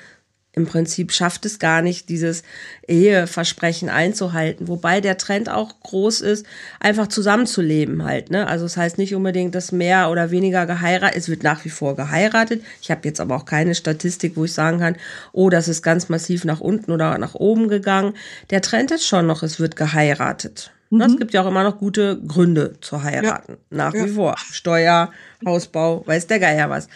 im 0.57 0.65
Prinzip 0.67 1.13
schafft 1.13 1.45
es 1.45 1.59
gar 1.59 1.83
nicht, 1.83 2.09
dieses 2.09 2.43
Eheversprechen 2.89 3.91
einzuhalten. 3.91 4.69
Wobei 4.69 5.03
der 5.03 5.19
Trend 5.19 5.51
auch 5.51 5.81
groß 5.81 6.23
ist, 6.23 6.47
einfach 6.81 7.09
zusammenzuleben 7.09 8.05
halt. 8.05 8.31
Ne? 8.31 8.47
Also 8.47 8.65
das 8.65 8.79
heißt 8.79 8.97
nicht 8.97 9.15
unbedingt, 9.15 9.55
dass 9.55 9.71
mehr 9.71 10.11
oder 10.11 10.31
weniger 10.31 10.65
geheiratet, 10.65 11.19
es 11.19 11.29
wird 11.29 11.43
nach 11.43 11.63
wie 11.67 11.69
vor 11.69 11.95
geheiratet. 11.95 12.65
Ich 12.81 12.91
habe 12.91 13.03
jetzt 13.05 13.21
aber 13.21 13.37
auch 13.37 13.45
keine 13.45 13.75
Statistik, 13.75 14.33
wo 14.37 14.47
ich 14.47 14.55
sagen 14.55 14.79
kann, 14.79 14.97
oh, 15.33 15.51
das 15.51 15.69
ist 15.69 15.83
ganz 15.83 16.09
massiv 16.09 16.47
nach 16.47 16.61
unten 16.61 16.91
oder 16.91 17.19
nach 17.19 17.35
oben 17.35 17.69
gegangen. 17.69 18.15
Der 18.49 18.63
Trend 18.63 18.91
ist 18.91 19.07
schon 19.07 19.27
noch, 19.27 19.43
es 19.43 19.61
wird 19.61 19.77
geheiratet. 19.77 20.73
Ne? 20.89 21.05
Es 21.05 21.19
gibt 21.19 21.35
ja 21.35 21.43
auch 21.43 21.49
immer 21.49 21.65
noch 21.65 21.79
gute 21.79 22.19
Gründe 22.27 22.75
zu 22.81 23.03
heiraten. 23.03 23.59
Nach 23.69 23.93
Ja. 23.93 24.05
wie 24.07 24.09
vor. 24.09 24.37
Steuer, 24.39 25.13
Hausbau, 25.45 26.03
weiß 26.07 26.29
der 26.29 26.39
Geier 26.39 26.71
was. 26.71 26.89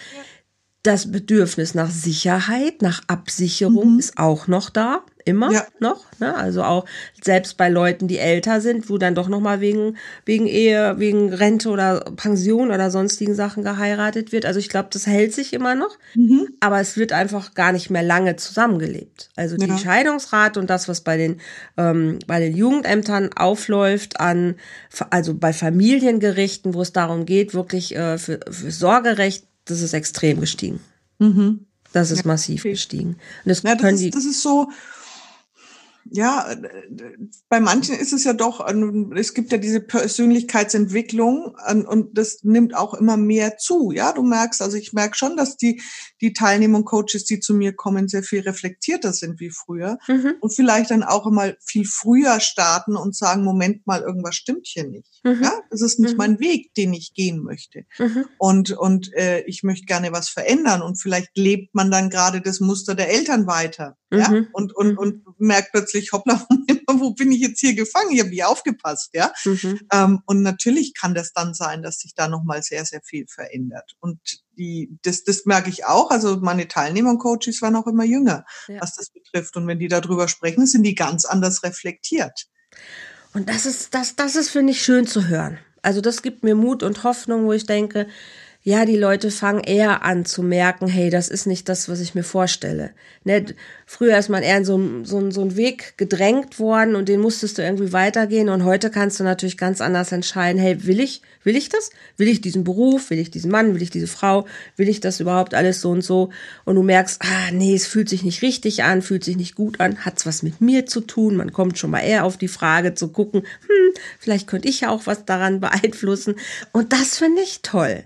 Das 0.83 1.13
Bedürfnis 1.13 1.75
nach 1.75 1.91
Sicherheit, 1.91 2.81
nach 2.81 3.03
Absicherung 3.07 3.99
ist 3.99 4.17
auch 4.17 4.47
noch 4.47 4.71
da, 4.71 5.03
immer 5.27 5.53
Ja. 5.53 5.67
noch. 5.79 6.07
Ne? 6.19 6.35
Also 6.35 6.63
auch 6.63 6.87
selbst 7.23 7.59
bei 7.59 7.69
Leuten, 7.69 8.09
die 8.09 8.17
älter 8.17 8.63
sind, 8.63 8.89
wo 8.89 8.97
dann 8.97 9.15
doch 9.15 9.29
noch 9.29 9.41
mal 9.41 9.61
wegen 9.61 9.99
wegen 10.25 10.47
Ehe, 10.47 10.95
wegen 10.99 11.35
Rente 11.35 11.69
oder 11.69 12.01
Pension 12.17 12.71
oder 12.71 12.91
sonstigen 12.91 13.35
Sachen 13.35 13.63
geheiratet 13.63 14.33
wird. 14.33 14.47
Also 14.47 14.59
ich 14.59 14.71
glaube, 14.71 14.89
das 14.91 15.07
hält 15.07 15.35
sich 15.35 15.53
immer 15.53 15.75
noch, 15.75 15.99
Mhm. 16.15 16.49
aber 16.61 16.81
es 16.81 16.97
wird 16.97 17.13
einfach 17.13 17.53
gar 17.53 17.73
nicht 17.73 17.91
mehr 17.91 18.03
lange 18.03 18.37
zusammengelebt. 18.37 19.29
Also 19.37 19.57
die 19.59 19.67
Ja. 19.67 19.77
Scheidungsrate 19.77 20.59
und 20.59 20.71
das, 20.71 20.89
was 20.89 21.03
bei 21.03 21.19
den 21.19 21.43
ähm, 21.77 22.21
bei 22.27 22.41
den 22.41 22.57
Jugendämtern 22.57 23.31
aufläuft 23.37 24.19
an 24.19 24.57
also 25.11 25.35
bei 25.35 25.53
Familiengerichten, 25.53 26.73
wo 26.73 26.81
es 26.81 26.93
darum 26.93 27.27
geht, 27.27 27.53
wirklich 27.53 27.95
äh, 27.95 28.17
für, 28.17 28.41
für 28.51 28.71
Sorgerecht, 28.71 29.45
das 29.71 29.81
ist 29.81 29.93
extrem 29.93 30.41
gestiegen. 30.41 30.81
Mhm. 31.19 31.67
Das 31.93 32.11
ist 32.11 32.19
Ja, 32.19 32.27
massiv 32.27 32.63
okay. 32.63 32.71
gestiegen. 32.73 33.11
Und 33.11 33.19
das 33.47 33.63
Ja, 33.63 33.75
das 33.75 34.01
ist, 34.01 34.15
das 34.15 34.25
ist 34.25 34.43
so, 34.43 34.71
ja, 36.11 36.51
äh, 36.51 37.17
bei 37.49 37.61
manchen 37.61 37.95
ist 37.97 38.13
es 38.13 38.25
ja 38.25 38.33
doch, 38.33 38.69
ähm, 38.69 39.13
es 39.17 39.33
gibt 39.35 39.53
ja 39.53 39.59
diese 39.59 39.81
Persönlichkeitsentwicklung 39.81 41.55
und 41.89 42.17
das 42.19 42.41
nimmt 42.43 42.75
auch 42.77 42.95
immer 42.95 43.17
mehr 43.17 43.57
zu. 43.57 43.93
Ja, 43.93 44.13
du 44.13 44.23
merkst, 44.23 44.63
also 44.63 44.77
ich 44.77 44.93
merke 44.93 45.17
schon, 45.17 45.37
dass 45.37 45.57
die, 45.57 45.83
die 46.21 46.33
Teilnehmer 46.33 46.79
und 46.79 46.85
Coaches, 46.85 47.25
die 47.25 47.41
zu 47.41 47.55
mir 47.55 47.73
kommen, 47.75 48.09
sehr 48.09 48.23
viel 48.23 48.41
reflektierter 48.41 49.13
sind 49.13 49.41
wie 49.41 49.51
früher 49.51 49.99
mhm, 50.09 50.35
und 50.41 50.55
vielleicht 50.55 50.91
dann 50.91 51.03
auch 51.03 51.31
mal 51.31 51.57
viel 51.65 51.85
früher 51.87 52.41
starten 52.41 52.97
und 52.97 53.15
sagen, 53.17 53.45
Moment 53.45 53.87
mal, 53.87 54.01
irgendwas 54.03 54.35
stimmt 54.35 54.67
hier 54.67 54.87
nicht. 54.89 55.21
Mhm. 55.25 55.43
Ja, 55.43 55.53
das 55.71 55.83
ist 55.83 55.99
nicht 56.01 56.13
Mhm. 56.13 56.19
mein 56.19 56.41
Weg, 56.41 56.75
den 56.75 56.93
ich 56.93 57.13
gehen 57.15 57.43
möchte 57.43 57.85
mhm, 57.99 58.25
und 58.39 58.73
und 58.73 59.13
äh, 59.15 59.41
ich 59.43 59.63
möchte 59.63 59.87
gerne 59.87 60.13
was 60.13 60.29
verändern 60.29 60.83
und 60.83 60.97
vielleicht 60.97 61.37
lebt 61.37 61.75
man 61.75 61.91
dann 61.91 62.11
gerade 62.11 62.41
das 62.41 62.61
Muster 62.61 62.95
der 62.95 63.11
Eltern 63.11 63.47
weiter 63.47 63.97
ja 64.13 64.29
Mhm. 64.31 64.49
und 64.53 64.75
und 64.75 64.93
Mhm. 64.93 64.99
und 64.99 65.25
merkt 65.41 65.73
plötzlich 65.73 66.00
hoppla 66.13 66.47
Moment 66.51 66.87
mal, 66.87 67.01
wo 67.01 67.11
bin 67.11 67.33
ich 67.33 67.41
jetzt 67.41 67.61
hier 67.61 67.75
gefangen 67.75 68.13
ich 68.13 68.21
habe 68.21 68.31
nicht 68.31 68.45
aufgepasst 68.45 69.11
ja 69.15 69.33
mhm. 69.45 69.81
ähm, 69.93 70.23
und 70.27 70.43
natürlich 70.43 70.95
kann 70.95 71.15
das 71.15 71.33
dann 71.33 71.55
sein 71.55 71.83
dass 71.83 72.01
sich 72.01 72.15
da 72.15 72.29
noch 72.29 72.43
mal 72.43 72.63
sehr 72.63 72.85
sehr 72.85 73.03
viel 73.03 73.27
verändert 73.29 73.97
und 74.01 74.19
die 74.59 74.99
das 75.03 75.25
das 75.25 75.47
merke 75.47 75.71
ich 75.71 75.85
auch 75.85 76.11
also 76.11 76.39
meine 76.41 76.69
Teilnehmer 76.69 77.11
und 77.11 77.19
Coaches 77.19 77.63
waren 77.63 77.77
auch 77.77 77.87
immer 77.87 78.05
jünger 78.05 78.45
Ja. 78.69 78.81
was 78.81 78.97
das 78.97 79.11
betrifft 79.11 79.57
und 79.57 79.67
wenn 79.67 79.79
die 79.79 79.89
darüber 79.89 80.29
sprechen 80.29 80.67
sind 80.67 80.83
die 80.83 80.95
ganz 80.95 81.25
anders 81.25 81.63
reflektiert 81.63 82.49
Und 83.33 83.49
das 83.49 83.67
ist, 83.67 83.95
das, 83.95 84.17
das 84.17 84.37
ist, 84.37 84.51
finde 84.51 84.73
ich, 84.73 84.83
schön 84.83 85.07
zu 85.07 85.29
hören. 85.29 85.59
Also 85.83 86.01
das 86.01 86.23
gibt 86.23 86.43
mir 86.43 86.55
Mut 86.55 86.83
und 86.83 87.05
Hoffnung, 87.05 87.47
wo 87.47 87.53
ich 87.53 87.65
denke, 87.65 88.07
ja, 88.63 88.85
die 88.85 88.97
Leute 88.97 89.31
fangen 89.31 89.65
eher 89.65 90.05
an 90.05 90.27
zu 90.27 90.43
merken, 90.43 90.87
hey, 90.87 91.09
das 91.09 91.31
ist 91.31 91.47
nicht 91.47 91.67
das, 91.71 91.89
was 91.89 91.99
ich 91.99 92.15
mir 92.15 92.23
vorstelle. 92.23 92.91
Ne? 93.25 93.47
Früher 93.87 94.19
ist 94.19 94.29
man 94.29 94.43
eher 94.43 94.59
in 94.59 94.67
so, 94.67 94.79
so, 95.03 95.31
so 95.31 95.41
einen 95.41 95.57
Weg 95.57 95.95
gedrängt 95.97 96.59
worden 96.59 96.95
und 96.95 97.09
den 97.09 97.21
musstest 97.21 97.57
du 97.57 97.63
irgendwie 97.63 97.95
weitergehen 97.95 98.51
und 98.51 98.65
heute 98.65 98.91
kannst 98.91 99.19
du 99.19 99.25
natürlich 99.25 99.57
ganz 99.57 99.81
anders 99.81 100.13
entscheiden, 100.13 100.61
hey, 100.61 100.85
will 100.85 101.01
ich, 101.01 101.23
will 101.43 101.57
ich 101.57 101.71
das? 101.71 101.89
Will 102.19 102.29
ich 102.29 102.43
diesen 102.43 102.63
Beruf? 102.63 103.09
Will 103.09 103.19
ich 103.19 103.31
diesen 103.31 103.51
Mann? 103.51 103.75
Will 103.75 103.81
ich 103.81 103.89
diese 103.89 104.07
Frau? 104.07 104.47
Will 104.77 104.91
ich 104.91 105.01
das 105.01 105.21
überhaupt 105.21 105.55
alles 105.55 105.81
so 105.81 105.91
und 105.91 106.03
so? 106.03 106.29
Und 106.67 106.75
du 106.75 106.83
merkst, 106.83 107.23
ah, 107.23 107.53
nee, 107.53 107.75
es 107.75 107.87
fühlt 107.87 108.11
sich 108.11 108.25
nicht 108.25 108.43
richtig 108.43 108.85
an, 108.85 109.01
fühlt 109.01 109.25
sich 109.25 109.39
nicht 109.39 109.55
gut 109.55 109.81
an, 109.81 110.05
hat's 110.05 110.27
was 110.27 110.43
mit 110.43 110.61
mir 110.61 110.85
zu 110.85 111.01
tun? 111.01 111.37
Man 111.37 111.55
kommt 111.55 111.79
schon 111.79 111.91
mal 111.91 112.01
eher 112.01 112.27
auf 112.27 112.37
die 112.37 112.49
Frage 112.49 112.93
zu 112.93 113.09
gucken, 113.09 113.41
hm, 113.41 113.95
vielleicht 114.19 114.47
könnte 114.47 114.69
ich 114.69 114.83
ja 114.83 114.91
auch 114.91 115.07
was 115.07 115.25
daran 115.25 115.61
beeinflussen. 115.61 116.35
Und 116.73 116.93
das 116.93 117.17
finde 117.17 117.41
ich 117.41 117.63
toll. 117.63 118.05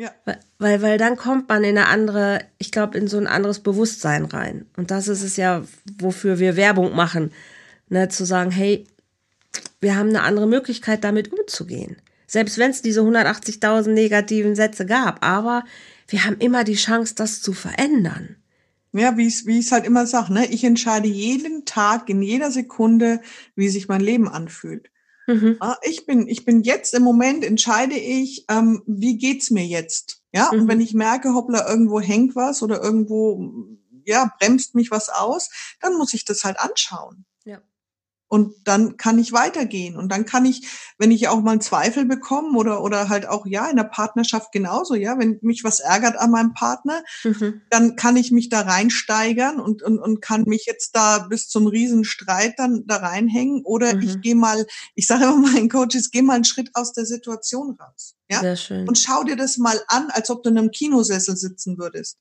Ja 0.00 0.10
Weil- 0.58 0.82
Weil, 0.82 0.98
dann 0.98 1.16
kommt 1.16 1.48
man 1.48 1.64
in 1.64 1.78
eine 1.78 1.88
andere, 1.88 2.40
ich 2.58 2.70
glaube, 2.70 2.98
in 2.98 3.08
so 3.08 3.16
ein 3.18 3.26
anderes 3.26 3.60
Bewusstsein 3.60 4.24
rein. 4.24 4.66
Und 4.76 4.90
das 4.90 5.08
ist 5.08 5.22
es 5.22 5.36
ja, 5.36 5.62
wofür 5.98 6.38
wir 6.38 6.56
Werbung 6.56 6.94
machen. 6.94 7.32
Ne, 7.88 8.08
zu 8.08 8.24
sagen, 8.24 8.50
hey, 8.50 8.86
wir 9.80 9.96
haben 9.96 10.10
eine 10.10 10.22
andere 10.22 10.46
Möglichkeit, 10.46 11.02
damit 11.02 11.32
umzugehen. 11.32 11.96
Selbst 12.26 12.58
wenn 12.58 12.70
es 12.70 12.82
diese 12.82 13.00
180.000 13.00 13.88
negativen 13.92 14.54
Sätze 14.54 14.86
gab. 14.86 15.24
Aber 15.24 15.64
wir 16.08 16.24
haben 16.24 16.36
immer 16.38 16.62
die 16.64 16.76
Chance, 16.76 17.14
das 17.16 17.42
zu 17.42 17.52
verändern. 17.52 18.36
Ja, 18.92 19.16
wie 19.16 19.26
ich 19.26 19.46
wie 19.46 19.58
ich 19.58 19.66
es 19.66 19.72
halt 19.72 19.84
immer 19.86 20.06
sage, 20.06 20.32
ne? 20.32 20.46
ich 20.46 20.64
entscheide 20.64 21.08
jeden 21.08 21.64
Tag, 21.64 22.08
in 22.08 22.22
jeder 22.22 22.50
Sekunde, 22.50 23.20
wie 23.54 23.68
sich 23.68 23.88
mein 23.88 24.00
Leben 24.00 24.28
anfühlt. 24.28 24.90
Mhm. 25.30 25.58
Ich 25.82 26.06
bin, 26.06 26.26
ich 26.28 26.44
bin 26.44 26.62
jetzt 26.62 26.94
im 26.94 27.02
Moment 27.02 27.44
entscheide 27.44 27.96
ich, 27.96 28.44
ähm, 28.48 28.82
wie 28.86 29.16
geht's 29.16 29.50
mir 29.50 29.64
jetzt? 29.64 30.22
Ja, 30.32 30.50
mhm. 30.52 30.62
und 30.62 30.68
wenn 30.68 30.80
ich 30.80 30.94
merke, 30.94 31.34
hoppla, 31.34 31.68
irgendwo 31.68 32.00
hängt 32.00 32.36
was 32.36 32.62
oder 32.62 32.82
irgendwo, 32.82 33.52
ja, 34.04 34.32
bremst 34.38 34.74
mich 34.74 34.90
was 34.90 35.08
aus, 35.08 35.50
dann 35.80 35.96
muss 35.96 36.14
ich 36.14 36.24
das 36.24 36.44
halt 36.44 36.58
anschauen. 36.58 37.24
Und 38.30 38.54
dann 38.62 38.96
kann 38.96 39.18
ich 39.18 39.32
weitergehen. 39.32 39.96
Und 39.96 40.12
dann 40.12 40.24
kann 40.24 40.44
ich, 40.44 40.64
wenn 40.98 41.10
ich 41.10 41.26
auch 41.26 41.40
mal 41.40 41.50
einen 41.50 41.60
Zweifel 41.60 42.04
bekomme 42.04 42.56
oder, 42.56 42.80
oder 42.80 43.08
halt 43.08 43.26
auch, 43.26 43.44
ja, 43.44 43.68
in 43.68 43.74
der 43.74 43.82
Partnerschaft 43.82 44.52
genauso, 44.52 44.94
ja, 44.94 45.18
wenn 45.18 45.40
mich 45.42 45.64
was 45.64 45.80
ärgert 45.80 46.16
an 46.16 46.30
meinem 46.30 46.54
Partner, 46.54 47.02
mhm. 47.24 47.62
dann 47.70 47.96
kann 47.96 48.16
ich 48.16 48.30
mich 48.30 48.48
da 48.48 48.60
reinsteigern 48.60 49.58
und, 49.58 49.82
und, 49.82 49.98
und 49.98 50.22
kann 50.22 50.44
mich 50.46 50.66
jetzt 50.66 50.94
da 50.94 51.18
bis 51.18 51.48
zum 51.48 51.66
Riesenstreit 51.66 52.54
dann 52.56 52.84
da 52.86 52.98
reinhängen. 52.98 53.64
Oder 53.64 53.96
mhm. 53.96 54.02
ich 54.02 54.20
gehe 54.20 54.36
mal, 54.36 54.64
ich 54.94 55.08
sage 55.08 55.24
immer 55.24 55.50
meinen 55.52 55.68
Coaches, 55.68 56.12
geh 56.12 56.22
mal 56.22 56.34
einen 56.34 56.44
Schritt 56.44 56.70
aus 56.74 56.92
der 56.92 57.06
Situation 57.06 57.76
raus. 57.80 58.14
Ja? 58.30 58.38
Sehr 58.38 58.56
schön. 58.56 58.86
Und 58.86 58.96
schau 58.96 59.24
dir 59.24 59.34
das 59.34 59.58
mal 59.58 59.80
an, 59.88 60.06
als 60.10 60.30
ob 60.30 60.44
du 60.44 60.50
in 60.50 60.58
einem 60.58 60.70
Kinosessel 60.70 61.36
sitzen 61.36 61.78
würdest. 61.78 62.16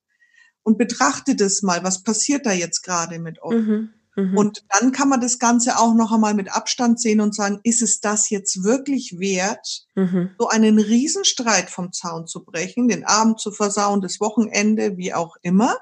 Und 0.63 0.79
betrachte 0.79 1.35
das 1.35 1.61
mal, 1.61 1.83
was 1.83 2.01
passiert 2.01 2.47
da 2.47 2.51
jetzt 2.51 2.81
gerade 2.81 3.19
mit 3.19 3.43
euch. 3.43 3.61
Mhm. 3.61 3.93
Mhm. 4.19 4.37
Und 4.37 4.63
dann 4.69 4.91
kann 4.91 5.09
man 5.09 5.21
das 5.21 5.39
Ganze 5.39 5.77
auch 5.77 5.93
noch 5.93 6.11
einmal 6.11 6.33
mit 6.33 6.51
Abstand 6.51 6.99
sehen 6.99 7.21
und 7.21 7.35
sagen, 7.35 7.59
ist 7.63 7.81
es 7.81 7.99
das 7.99 8.29
jetzt 8.29 8.63
wirklich 8.63 9.19
wert, 9.19 9.85
mhm. 9.95 10.31
so 10.37 10.47
einen 10.47 10.79
Riesenstreit 10.79 11.69
vom 11.69 11.91
Zaun 11.93 12.27
zu 12.27 12.43
brechen, 12.43 12.87
den 12.87 13.05
Abend 13.05 13.39
zu 13.39 13.51
versauen, 13.51 14.01
das 14.01 14.19
Wochenende, 14.19 14.97
wie 14.97 15.13
auch 15.13 15.35
immer. 15.41 15.77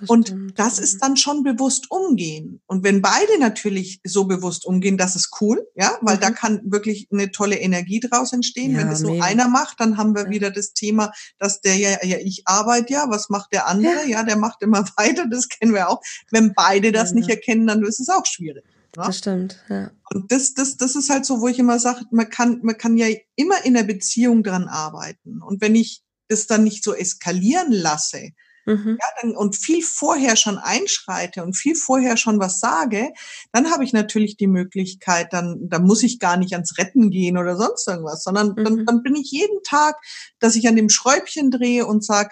Das 0.00 0.08
und 0.08 0.28
stimmt, 0.28 0.58
das 0.58 0.78
ja. 0.78 0.84
ist 0.84 1.02
dann 1.02 1.16
schon 1.16 1.42
bewusst 1.42 1.90
umgehen. 1.90 2.62
Und 2.66 2.84
wenn 2.84 3.02
beide 3.02 3.38
natürlich 3.38 4.00
so 4.04 4.24
bewusst 4.24 4.64
umgehen, 4.64 4.96
das 4.96 5.14
ist 5.14 5.30
cool, 5.40 5.66
ja, 5.74 5.98
weil 6.00 6.16
mhm. 6.16 6.20
da 6.20 6.30
kann 6.30 6.60
wirklich 6.64 7.08
eine 7.12 7.30
tolle 7.30 7.56
Energie 7.56 8.00
draus 8.00 8.32
entstehen. 8.32 8.72
Ja, 8.72 8.78
wenn 8.78 8.90
das 8.90 9.02
nur 9.02 9.22
einer 9.22 9.48
macht, 9.48 9.78
dann 9.80 9.98
haben 9.98 10.14
wir 10.14 10.24
ja. 10.24 10.30
wieder 10.30 10.50
das 10.50 10.72
Thema, 10.72 11.12
dass 11.38 11.60
der 11.60 11.76
ja, 11.76 12.02
ja, 12.02 12.16
ich 12.18 12.42
arbeite 12.46 12.94
ja, 12.94 13.06
was 13.08 13.28
macht 13.28 13.52
der 13.52 13.66
andere? 13.66 14.06
Ja, 14.06 14.22
der 14.22 14.36
macht 14.36 14.62
immer 14.62 14.84
weiter, 14.96 15.26
das 15.26 15.48
kennen 15.48 15.74
wir 15.74 15.90
auch. 15.90 16.00
Wenn 16.30 16.54
beide 16.54 16.92
das 16.92 17.12
nicht 17.12 17.28
erkennen, 17.28 17.66
dann 17.66 17.79
ist 17.86 18.00
es 18.00 18.08
auch 18.08 18.26
schwierig. 18.26 18.64
Ja? 18.96 19.06
Das 19.06 19.18
stimmt, 19.18 19.62
ja. 19.68 19.90
Und 20.12 20.32
das, 20.32 20.54
das, 20.54 20.76
das 20.76 20.96
ist 20.96 21.10
halt 21.10 21.24
so, 21.24 21.40
wo 21.40 21.48
ich 21.48 21.58
immer 21.58 21.78
sage, 21.78 22.04
man 22.10 22.28
kann, 22.28 22.60
man 22.62 22.76
kann 22.76 22.96
ja 22.96 23.06
immer 23.36 23.64
in 23.64 23.74
der 23.74 23.84
Beziehung 23.84 24.42
dran 24.42 24.68
arbeiten. 24.68 25.42
Und 25.42 25.60
wenn 25.60 25.74
ich 25.74 26.02
das 26.28 26.46
dann 26.46 26.64
nicht 26.64 26.82
so 26.82 26.94
eskalieren 26.94 27.72
lasse, 27.72 28.30
mhm. 28.66 28.98
ja, 29.00 29.06
dann, 29.20 29.36
und 29.36 29.56
viel 29.56 29.82
vorher 29.82 30.36
schon 30.36 30.58
einschreite 30.58 31.42
und 31.44 31.56
viel 31.56 31.76
vorher 31.76 32.16
schon 32.16 32.40
was 32.40 32.58
sage, 32.58 33.12
dann 33.52 33.70
habe 33.70 33.84
ich 33.84 33.92
natürlich 33.92 34.36
die 34.36 34.46
Möglichkeit, 34.46 35.32
dann, 35.32 35.68
da 35.68 35.78
muss 35.78 36.02
ich 36.02 36.18
gar 36.18 36.36
nicht 36.36 36.54
ans 36.54 36.78
Retten 36.78 37.10
gehen 37.10 37.36
oder 37.36 37.56
sonst 37.56 37.86
irgendwas, 37.86 38.24
sondern 38.24 38.50
mhm. 38.56 38.64
dann, 38.64 38.86
dann 38.86 39.02
bin 39.02 39.14
ich 39.14 39.30
jeden 39.30 39.62
Tag, 39.62 39.96
dass 40.38 40.56
ich 40.56 40.66
an 40.68 40.76
dem 40.76 40.88
Schräubchen 40.88 41.50
drehe 41.50 41.86
und 41.86 42.04
sage, 42.04 42.30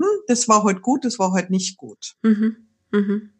hm, 0.00 0.08
das 0.26 0.48
war 0.48 0.62
heute 0.62 0.80
gut, 0.80 1.04
das 1.04 1.18
war 1.18 1.32
heute 1.32 1.52
nicht 1.52 1.76
gut. 1.76 2.14
Mhm. 2.22 2.68
Mhm. 2.92 3.32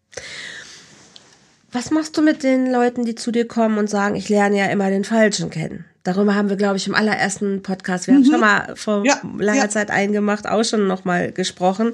Was 1.79 1.93
machst 1.93 2.17
du 2.17 2.23
mit 2.23 2.43
den 2.43 2.73
Leuten, 2.73 3.05
die 3.05 3.15
zu 3.15 3.31
dir 3.31 3.47
kommen 3.47 3.79
und 3.79 3.89
sagen, 3.89 4.17
ich 4.17 4.29
lerne 4.29 4.59
ja 4.59 4.67
immer 4.67 4.91
den 4.91 5.05
Falschen 5.05 5.49
kennen? 5.49 5.85
Darüber 6.03 6.35
haben 6.35 6.49
wir, 6.49 6.57
glaube 6.57 6.77
ich, 6.77 6.89
im 6.89 6.95
allerersten 6.97 7.63
Podcast, 7.63 8.09
wir 8.09 8.15
mhm. 8.15 8.19
haben 8.19 8.31
schon 8.33 8.41
mal 8.41 8.73
vor 8.75 9.07
ja, 9.07 9.21
langer 9.39 9.61
ja. 9.61 9.69
Zeit 9.69 9.93
eingemacht, 9.93 10.49
auch 10.49 10.65
schon 10.65 10.89
nochmal 10.89 11.31
gesprochen. 11.31 11.93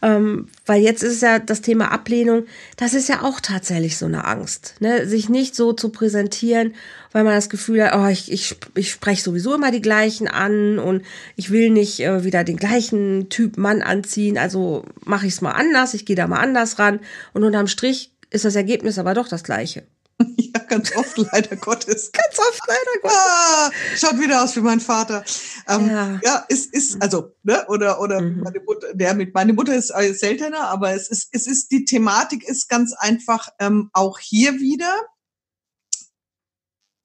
Ähm, 0.00 0.48
weil 0.64 0.80
jetzt 0.80 1.02
ist 1.02 1.20
ja 1.20 1.40
das 1.40 1.60
Thema 1.60 1.92
Ablehnung, 1.92 2.46
das 2.78 2.94
ist 2.94 3.10
ja 3.10 3.20
auch 3.20 3.40
tatsächlich 3.40 3.98
so 3.98 4.06
eine 4.06 4.24
Angst, 4.24 4.76
ne? 4.80 5.06
sich 5.06 5.28
nicht 5.28 5.54
so 5.54 5.74
zu 5.74 5.90
präsentieren, 5.90 6.72
weil 7.12 7.24
man 7.24 7.34
das 7.34 7.50
Gefühl 7.50 7.84
hat, 7.84 7.98
oh, 7.98 8.06
ich, 8.06 8.32
ich, 8.32 8.56
ich 8.76 8.90
spreche 8.90 9.22
sowieso 9.22 9.54
immer 9.54 9.70
die 9.70 9.82
gleichen 9.82 10.26
an 10.26 10.78
und 10.78 11.02
ich 11.36 11.50
will 11.50 11.68
nicht 11.68 12.00
äh, 12.00 12.24
wieder 12.24 12.44
den 12.44 12.56
gleichen 12.56 13.28
Typ 13.28 13.58
Mann 13.58 13.82
anziehen, 13.82 14.38
also 14.38 14.86
mache 15.04 15.26
ich 15.26 15.34
es 15.34 15.42
mal 15.42 15.52
anders, 15.52 15.92
ich 15.92 16.06
gehe 16.06 16.16
da 16.16 16.26
mal 16.26 16.40
anders 16.40 16.78
ran 16.78 17.00
und 17.34 17.44
unterm 17.44 17.66
Strich 17.66 18.10
ist 18.30 18.44
das 18.44 18.54
Ergebnis 18.54 18.98
aber 18.98 19.14
doch 19.14 19.28
das 19.28 19.44
gleiche. 19.44 19.86
Ja, 20.36 20.60
ganz 20.60 20.96
oft 20.96 21.16
leider 21.16 21.56
Gottes. 21.60 22.10
ganz 22.10 22.38
oft 22.38 22.60
leider 22.66 23.00
Gottes. 23.02 23.18
Ah, 23.18 23.70
schaut 23.96 24.18
wieder 24.18 24.42
aus 24.42 24.56
wie 24.56 24.60
mein 24.60 24.80
Vater. 24.80 25.24
Ähm, 25.68 25.86
ja. 25.88 26.20
ja, 26.24 26.46
es 26.48 26.66
ist, 26.66 27.00
also, 27.02 27.34
ne, 27.42 27.66
oder, 27.68 28.00
oder 28.00 28.20
mhm. 28.20 28.40
meine 28.40 28.60
Mutter, 28.60 28.94
der 28.94 29.14
mit, 29.14 29.34
meine 29.34 29.52
Mutter 29.52 29.74
ist 29.74 29.90
äh, 29.90 30.12
seltener, 30.14 30.68
aber 30.68 30.92
es 30.92 31.08
ist, 31.08 31.28
es 31.32 31.46
ist, 31.46 31.70
die 31.70 31.84
Thematik 31.84 32.48
ist 32.48 32.68
ganz 32.68 32.94
einfach, 32.94 33.48
ähm, 33.58 33.90
auch 33.92 34.18
hier 34.18 34.54
wieder, 34.54 34.92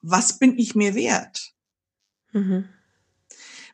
was 0.02 0.40
bin 0.40 0.58
ich 0.58 0.74
mir 0.74 0.96
wert? 0.96 1.54
Mhm. 2.32 2.70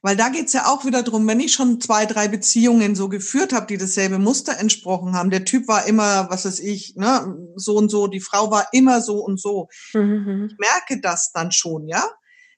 Weil 0.02 0.16
da 0.16 0.30
geht's 0.30 0.54
ja 0.54 0.68
auch 0.68 0.86
wieder 0.86 1.04
drum, 1.04 1.28
wenn 1.28 1.42
ich 1.42 1.54
schon 1.54 1.82
zwei, 1.82 2.06
drei 2.06 2.30
Beziehungen 2.30 2.96
so 2.96 3.10
geführt 3.10 3.52
habe, 3.52 3.68
die 3.68 3.78
dasselbe 3.78 4.18
Muster 4.18 4.58
entsprochen 4.58 5.14
haben. 5.14 5.30
Der 5.30 5.44
Typ 5.44 5.68
war 5.68 5.86
immer, 5.88 6.30
was 6.30 6.46
weiß 6.46 6.60
ich, 6.62 6.96
ne, 6.96 7.38
so 7.56 7.76
und 7.76 7.90
so, 7.90 8.08
die 8.08 8.22
Frau 8.22 8.50
war 8.50 8.68
immer 8.72 9.02
so 9.02 9.18
und 9.18 9.42
so. 9.42 9.68
Mhm. 9.94 10.50
Ich 10.52 10.58
merke 10.58 11.02
das 11.02 11.32
dann 11.34 11.52
schon, 11.52 11.88
ja. 11.88 12.10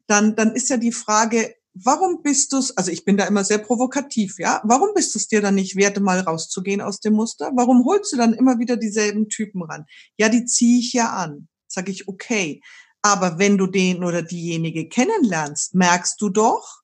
Dann, 0.06 0.36
dann 0.36 0.54
ist 0.54 0.70
ja 0.70 0.78
die 0.78 0.92
Frage, 0.92 1.56
warum 1.74 2.22
bist 2.22 2.54
du's, 2.54 2.76
also 2.78 2.92
ich 2.92 3.06
bin 3.06 3.18
da 3.18 3.26
immer 3.26 3.44
sehr 3.44 3.58
provokativ, 3.58 4.38
ja, 4.38 4.62
warum 4.64 4.90
bist 4.94 5.16
du 5.16 5.20
es 5.20 5.28
dir 5.28 5.42
dann 5.42 5.56
nicht 5.56 5.76
wert, 5.76 6.00
mal 6.00 6.20
rauszugehen 6.20 6.82
aus 6.82 7.00
dem 7.00 7.14
Muster? 7.14 7.52
Warum 7.56 7.86
holst 7.86 8.14
du 8.14 8.18
dann 8.18 8.34
immer 8.34 8.60
wieder 8.60 8.78
dieselben 8.78 9.30
Typen 9.30 9.64
ran? 9.64 9.86
Ja, 10.18 10.30
die 10.30 10.46
ziehe 10.46 10.80
ich 10.80 10.94
ja 10.94 11.10
an. 11.12 11.48
Sag 11.68 11.90
ich, 11.90 12.08
okay. 12.08 12.62
Aber 13.02 13.40
wenn 13.40 13.58
du 13.58 13.66
den 13.66 14.04
oder 14.04 14.22
diejenige 14.22 14.88
kennenlernst, 14.88 15.74
merkst 15.74 16.22
du 16.22 16.30
doch, 16.30 16.81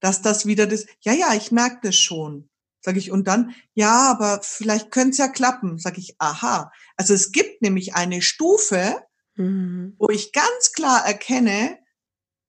dass 0.00 0.22
das 0.22 0.46
wieder 0.46 0.66
das, 0.66 0.86
ja, 1.00 1.12
ja, 1.12 1.34
ich 1.34 1.52
merke 1.52 1.78
das 1.82 1.96
schon. 1.96 2.48
Sag 2.80 2.96
ich, 2.96 3.10
und 3.10 3.26
dann, 3.26 3.54
ja, 3.74 4.10
aber 4.10 4.40
vielleicht 4.42 4.92
könnte 4.92 5.10
es 5.10 5.18
ja 5.18 5.28
klappen. 5.28 5.78
Sag 5.78 5.98
ich, 5.98 6.14
aha. 6.18 6.70
Also 6.96 7.14
es 7.14 7.32
gibt 7.32 7.60
nämlich 7.60 7.94
eine 7.94 8.22
Stufe, 8.22 9.02
mhm. 9.34 9.96
wo 9.98 10.08
ich 10.08 10.32
ganz 10.32 10.72
klar 10.72 11.04
erkenne, 11.04 11.78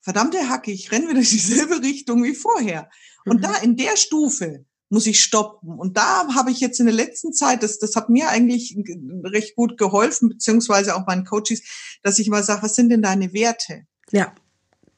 verdammte 0.02 0.48
Hacke, 0.50 0.72
ich 0.72 0.92
renne 0.92 1.10
wieder 1.10 1.22
dieselbe 1.22 1.82
Richtung 1.82 2.24
wie 2.24 2.36
vorher. 2.36 2.90
Und 3.26 3.38
mhm. 3.38 3.42
da 3.42 3.58
in 3.58 3.76
der 3.76 3.98
Stufe 3.98 4.66
muss 4.90 5.06
ich 5.06 5.22
stoppen. 5.22 5.78
Und 5.78 5.98
da 5.98 6.34
habe 6.34 6.52
ich 6.52 6.60
jetzt 6.60 6.80
in 6.80 6.86
der 6.86 6.96
letzten 6.96 7.34
Zeit, 7.34 7.64
das, 7.64 7.80
das 7.80 7.96
hat 7.96 8.10
mir 8.10 8.30
eigentlich 8.30 8.78
recht 9.24 9.56
gut 9.56 9.78
geholfen, 9.78 10.30
beziehungsweise 10.30 10.96
auch 10.96 11.06
meinen 11.06 11.26
Coaches, 11.26 11.62
dass 12.04 12.20
ich 12.20 12.30
mal 12.30 12.44
sage, 12.44 12.64
was 12.64 12.76
sind 12.76 12.90
denn 12.90 13.02
deine 13.02 13.34
Werte? 13.34 13.86
Ja. 14.12 14.34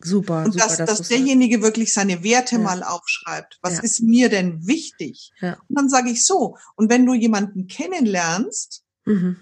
Super. 0.02 0.46
Und 0.46 0.54
super, 0.54 0.66
dass, 0.66 0.78
dass, 0.78 0.98
dass 1.00 1.08
derjenige 1.10 1.62
wirklich 1.62 1.94
seine 1.94 2.24
Werte 2.24 2.56
ja. 2.56 2.62
mal 2.62 2.84
aufschreibt. 2.84 3.60
Was 3.62 3.78
ja. 3.78 3.84
ist 3.84 4.02
mir 4.02 4.30
denn 4.30 4.66
wichtig? 4.66 5.32
Ja. 5.42 5.58
Und 5.68 5.78
dann 5.78 5.90
sage 5.90 6.10
ich 6.10 6.26
so. 6.26 6.56
Und 6.76 6.90
wenn 6.90 7.06
du 7.06 7.14
jemanden 7.14 7.68
kennenlernst, 7.68 8.84
mhm. 9.06 9.38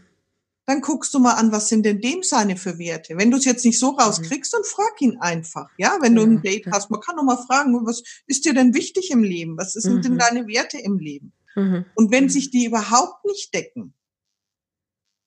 dann 0.65 0.81
guckst 0.81 1.13
du 1.13 1.19
mal 1.19 1.33
an, 1.33 1.51
was 1.51 1.69
sind 1.69 1.85
denn 1.85 2.01
dem 2.01 2.23
seine 2.23 2.57
für 2.57 2.79
Werte? 2.79 3.17
Wenn 3.17 3.29
du 3.29 3.37
es 3.37 3.45
jetzt 3.45 3.65
nicht 3.65 3.79
so 3.79 3.89
rauskriegst, 3.89 4.51
mhm. 4.53 4.57
dann 4.57 4.63
frag 4.63 5.01
ihn 5.01 5.17
einfach. 5.19 5.69
Ja, 5.77 5.99
wenn 6.01 6.15
du 6.15 6.23
ein 6.23 6.41
Date 6.41 6.65
hast, 6.71 6.89
man 6.89 7.01
kann 7.01 7.17
doch 7.17 7.23
mal 7.23 7.37
fragen, 7.37 7.73
was 7.85 8.01
ist 8.25 8.45
dir 8.45 8.55
denn 8.55 8.73
wichtig 8.73 9.11
im 9.11 9.23
Leben? 9.23 9.57
Was 9.57 9.73
sind 9.73 9.97
mhm. 9.97 10.01
denn 10.01 10.17
deine 10.17 10.47
Werte 10.47 10.79
im 10.79 10.97
Leben? 10.97 11.33
Mhm. 11.55 11.85
Und 11.93 12.11
wenn 12.11 12.25
mhm. 12.25 12.29
sich 12.29 12.49
die 12.49 12.65
überhaupt 12.65 13.25
nicht 13.25 13.53
decken, 13.53 13.93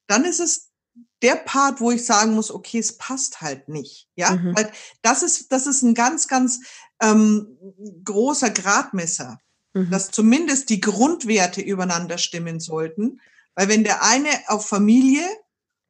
dann 0.08 0.24
ist 0.24 0.40
es 0.40 0.69
der 1.22 1.36
Part, 1.36 1.80
wo 1.80 1.90
ich 1.90 2.04
sagen 2.04 2.34
muss, 2.34 2.50
okay, 2.50 2.78
es 2.78 2.96
passt 2.96 3.40
halt 3.40 3.68
nicht. 3.68 4.08
Ja, 4.16 4.32
mhm. 4.32 4.56
weil 4.56 4.72
das 5.02 5.22
ist, 5.22 5.52
das 5.52 5.66
ist 5.66 5.82
ein 5.82 5.94
ganz, 5.94 6.28
ganz 6.28 6.60
ähm, 7.00 7.58
großer 8.04 8.50
Gradmesser, 8.50 9.38
mhm. 9.74 9.90
dass 9.90 10.10
zumindest 10.10 10.70
die 10.70 10.80
Grundwerte 10.80 11.60
übereinander 11.60 12.18
stimmen 12.18 12.60
sollten. 12.60 13.20
Weil 13.54 13.68
wenn 13.68 13.84
der 13.84 14.02
eine 14.02 14.28
auf 14.46 14.66
Familie 14.66 15.24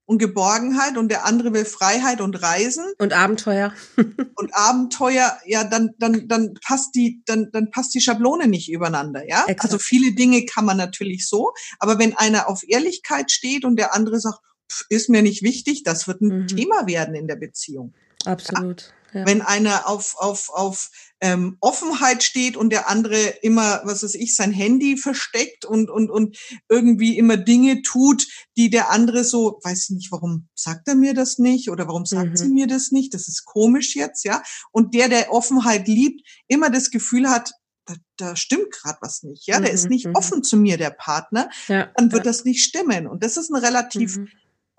und 0.06 0.18
Geborgenheit 0.18 0.96
und 0.96 1.08
der 1.08 1.24
andere 1.24 1.52
will 1.52 1.64
Freiheit 1.64 2.20
und 2.20 2.42
Reisen 2.42 2.84
und 2.98 3.12
Abenteuer 3.12 3.72
und 4.34 4.56
Abenteuer, 4.56 5.38
ja, 5.46 5.62
dann 5.62 5.90
dann 5.98 6.26
dann 6.26 6.54
passt 6.66 6.96
die 6.96 7.22
dann 7.26 7.50
dann 7.52 7.70
passt 7.70 7.94
die 7.94 8.00
Schablone 8.00 8.48
nicht 8.48 8.68
übereinander, 8.72 9.28
ja? 9.28 9.44
Exakt. 9.46 9.62
Also 9.62 9.78
viele 9.78 10.12
Dinge 10.12 10.46
kann 10.46 10.64
man 10.64 10.78
natürlich 10.78 11.28
so, 11.28 11.52
aber 11.78 12.00
wenn 12.00 12.16
einer 12.16 12.48
auf 12.48 12.64
Ehrlichkeit 12.66 13.30
steht 13.30 13.64
und 13.64 13.76
der 13.76 13.94
andere 13.94 14.18
sagt, 14.18 14.40
ist 14.88 15.08
mir 15.08 15.22
nicht 15.22 15.42
wichtig, 15.42 15.82
das 15.82 16.06
wird 16.06 16.20
ein 16.20 16.42
mhm. 16.42 16.46
Thema 16.46 16.86
werden 16.86 17.14
in 17.14 17.26
der 17.26 17.36
Beziehung. 17.36 17.94
Absolut. 18.24 18.92
Ja. 19.12 19.26
Wenn 19.26 19.42
einer 19.42 19.88
auf, 19.88 20.14
auf, 20.18 20.50
auf 20.50 20.90
ähm, 21.20 21.56
Offenheit 21.60 22.22
steht 22.22 22.56
und 22.56 22.70
der 22.70 22.88
andere 22.88 23.18
immer, 23.42 23.80
was 23.84 24.04
weiß 24.04 24.14
ich, 24.14 24.36
sein 24.36 24.52
Handy 24.52 24.96
versteckt 24.96 25.64
und, 25.64 25.90
und, 25.90 26.10
und 26.10 26.38
irgendwie 26.68 27.18
immer 27.18 27.36
Dinge 27.36 27.82
tut, 27.82 28.26
die 28.56 28.70
der 28.70 28.90
andere 28.90 29.24
so, 29.24 29.58
weiß 29.64 29.84
ich 29.84 29.96
nicht, 29.96 30.12
warum 30.12 30.48
sagt 30.54 30.86
er 30.86 30.94
mir 30.94 31.12
das 31.12 31.38
nicht 31.38 31.70
oder 31.70 31.88
warum 31.88 32.06
sagt 32.06 32.30
mhm. 32.30 32.36
sie 32.36 32.48
mir 32.48 32.68
das 32.68 32.92
nicht? 32.92 33.12
Das 33.12 33.26
ist 33.26 33.44
komisch 33.44 33.96
jetzt, 33.96 34.24
ja. 34.24 34.42
Und 34.70 34.94
der, 34.94 35.08
der 35.08 35.32
Offenheit 35.32 35.88
liebt, 35.88 36.24
immer 36.46 36.70
das 36.70 36.90
Gefühl 36.90 37.28
hat, 37.28 37.52
da, 37.86 37.94
da 38.16 38.36
stimmt 38.36 38.70
gerade 38.70 38.98
was 39.00 39.24
nicht, 39.24 39.46
ja. 39.48 39.58
Der 39.58 39.72
ist 39.72 39.84
mhm, 39.84 39.90
nicht 39.90 40.06
mhm. 40.06 40.14
offen 40.14 40.44
zu 40.44 40.56
mir, 40.56 40.78
der 40.78 40.90
Partner, 40.90 41.50
ja, 41.66 41.90
dann 41.96 42.12
wird 42.12 42.24
ja. 42.24 42.30
das 42.30 42.44
nicht 42.44 42.62
stimmen. 42.62 43.08
Und 43.08 43.24
das 43.24 43.36
ist 43.36 43.50
ein 43.50 43.56
relativ 43.56 44.18
mhm 44.18 44.28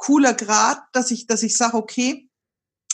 cooler 0.02 0.34
Grad, 0.34 0.82
dass 0.94 1.12
ich, 1.12 1.28
dass 1.28 1.44
ich 1.44 1.56
sage, 1.56 1.78
okay, 1.78 2.28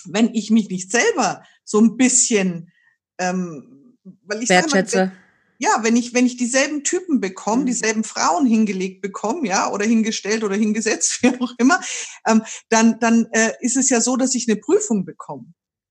wenn 0.05 0.33
ich 0.33 0.51
mich 0.51 0.69
nicht 0.69 0.91
selber 0.91 1.43
so 1.63 1.79
ein 1.79 1.97
bisschen, 1.97 2.71
ähm, 3.17 3.95
weil 4.23 4.43
ich 4.43 4.49
Wertschätze. 4.49 4.97
Sag 4.97 5.07
mal, 5.07 5.17
ja, 5.59 5.83
wenn 5.83 5.95
ich, 5.95 6.13
wenn 6.13 6.25
ich 6.25 6.37
dieselben 6.37 6.83
Typen 6.83 7.19
bekomme, 7.19 7.63
mhm. 7.63 7.67
dieselben 7.67 8.03
Frauen 8.03 8.45
hingelegt 8.45 9.01
bekomme, 9.01 9.47
ja, 9.47 9.71
oder 9.71 9.85
hingestellt 9.85 10.43
oder 10.43 10.55
hingesetzt, 10.55 11.19
wie 11.23 11.29
auch 11.39 11.53
immer, 11.57 11.79
ähm, 12.27 12.43
dann, 12.69 12.99
dann 12.99 13.27
äh, 13.31 13.53
ist 13.61 13.77
es 13.77 13.89
ja 13.89 14.01
so, 14.01 14.17
dass 14.17 14.35
ich 14.35 14.47
eine 14.47 14.59
Prüfung 14.59 15.05
bekomme. 15.05 15.45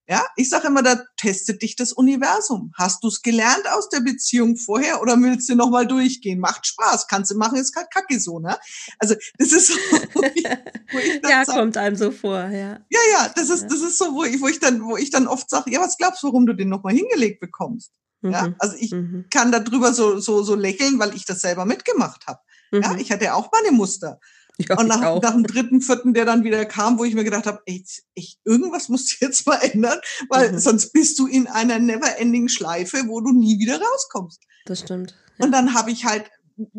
Ja, 0.09 0.24
ich 0.36 0.48
sage 0.48 0.68
immer, 0.68 0.84
da 0.84 1.02
testet 1.16 1.62
dich 1.62 1.74
das 1.74 1.92
Universum. 1.92 2.72
Hast 2.76 3.02
du 3.02 3.09
es 3.09 3.22
gelernt 3.22 3.68
aus 3.72 3.88
der 3.88 4.00
Beziehung 4.00 4.57
vorher 4.57 5.02
oder 5.02 5.16
willst 5.20 5.48
du 5.48 5.57
nochmal 5.57 5.86
durchgehen? 5.86 6.38
Macht 6.38 6.64
Spaß, 6.66 7.09
kannst 7.09 7.32
du 7.32 7.36
machen, 7.36 7.59
ist 7.59 7.74
kein 7.74 7.86
Kacke 7.92 8.20
so, 8.20 8.38
ne? 8.38 8.57
Also 9.00 9.16
das 9.38 9.50
ist 9.50 9.68
so, 9.68 9.74
wo 10.14 10.22
ich, 10.22 10.44
wo 10.92 10.98
ich 10.98 11.20
Ja, 11.28 11.44
sag, 11.44 11.57
kommt 11.57 11.76
einem 11.76 11.96
so 11.96 12.12
vor, 12.12 12.38
ja. 12.38 12.78
Ja, 12.88 13.00
ja, 13.12 13.28
das 13.34 13.50
ist, 13.50 13.66
das 13.66 13.80
ist 13.80 13.98
so, 13.98 14.14
wo 14.14 14.22
ich, 14.22 14.40
wo 14.40 14.46
ich 14.46 14.61
dann, 14.61 14.84
wo 14.84 14.96
ich 14.96 15.11
dann 15.11 15.26
oft 15.26 15.50
sage, 15.50 15.72
ja, 15.72 15.80
was 15.80 15.96
glaubst 15.96 16.22
du, 16.22 16.28
warum 16.28 16.46
du 16.46 16.52
den 16.52 16.68
nochmal 16.68 16.94
hingelegt 16.94 17.40
bekommst? 17.40 17.90
Mhm. 18.20 18.30
Ja, 18.30 18.54
also 18.61 18.76
ich 18.78 18.92
mhm. 18.92 19.26
kann 19.30 19.50
darüber 19.50 19.92
so, 19.92 20.20
so, 20.20 20.44
so 20.44 20.54
lächeln, 20.54 21.00
weil 21.00 21.16
ich 21.16 21.24
das 21.24 21.40
selber 21.40 21.64
mitgemacht 21.64 22.28
habe. 22.28 22.40
Mhm. 22.70 22.82
Ja, 22.82 22.96
ich 22.96 23.11
hatte 23.11 23.34
auch 23.34 23.50
meine 23.52 23.72
Muster. 23.72 24.20
Ja, 24.68 24.78
und 24.78 24.86
nach, 24.86 25.20
nach 25.20 25.32
dem 25.32 25.42
dritten, 25.42 25.82
vierten, 25.82 26.14
der 26.14 26.24
dann 26.24 26.42
wieder 26.42 26.64
kam, 26.64 26.98
wo 26.98 27.04
ich 27.04 27.14
mir 27.14 27.24
gedacht 27.24 27.46
habe, 27.46 27.61
echt, 27.66 28.38
irgendwas 28.44 28.88
musst 28.88 29.11
du 29.11 29.26
jetzt 29.26 29.46
mal 29.46 29.57
ändern, 29.61 29.98
weil 30.30 30.52
mhm. 30.52 30.59
sonst 30.59 30.92
bist 30.92 31.18
du 31.18 31.26
in 31.26 31.46
einer 31.46 31.78
never-ending 31.78 32.48
Schleife, 32.48 33.04
wo 33.07 33.20
du 33.20 33.32
nie 33.32 33.59
wieder 33.59 33.78
rauskommst. 33.80 34.42
Das 34.64 34.80
stimmt. 34.80 35.14
Ja. 35.38 35.44
Und 35.44 35.52
dann 35.52 35.74
habe 35.74 35.90
ich 35.90 36.07
halt 36.07 36.30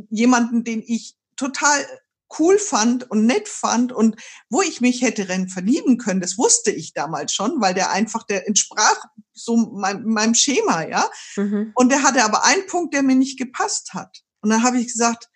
jemanden, 0.09 0.63
den 0.63 0.81
ich 0.85 1.15
total 1.35 1.85
cool 2.39 2.57
fand 2.57 3.09
und 3.09 3.25
nett 3.25 3.47
fand 3.47 3.93
und 3.93 4.15
wo 4.49 4.61
ich 4.61 4.81
mich 4.81 5.01
hätte 5.01 5.29
rennen 5.29 5.47
verlieben 5.47 5.97
können, 5.97 6.19
das 6.19 6.37
wusste 6.37 6.71
ich 6.71 6.93
damals 6.93 7.33
schon, 7.33 7.61
weil 7.61 7.73
der 7.73 7.91
einfach, 7.91 8.23
der 8.23 8.47
entsprach 8.47 8.97
so 9.33 9.55
mein, 9.55 10.03
meinem 10.03 10.33
Schema, 10.33 10.85
ja. 10.85 11.09
Mhm. 11.35 11.71
Und 11.75 11.89
der 11.89 12.03
hatte 12.03 12.23
aber 12.23 12.43
einen 12.43 12.65
Punkt, 12.67 12.93
der 12.93 13.03
mir 13.03 13.15
nicht 13.15 13.37
gepasst 13.37 13.93
hat. 13.93 14.23
Und 14.41 14.49
dann 14.49 14.63
habe 14.63 14.79
ich 14.79 14.87
gesagt, 14.87 15.29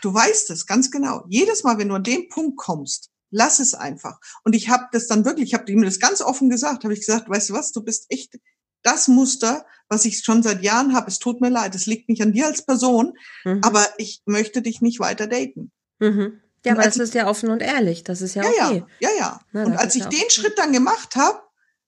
du 0.00 0.12
weißt 0.12 0.50
es 0.50 0.66
ganz 0.66 0.90
genau. 0.90 1.24
Jedes 1.28 1.64
Mal, 1.64 1.78
wenn 1.78 1.88
du 1.88 1.94
an 1.94 2.02
den 2.02 2.28
Punkt 2.28 2.56
kommst, 2.56 3.10
lass 3.30 3.58
es 3.58 3.74
einfach. 3.74 4.18
Und 4.44 4.54
ich 4.54 4.68
habe 4.68 4.84
das 4.92 5.06
dann 5.06 5.24
wirklich, 5.24 5.48
ich 5.48 5.54
habe 5.54 5.70
ihm 5.70 5.82
das 5.82 5.98
ganz 5.98 6.20
offen 6.20 6.50
gesagt, 6.50 6.84
habe 6.84 6.94
ich 6.94 7.00
gesagt, 7.00 7.28
weißt 7.28 7.50
du 7.50 7.54
was, 7.54 7.72
du 7.72 7.82
bist 7.82 8.06
echt 8.10 8.38
das 8.82 9.08
Muster, 9.08 9.64
was 9.88 10.04
ich 10.04 10.22
schon 10.22 10.42
seit 10.42 10.62
Jahren 10.62 10.94
habe. 10.94 11.08
Es 11.08 11.18
tut 11.18 11.40
mir 11.40 11.50
leid, 11.50 11.74
es 11.74 11.86
liegt 11.86 12.08
nicht 12.08 12.22
an 12.22 12.32
dir 12.32 12.46
als 12.46 12.64
Person, 12.64 13.14
mhm. 13.44 13.60
aber 13.62 13.86
ich 13.98 14.22
möchte 14.26 14.62
dich 14.62 14.80
nicht 14.80 15.00
weiter 15.00 15.26
daten. 15.26 15.72
Mhm. 15.98 16.40
Ja, 16.64 16.72
aber 16.72 16.82
das 16.82 16.96
ist 16.96 17.14
ja 17.14 17.26
offen 17.26 17.50
und 17.50 17.60
ehrlich. 17.60 18.04
Das 18.04 18.22
ist 18.22 18.34
ja, 18.34 18.42
ja 18.42 18.68
okay. 18.68 18.84
Ja, 19.00 19.08
ja, 19.10 19.18
ja. 19.18 19.40
Na, 19.52 19.64
und 19.64 19.76
als 19.76 19.96
ich 19.96 20.04
den 20.04 20.30
Schritt 20.30 20.58
dann 20.58 20.72
gemacht 20.72 21.16
habe, 21.16 21.40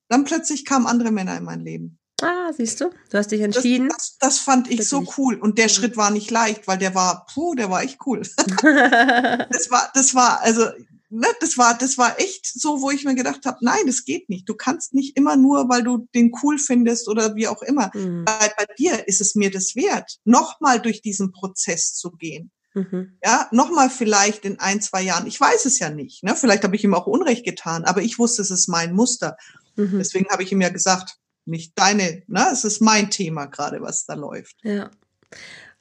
dann 0.09 0.25
plötzlich 0.25 0.65
kamen 0.65 0.87
andere 0.87 1.13
Männer 1.13 1.37
in 1.37 1.45
mein 1.45 1.61
Leben. 1.61 1.99
Ah, 2.23 2.53
siehst 2.53 2.81
du, 2.81 2.91
du 3.11 3.19
hast 3.19 3.33
dich 3.33 3.41
entschieden. 3.41 3.89
Das, 3.89 4.17
das, 4.19 4.37
das 4.37 4.39
fand 4.39 4.71
ich 4.71 4.89
so 4.89 5.05
cool. 5.19 5.35
Und 5.37 5.59
der. 5.59 5.69
Schritt 5.69 5.97
war 5.97 6.11
nicht 6.11 6.31
leicht, 6.31 6.69
weil 6.69 6.79
der 6.79 6.95
war, 6.95 7.27
puh, 7.33 7.55
der 7.55 7.71
war 7.71 7.83
echt 7.83 7.99
cool. 8.07 8.21
das 8.37 9.71
war, 9.71 9.91
das 9.95 10.15
war, 10.15 10.41
also, 10.43 10.65
ne, 11.11 11.27
das 11.41 11.59
war, 11.59 11.77
das 11.77 11.99
war 11.99 12.21
echt 12.21 12.47
so, 12.47 12.81
wo 12.81 12.91
ich 12.91 13.05
mir 13.05 13.15
gedacht 13.15 13.45
habe, 13.47 13.59
nein, 13.63 13.87
das 13.87 14.05
geht 14.05 14.29
nicht. 14.29 14.49
Du 14.49 14.55
kannst 14.55 14.95
nicht 14.95 15.17
immer 15.17 15.37
nur, 15.37 15.69
weil 15.69 15.83
du 15.83 16.09
den 16.15 16.33
cool 16.43 16.59
findest 16.59 17.09
oder 17.09 17.35
wie 17.35 17.49
auch 17.49 17.63
immer. 17.63 17.91
Mhm. 17.95 18.25
Bei, 18.25 18.53
bei 18.57 18.67
dir 18.79 19.09
ist 19.09 19.21
es 19.21 19.35
mir 19.35 19.51
das 19.51 19.75
wert, 19.75 20.19
nochmal 20.25 20.81
durch 20.81 21.03
diesen 21.03 21.33
Prozess 21.33 21.95
zu 21.95 22.13
gehen. 22.13 22.53
Mhm. 22.75 23.19
Ja, 23.25 23.49
nochmal 23.53 23.91
vielleicht 23.91 24.45
in 24.45 24.59
ein, 24.59 24.81
zwei 24.81 25.03
Jahren. 25.03 25.27
Ich 25.27 25.41
weiß 25.41 25.65
es 25.65 25.79
ja 25.79 25.91
nicht. 25.91 26.23
Ne? 26.25 26.35
Vielleicht 26.37 26.65
habe 26.65 26.77
ich 26.77 26.85
ihm 26.85 26.95
auch 26.95 27.07
Unrecht 27.07 27.45
getan, 27.45 27.85
aber 27.85 28.03
ich 28.03 28.19
wusste, 28.19 28.43
es 28.43 28.51
ist 28.51 28.69
mein 28.69 28.95
Muster. 28.95 29.37
Mhm. 29.77 29.99
Deswegen 29.99 30.29
habe 30.31 30.43
ich 30.43 30.53
ihm 30.53 30.61
ja 30.61 30.71
gesagt, 30.71 31.17
nicht 31.47 31.79
deine, 31.79 32.23
ne? 32.27 32.49
Es 32.53 32.65
ist 32.65 32.81
mein 32.81 33.11
Thema 33.11 33.47
gerade, 33.47 33.81
was 33.81 34.07
da 34.07 34.15
läuft. 34.15 34.57
Ja. 34.63 34.91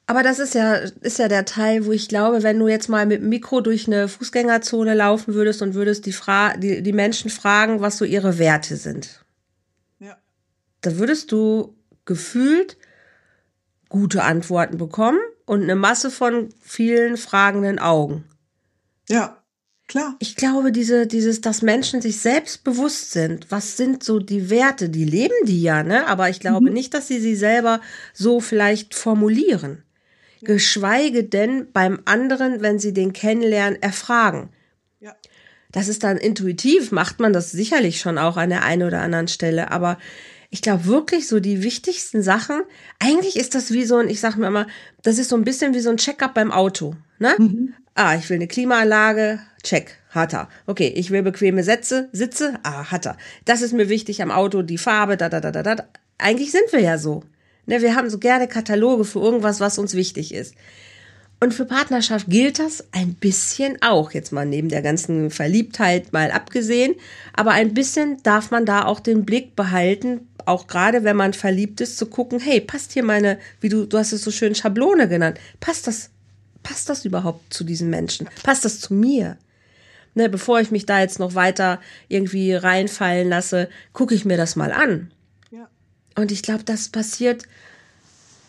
Aber 0.06 0.22
das 0.22 0.38
ist 0.38 0.54
ja, 0.54 0.74
ist 0.74 1.18
ja 1.18 1.28
der 1.28 1.46
Teil, 1.46 1.86
wo 1.86 1.92
ich 1.92 2.08
glaube, 2.08 2.42
wenn 2.42 2.58
du 2.58 2.68
jetzt 2.68 2.88
mal 2.88 3.06
mit 3.06 3.22
dem 3.22 3.30
Mikro 3.30 3.62
durch 3.62 3.86
eine 3.86 4.06
Fußgängerzone 4.06 4.94
laufen 4.94 5.32
würdest 5.32 5.62
und 5.62 5.74
würdest 5.74 6.04
die, 6.04 6.12
Fra 6.12 6.56
die, 6.56 6.82
die 6.82 6.92
Menschen 6.92 7.30
fragen, 7.30 7.80
was 7.80 7.96
so 7.96 8.04
ihre 8.04 8.38
Werte 8.38 8.76
sind. 8.76 9.24
Ja. 9.98 10.18
Da 10.82 10.98
würdest 10.98 11.32
du 11.32 11.74
gefühlt 12.04 12.76
gute 13.88 14.24
Antworten 14.24 14.76
bekommen 14.76 15.20
und 15.46 15.62
eine 15.62 15.76
Masse 15.76 16.10
von 16.10 16.50
vielen 16.60 17.16
fragenden 17.16 17.78
Augen. 17.78 18.24
Ja, 19.08 19.43
klar. 19.88 20.16
Ich 20.18 20.36
glaube, 20.36 20.72
diese, 20.72 21.06
dieses, 21.06 21.40
dass 21.40 21.62
Menschen 21.62 22.00
sich 22.00 22.18
selbst 22.18 22.64
bewusst 22.64 23.12
sind, 23.12 23.50
was 23.50 23.76
sind 23.76 24.02
so 24.02 24.18
die 24.18 24.50
Werte, 24.50 24.88
die 24.88 25.04
leben 25.04 25.34
die 25.44 25.62
ja, 25.62 25.82
ne? 25.82 26.06
Aber 26.06 26.28
ich 26.28 26.40
glaube 26.40 26.68
mhm. 26.68 26.74
nicht, 26.74 26.94
dass 26.94 27.08
sie 27.08 27.20
sie 27.20 27.36
selber 27.36 27.80
so 28.12 28.40
vielleicht 28.40 28.94
formulieren. 28.94 29.82
Geschweige 30.42 31.24
denn 31.24 31.72
beim 31.72 32.00
anderen, 32.04 32.60
wenn 32.60 32.78
sie 32.78 32.92
den 32.92 33.12
kennenlernen, 33.12 33.80
erfragen. 33.80 34.50
Ja. 35.00 35.14
Das 35.72 35.88
ist 35.88 36.04
dann 36.04 36.18
intuitiv, 36.18 36.92
macht 36.92 37.18
man 37.18 37.32
das 37.32 37.50
sicherlich 37.50 37.98
schon 38.00 38.18
auch 38.18 38.36
an 38.36 38.50
der 38.50 38.62
einen 38.62 38.82
oder 38.82 39.00
anderen 39.00 39.28
Stelle, 39.28 39.70
aber 39.70 39.98
ich 40.50 40.62
glaube 40.62 40.86
wirklich 40.86 41.26
so 41.26 41.40
die 41.40 41.64
wichtigsten 41.64 42.22
Sachen. 42.22 42.62
Eigentlich 43.00 43.36
ist 43.36 43.56
das 43.56 43.72
wie 43.72 43.84
so 43.84 43.96
ein, 43.96 44.08
ich 44.08 44.20
sag 44.20 44.36
mir 44.36 44.46
immer, 44.46 44.68
das 45.02 45.18
ist 45.18 45.30
so 45.30 45.36
ein 45.36 45.44
bisschen 45.44 45.74
wie 45.74 45.80
so 45.80 45.90
ein 45.90 45.96
Checkup 45.96 46.32
beim 46.32 46.52
Auto. 46.52 46.94
Ne? 47.18 47.34
Mhm. 47.38 47.74
Ah, 47.94 48.16
ich 48.16 48.28
will 48.28 48.36
eine 48.36 48.48
Klimaanlage, 48.48 49.38
check, 49.62 49.98
hat 50.10 50.34
er. 50.34 50.48
Okay, 50.66 50.92
ich 50.96 51.10
will 51.10 51.22
bequeme 51.22 51.62
Sätze, 51.62 52.08
Sitze, 52.12 52.58
ah, 52.64 52.90
hat 52.90 53.06
er. 53.06 53.16
Das 53.44 53.62
ist 53.62 53.72
mir 53.72 53.88
wichtig 53.88 54.20
am 54.20 54.32
Auto, 54.32 54.62
die 54.62 54.78
Farbe, 54.78 55.16
da, 55.16 55.28
da, 55.28 55.40
da, 55.40 55.52
da, 55.52 55.62
da. 55.62 55.84
Eigentlich 56.18 56.50
sind 56.50 56.72
wir 56.72 56.80
ja 56.80 56.98
so. 56.98 57.22
Ne, 57.66 57.80
wir 57.82 57.94
haben 57.94 58.10
so 58.10 58.18
gerne 58.18 58.48
Kataloge 58.48 59.04
für 59.04 59.20
irgendwas, 59.20 59.60
was 59.60 59.78
uns 59.78 59.94
wichtig 59.94 60.34
ist. 60.34 60.54
Und 61.40 61.52
für 61.52 61.66
Partnerschaft 61.66 62.26
gilt 62.28 62.58
das 62.58 62.84
ein 62.92 63.14
bisschen 63.14 63.76
auch, 63.82 64.12
jetzt 64.12 64.32
mal 64.32 64.46
neben 64.46 64.68
der 64.68 64.82
ganzen 64.82 65.30
Verliebtheit 65.30 66.12
mal 66.12 66.30
abgesehen. 66.30 66.94
Aber 67.32 67.52
ein 67.52 67.74
bisschen 67.74 68.22
darf 68.22 68.50
man 68.50 68.66
da 68.66 68.86
auch 68.86 69.00
den 69.00 69.24
Blick 69.24 69.54
behalten, 69.54 70.28
auch 70.46 70.66
gerade 70.66 71.04
wenn 71.04 71.16
man 71.16 71.32
verliebt 71.32 71.80
ist, 71.80 71.98
zu 71.98 72.06
gucken, 72.06 72.40
hey, 72.40 72.60
passt 72.60 72.92
hier 72.92 73.04
meine, 73.04 73.38
wie 73.60 73.68
du, 73.68 73.86
du 73.86 73.98
hast 73.98 74.12
es 74.12 74.22
so 74.22 74.30
schön 74.30 74.54
Schablone 74.54 75.08
genannt, 75.08 75.38
passt 75.60 75.86
das, 75.86 76.10
passt 76.64 76.88
das 76.88 77.04
überhaupt 77.04 77.54
zu 77.54 77.62
diesem 77.62 77.90
Menschen? 77.90 78.28
Passt 78.42 78.64
das 78.64 78.80
zu 78.80 78.92
mir? 78.92 79.36
Ne, 80.16 80.28
bevor 80.28 80.60
ich 80.60 80.72
mich 80.72 80.86
da 80.86 81.00
jetzt 81.00 81.20
noch 81.20 81.36
weiter 81.36 81.80
irgendwie 82.08 82.54
reinfallen 82.54 83.28
lasse, 83.28 83.68
gucke 83.92 84.14
ich 84.14 84.24
mir 84.24 84.36
das 84.36 84.56
mal 84.56 84.72
an. 84.72 85.12
Ja. 85.50 85.68
Und 86.16 86.32
ich 86.32 86.42
glaube, 86.42 86.64
das 86.64 86.88
passiert 86.88 87.44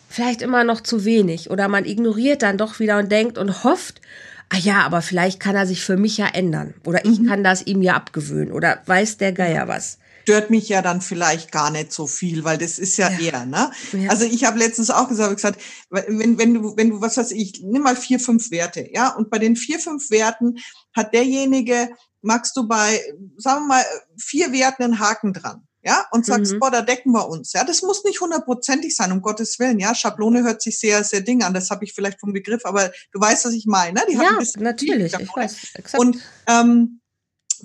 vielleicht 0.08 0.42
immer 0.42 0.64
noch 0.64 0.80
zu 0.80 1.04
wenig 1.04 1.50
oder 1.50 1.68
man 1.68 1.84
ignoriert 1.84 2.42
dann 2.42 2.58
doch 2.58 2.78
wieder 2.78 2.98
und 2.98 3.10
denkt 3.10 3.38
und 3.38 3.64
hofft, 3.64 4.00
ah 4.48 4.58
ja, 4.58 4.82
aber 4.82 5.02
vielleicht 5.02 5.40
kann 5.40 5.56
er 5.56 5.66
sich 5.66 5.84
für 5.84 5.96
mich 5.96 6.16
ja 6.16 6.28
ändern 6.32 6.74
oder 6.84 7.04
ich 7.04 7.20
mhm. 7.20 7.26
kann 7.26 7.44
das 7.44 7.66
ihm 7.66 7.82
ja 7.82 7.94
abgewöhnen 7.94 8.52
oder 8.52 8.80
weiß 8.86 9.18
der 9.18 9.32
Geier 9.32 9.66
was 9.66 9.98
stört 10.26 10.50
mich 10.50 10.68
ja 10.68 10.82
dann 10.82 11.00
vielleicht 11.00 11.52
gar 11.52 11.70
nicht 11.70 11.92
so 11.92 12.08
viel, 12.08 12.42
weil 12.42 12.58
das 12.58 12.80
ist 12.80 12.96
ja, 12.96 13.08
ja. 13.10 13.18
eher, 13.20 13.46
ne? 13.46 13.70
Ja. 13.92 14.10
Also 14.10 14.24
ich 14.24 14.42
habe 14.42 14.58
letztens 14.58 14.90
auch 14.90 15.08
gesagt, 15.08 15.36
gesagt, 15.36 15.62
wenn, 15.88 16.36
wenn 16.36 16.54
du, 16.54 16.76
wenn 16.76 16.90
du, 16.90 17.00
was 17.00 17.16
weiß 17.16 17.30
ich, 17.30 17.62
nimm 17.62 17.82
mal 17.82 17.94
vier, 17.94 18.18
fünf 18.18 18.50
Werte, 18.50 18.88
ja, 18.92 19.14
und 19.14 19.30
bei 19.30 19.38
den 19.38 19.54
vier, 19.54 19.78
fünf 19.78 20.10
Werten 20.10 20.56
hat 20.96 21.14
derjenige, 21.14 21.90
magst 22.22 22.56
du 22.56 22.66
bei, 22.66 23.00
sagen 23.36 23.62
wir 23.62 23.68
mal, 23.68 23.84
vier 24.18 24.50
Werten 24.50 24.82
einen 24.82 24.98
Haken 24.98 25.32
dran 25.32 25.62
ja, 25.84 26.04
und 26.10 26.26
sagst, 26.26 26.54
mhm. 26.54 26.58
boah, 26.58 26.72
da 26.72 26.82
decken 26.82 27.12
wir 27.12 27.28
uns. 27.28 27.52
Ja, 27.52 27.62
das 27.62 27.82
muss 27.82 28.02
nicht 28.02 28.20
hundertprozentig 28.20 28.96
sein, 28.96 29.12
um 29.12 29.22
Gottes 29.22 29.60
Willen. 29.60 29.78
Ja, 29.78 29.94
Schablone 29.94 30.42
hört 30.42 30.60
sich 30.60 30.80
sehr, 30.80 31.04
sehr 31.04 31.20
ding 31.20 31.44
an. 31.44 31.54
Das 31.54 31.70
habe 31.70 31.84
ich 31.84 31.92
vielleicht 31.92 32.18
vom 32.18 32.32
Begriff, 32.32 32.62
aber 32.64 32.90
du 33.12 33.20
weißt, 33.20 33.44
was 33.44 33.52
ich 33.52 33.66
meine. 33.66 34.00
Ne? 34.00 34.06
Die 34.10 34.14
ja, 34.14 34.36
natürlich. 34.58 35.14
Ich 35.14 35.36
weiß, 35.36 35.56
exakt. 35.74 36.00
Und 36.00 36.18
ähm, 36.48 37.00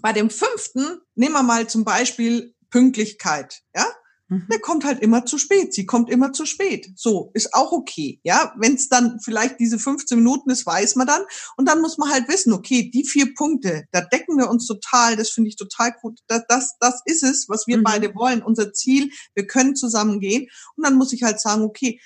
bei 0.02 0.14
dem 0.14 0.30
fünften 0.30 1.02
nehmen 1.16 1.34
wir 1.34 1.44
mal 1.44 1.68
zum 1.68 1.84
Beispiel 1.84 2.54
Pünktlichkeit. 2.70 3.62
Ja, 3.76 3.86
Mhm. 4.32 4.48
Der 4.50 4.60
kommt 4.60 4.86
halt 4.86 5.02
immer 5.02 5.26
zu 5.26 5.38
spät. 5.38 5.74
Sie 5.74 5.86
kommt 5.86 6.10
immer 6.10 6.32
zu 6.32 6.46
spät. 6.46 6.90
So, 6.96 7.32
ist 7.34 7.54
auch 7.54 7.74
okay. 7.74 8.22
Ja, 8.24 8.54
wenn 8.58 8.76
es 8.76 8.88
dann 8.88 9.20
vielleicht 9.22 9.60
diese 9.60 9.78
15 9.78 10.18
Minuten 10.18 10.50
ist, 10.50 10.66
weiß 10.66 10.96
man 10.96 11.06
dann. 11.06 11.22
Und 11.58 11.68
dann 11.68 11.82
muss 11.82 11.98
man 11.98 12.10
halt 12.10 12.30
wissen, 12.30 12.54
okay, 12.54 12.90
die 12.90 13.06
vier 13.06 13.34
Punkte, 13.36 13.84
da 13.92 14.00
decken 14.00 14.38
wir 14.38 14.50
uns 14.50 14.66
total. 14.66 15.18
Das 15.18 15.30
finde 15.30 15.50
ich 15.50 15.58
total 15.58 15.94
gut. 16.02 16.20
Das, 16.28 16.44
das, 16.48 16.78
das 16.80 17.02
ist 17.04 17.24
es, 17.24 17.50
was 17.50 17.68
wir 17.68 17.78
mhm. 17.78 17.84
beide 17.84 18.16
wollen. 18.16 18.42
Unser 18.42 18.72
Ziel. 18.72 19.10
Wir 19.36 19.48
können 19.48 19.76
zusammen 19.76 20.22
gehen. 20.22 20.48
Und 20.78 20.86
dann 20.86 20.96
muss 20.96 21.12
ich 21.12 21.24
halt 21.24 21.42
sagen, 21.42 21.64
okay, 21.64 22.00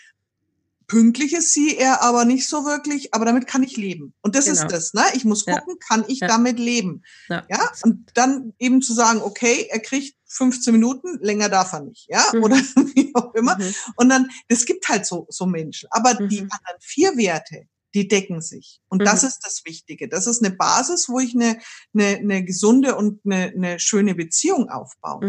Pünktlich 0.88 1.34
ist 1.34 1.54
sie 1.54 1.78
er 1.78 2.02
aber 2.02 2.26
nicht 2.26 2.48
so 2.48 2.66
wirklich, 2.66 3.14
aber 3.14 3.26
damit 3.26 3.48
kann 3.48 3.64
ich 3.64 3.78
leben. 3.78 4.14
Und 4.22 4.36
das 4.36 4.46
genau. 4.46 4.62
ist 4.62 4.72
das, 4.72 4.94
ne? 4.94 5.04
Ich 5.14 5.26
muss 5.26 5.46
gucken, 5.46 5.78
ja. 5.80 5.88
kann 5.88 6.06
ich 6.08 6.20
ja. 6.20 6.28
damit 6.28 6.60
leben? 6.60 7.04
Ja. 7.30 7.46
ja. 7.50 7.72
Und 7.84 8.12
dann 8.14 8.54
eben 8.60 8.82
zu 8.82 8.94
sagen, 8.94 9.22
okay, 9.22 9.68
er 9.70 9.80
kriegt 9.80 10.16
15 10.28 10.74
Minuten, 10.74 11.18
länger 11.22 11.50
darf 11.50 11.74
er 11.74 11.82
nicht, 11.82 12.08
ja, 12.10 12.24
mhm. 12.34 12.44
oder 12.44 12.56
wie 12.96 13.12
auch 13.16 13.34
immer. 13.34 13.58
Mhm. 13.58 13.76
Und 13.96 14.10
dann, 14.10 14.30
es 14.48 14.66
gibt 14.66 14.88
halt 14.88 15.06
so, 15.06 15.28
so 15.30 15.46
Menschen. 15.46 15.88
Aber 15.92 16.20
mhm. 16.20 16.30
die 16.30 16.40
anderen 16.40 16.80
vier 16.80 17.18
Werte, 17.18 17.68
die 17.94 18.08
decken 18.08 18.42
sich. 18.42 18.82
Und 18.90 19.02
mhm. 19.02 19.06
das 19.06 19.24
ist 19.24 19.40
das 19.44 19.64
Wichtige. 19.66 20.08
Das 20.08 20.28
ist 20.28 20.44
eine 20.44 20.54
Basis, 20.54 21.08
wo 21.10 21.20
ich 21.20 21.34
eine, 21.34 21.60
eine, 21.94 22.18
eine 22.18 22.44
gesunde 22.44 22.96
und 22.96 23.22
eine, 23.26 23.54
eine 23.56 23.80
schöne 23.80 24.16
Beziehung 24.16 24.70
aufbaue. 24.70 25.26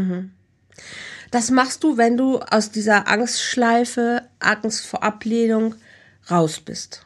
Das 1.36 1.50
machst 1.50 1.84
du, 1.84 1.98
wenn 1.98 2.16
du 2.16 2.38
aus 2.38 2.70
dieser 2.70 3.08
Angstschleife, 3.08 4.22
Angst 4.38 4.86
vor 4.86 5.02
Ablehnung 5.02 5.74
raus 6.30 6.60
bist. 6.60 7.04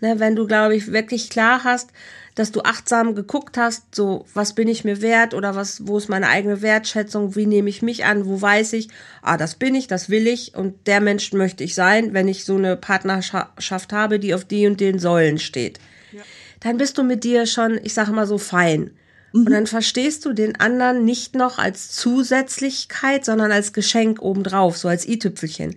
Ne, 0.00 0.18
wenn 0.18 0.34
du, 0.34 0.48
glaube 0.48 0.74
ich, 0.74 0.90
wirklich 0.90 1.30
klar 1.30 1.62
hast, 1.62 1.90
dass 2.34 2.50
du 2.50 2.62
achtsam 2.62 3.14
geguckt 3.14 3.56
hast, 3.56 3.94
so, 3.94 4.26
was 4.34 4.56
bin 4.56 4.66
ich 4.66 4.82
mir 4.82 5.00
wert 5.00 5.32
oder 5.32 5.54
was, 5.54 5.86
wo 5.86 5.96
ist 5.96 6.08
meine 6.08 6.26
eigene 6.26 6.60
Wertschätzung, 6.60 7.36
wie 7.36 7.46
nehme 7.46 7.70
ich 7.70 7.80
mich 7.80 8.04
an, 8.04 8.26
wo 8.26 8.42
weiß 8.42 8.72
ich, 8.72 8.88
ah, 9.22 9.36
das 9.36 9.54
bin 9.54 9.76
ich, 9.76 9.86
das 9.86 10.10
will 10.10 10.26
ich 10.26 10.56
und 10.56 10.88
der 10.88 11.00
Mensch 11.00 11.32
möchte 11.32 11.62
ich 11.62 11.76
sein, 11.76 12.14
wenn 12.14 12.26
ich 12.26 12.44
so 12.44 12.56
eine 12.56 12.76
Partnerschaft 12.76 13.92
habe, 13.92 14.18
die 14.18 14.34
auf 14.34 14.44
die 14.44 14.66
und 14.66 14.80
den 14.80 14.98
Säulen 14.98 15.38
steht. 15.38 15.78
Ja. 16.10 16.22
Dann 16.58 16.78
bist 16.78 16.98
du 16.98 17.04
mit 17.04 17.22
dir 17.22 17.46
schon, 17.46 17.78
ich 17.84 17.94
sage 17.94 18.10
mal 18.10 18.26
so, 18.26 18.38
fein. 18.38 18.90
Mhm. 19.32 19.46
Und 19.46 19.52
dann 19.52 19.66
verstehst 19.66 20.24
du 20.24 20.32
den 20.32 20.58
anderen 20.60 21.04
nicht 21.04 21.34
noch 21.34 21.58
als 21.58 21.90
Zusätzlichkeit, 21.90 23.24
sondern 23.24 23.52
als 23.52 23.72
Geschenk 23.72 24.20
obendrauf, 24.22 24.76
so 24.76 24.88
als 24.88 25.06
i-Tüpfelchen. 25.06 25.76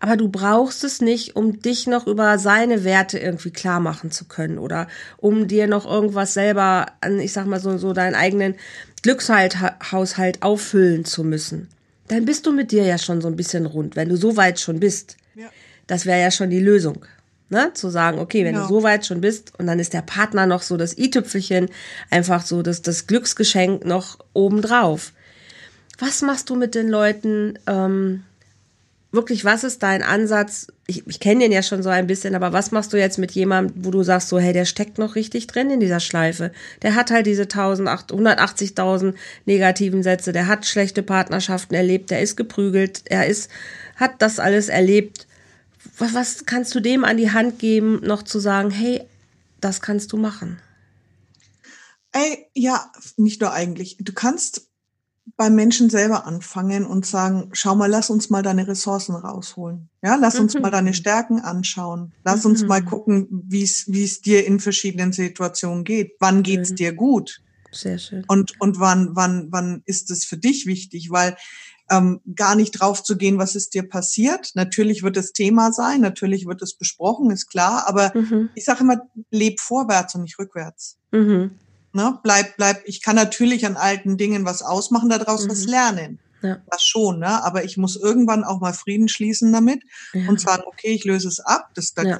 Aber 0.00 0.16
du 0.16 0.28
brauchst 0.28 0.84
es 0.84 1.00
nicht, 1.00 1.36
um 1.36 1.60
dich 1.60 1.86
noch 1.86 2.06
über 2.06 2.38
seine 2.38 2.84
Werte 2.84 3.18
irgendwie 3.18 3.50
klar 3.50 3.80
machen 3.80 4.10
zu 4.10 4.26
können 4.26 4.58
oder 4.58 4.88
um 5.16 5.48
dir 5.48 5.66
noch 5.66 5.86
irgendwas 5.86 6.34
selber 6.34 6.86
an, 7.00 7.18
ich 7.18 7.32
sag 7.32 7.46
mal 7.46 7.60
so, 7.60 7.78
so 7.78 7.92
deinen 7.92 8.14
eigenen 8.14 8.56
Glückshaushalt 9.02 10.42
auffüllen 10.42 11.04
zu 11.04 11.24
müssen. 11.24 11.68
Dann 12.08 12.24
bist 12.24 12.46
du 12.46 12.52
mit 12.52 12.72
dir 12.72 12.84
ja 12.84 12.98
schon 12.98 13.20
so 13.20 13.28
ein 13.28 13.36
bisschen 13.36 13.66
rund, 13.66 13.96
wenn 13.96 14.08
du 14.08 14.16
so 14.16 14.36
weit 14.36 14.60
schon 14.60 14.80
bist. 14.80 15.16
Ja. 15.34 15.48
Das 15.86 16.04
wäre 16.06 16.20
ja 16.20 16.30
schon 16.30 16.50
die 16.50 16.60
Lösung. 16.60 17.04
Ne? 17.48 17.72
Zu 17.74 17.90
sagen, 17.90 18.18
okay, 18.18 18.44
wenn 18.44 18.54
genau. 18.54 18.66
du 18.66 18.74
so 18.74 18.82
weit 18.82 19.06
schon 19.06 19.20
bist 19.20 19.52
und 19.58 19.68
dann 19.68 19.78
ist 19.78 19.92
der 19.92 20.02
Partner 20.02 20.46
noch 20.46 20.62
so 20.62 20.76
das 20.76 20.98
i-Tüpfelchen, 20.98 21.68
einfach 22.10 22.44
so 22.44 22.62
das, 22.62 22.82
das 22.82 23.06
Glücksgeschenk 23.06 23.84
noch 23.84 24.18
obendrauf. 24.32 25.12
Was 25.98 26.22
machst 26.22 26.50
du 26.50 26.56
mit 26.56 26.74
den 26.74 26.88
Leuten, 26.88 27.58
ähm, 27.68 28.24
wirklich, 29.12 29.44
was 29.44 29.62
ist 29.62 29.82
dein 29.82 30.02
Ansatz? 30.02 30.66
Ich, 30.88 31.06
ich 31.06 31.20
kenne 31.20 31.44
den 31.44 31.52
ja 31.52 31.62
schon 31.62 31.84
so 31.84 31.88
ein 31.88 32.08
bisschen, 32.08 32.34
aber 32.34 32.52
was 32.52 32.72
machst 32.72 32.92
du 32.92 32.96
jetzt 32.98 33.16
mit 33.18 33.30
jemandem, 33.30 33.84
wo 33.84 33.90
du 33.92 34.02
sagst, 34.02 34.28
so, 34.28 34.40
hey, 34.40 34.52
der 34.52 34.64
steckt 34.64 34.98
noch 34.98 35.14
richtig 35.14 35.46
drin 35.46 35.70
in 35.70 35.80
dieser 35.80 36.00
Schleife? 36.00 36.50
Der 36.82 36.96
hat 36.96 37.12
halt 37.12 37.26
diese 37.26 37.44
180.000 37.44 39.14
negativen 39.44 40.02
Sätze, 40.02 40.32
der 40.32 40.48
hat 40.48 40.66
schlechte 40.66 41.02
Partnerschaften 41.02 41.74
erlebt, 41.74 42.10
der 42.10 42.20
ist 42.20 42.36
geprügelt, 42.36 43.02
er 43.04 43.26
ist, 43.26 43.50
hat 43.94 44.20
das 44.20 44.38
alles 44.38 44.68
erlebt 44.68 45.25
was, 45.98 46.14
was 46.14 46.46
kannst 46.46 46.74
du 46.74 46.80
dem 46.80 47.04
an 47.04 47.16
die 47.16 47.30
Hand 47.30 47.58
geben, 47.58 48.00
noch 48.02 48.22
zu 48.22 48.38
sagen, 48.38 48.70
hey, 48.70 49.02
das 49.60 49.80
kannst 49.80 50.12
du 50.12 50.16
machen? 50.16 50.58
Ey, 52.12 52.46
ja, 52.54 52.90
nicht 53.16 53.40
nur 53.40 53.52
eigentlich. 53.52 53.96
Du 54.00 54.12
kannst 54.12 54.68
beim 55.36 55.54
Menschen 55.54 55.90
selber 55.90 56.26
anfangen 56.26 56.86
und 56.86 57.04
sagen, 57.04 57.50
schau 57.52 57.74
mal, 57.74 57.90
lass 57.90 58.10
uns 58.10 58.30
mal 58.30 58.42
deine 58.42 58.68
Ressourcen 58.68 59.14
rausholen. 59.14 59.90
Ja, 60.02 60.14
lass 60.14 60.38
uns 60.38 60.54
mhm. 60.54 60.62
mal 60.62 60.70
deine 60.70 60.94
Stärken 60.94 61.40
anschauen. 61.40 62.12
Lass 62.24 62.44
mhm. 62.44 62.50
uns 62.50 62.64
mal 62.64 62.80
mhm. 62.80 62.86
gucken, 62.86 63.42
wie 63.48 63.62
es 63.62 63.84
wie 63.88 64.04
es 64.04 64.20
dir 64.20 64.46
in 64.46 64.60
verschiedenen 64.60 65.12
Situationen 65.12 65.84
geht. 65.84 66.12
Wann 66.20 66.42
geht's 66.42 66.70
mhm. 66.70 66.76
dir 66.76 66.92
gut? 66.92 67.42
Sehr 67.72 67.98
schön. 67.98 68.24
Und 68.28 68.58
und 68.60 68.78
wann 68.78 69.10
wann 69.14 69.48
wann 69.50 69.82
ist 69.84 70.10
es 70.10 70.24
für 70.24 70.38
dich 70.38 70.66
wichtig, 70.66 71.10
weil 71.10 71.36
ähm, 71.90 72.20
gar 72.34 72.56
nicht 72.56 72.72
drauf 72.72 73.02
zu 73.02 73.16
gehen, 73.16 73.38
was 73.38 73.54
ist 73.54 73.74
dir 73.74 73.88
passiert. 73.88 74.50
Natürlich 74.54 75.02
wird 75.02 75.16
es 75.16 75.32
Thema 75.32 75.72
sein, 75.72 76.00
natürlich 76.00 76.46
wird 76.46 76.62
es 76.62 76.74
besprochen, 76.74 77.30
ist 77.30 77.46
klar, 77.46 77.84
aber 77.86 78.12
mhm. 78.14 78.50
ich 78.54 78.64
sage 78.64 78.80
immer, 78.80 79.02
leb 79.30 79.60
vorwärts 79.60 80.14
und 80.14 80.22
nicht 80.22 80.38
rückwärts. 80.38 80.98
Mhm. 81.12 81.52
Ne? 81.92 82.18
Bleib, 82.22 82.56
bleib, 82.56 82.82
ich 82.84 83.02
kann 83.02 83.16
natürlich 83.16 83.66
an 83.66 83.76
alten 83.76 84.16
Dingen 84.16 84.44
was 84.44 84.62
ausmachen, 84.62 85.08
daraus 85.08 85.44
mhm. 85.44 85.50
was 85.50 85.64
lernen. 85.64 86.18
Ja. 86.42 86.58
Das 86.70 86.82
schon, 86.82 87.20
ne? 87.20 87.42
aber 87.44 87.64
ich 87.64 87.76
muss 87.76 87.96
irgendwann 87.96 88.44
auch 88.44 88.60
mal 88.60 88.74
Frieden 88.74 89.08
schließen 89.08 89.52
damit 89.52 89.82
ja. 90.12 90.28
und 90.28 90.40
sagen, 90.40 90.62
okay, 90.66 90.92
ich 90.92 91.04
löse 91.04 91.28
es 91.28 91.40
ab. 91.40 91.70
Das, 91.74 91.94
das 91.94 92.04
ja. 92.04 92.18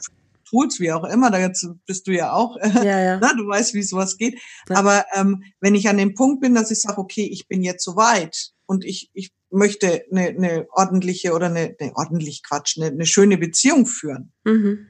Tools, 0.48 0.80
wie 0.80 0.92
auch 0.92 1.04
immer, 1.04 1.30
da 1.30 1.38
jetzt 1.38 1.68
bist 1.86 2.06
du 2.06 2.12
ja 2.12 2.32
auch, 2.32 2.56
ja, 2.56 3.00
ja. 3.00 3.18
Na, 3.20 3.34
du 3.34 3.46
weißt, 3.46 3.74
wie 3.74 3.82
sowas 3.82 4.16
geht. 4.16 4.38
Ja. 4.68 4.76
Aber 4.76 5.04
ähm, 5.12 5.42
wenn 5.60 5.74
ich 5.74 5.88
an 5.88 5.98
dem 5.98 6.14
Punkt 6.14 6.40
bin, 6.40 6.54
dass 6.54 6.70
ich 6.70 6.80
sage, 6.80 6.98
okay, 6.98 7.28
ich 7.30 7.48
bin 7.48 7.62
jetzt 7.62 7.84
so 7.84 7.96
weit 7.96 8.52
und 8.66 8.84
ich, 8.84 9.10
ich 9.14 9.32
möchte 9.50 10.04
eine, 10.10 10.28
eine 10.28 10.66
ordentliche 10.70 11.32
oder 11.32 11.46
eine, 11.46 11.76
eine 11.78 11.96
ordentlich 11.96 12.42
Quatsch, 12.42 12.76
eine, 12.76 12.86
eine 12.86 13.06
schöne 13.06 13.38
Beziehung 13.38 13.86
führen. 13.86 14.32
Mhm. 14.44 14.86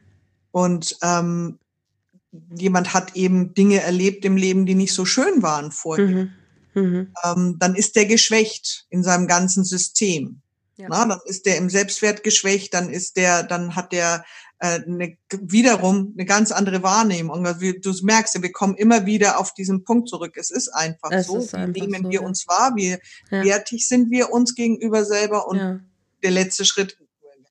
Und 0.50 0.96
ähm, 1.02 1.58
jemand 2.56 2.94
hat 2.94 3.14
eben 3.16 3.54
Dinge 3.54 3.80
erlebt 3.80 4.24
im 4.24 4.36
Leben, 4.36 4.66
die 4.66 4.74
nicht 4.74 4.92
so 4.92 5.04
schön 5.04 5.42
waren 5.42 5.70
vorher. 5.70 6.06
Mhm. 6.06 6.30
Mhm. 6.74 7.12
Ähm, 7.24 7.56
dann 7.58 7.74
ist 7.74 7.96
der 7.96 8.06
geschwächt 8.06 8.86
in 8.90 9.02
seinem 9.02 9.26
ganzen 9.26 9.64
System. 9.64 10.42
Ja. 10.76 10.88
Na, 10.90 11.06
dann 11.06 11.20
ist 11.24 11.46
der 11.46 11.56
im 11.56 11.70
Selbstwert 11.70 12.22
geschwächt, 12.22 12.74
dann 12.74 12.90
ist 12.90 13.16
der, 13.16 13.42
dann 13.42 13.76
hat 13.76 13.92
der 13.92 14.24
äh, 14.58 14.80
eine, 14.82 15.16
wiederum 15.40 16.14
eine 16.16 16.24
ganz 16.24 16.52
andere 16.52 16.82
Wahrnehmung. 16.82 17.46
Also 17.46 17.72
du 17.72 17.92
merkst, 18.02 18.40
wir 18.40 18.52
kommen 18.52 18.76
immer 18.76 19.06
wieder 19.06 19.38
auf 19.38 19.54
diesen 19.54 19.84
Punkt 19.84 20.08
zurück. 20.08 20.36
Es 20.36 20.50
ist 20.50 20.68
einfach 20.68 21.10
es 21.10 21.26
so. 21.26 21.38
Ist 21.38 21.54
einfach 21.54 21.74
wie 21.74 21.86
nehmen 21.86 22.04
so, 22.04 22.10
wir 22.10 22.20
ja. 22.20 22.26
uns 22.26 22.46
wahr? 22.46 22.72
Wie 22.76 22.90
ja. 23.30 23.44
wertig 23.44 23.86
sind 23.88 24.10
wir 24.10 24.32
uns 24.32 24.54
gegenüber 24.54 25.04
selber? 25.04 25.48
Und 25.48 25.58
ja. 25.58 25.80
der 26.22 26.30
letzte 26.30 26.64
Schritt 26.64 26.98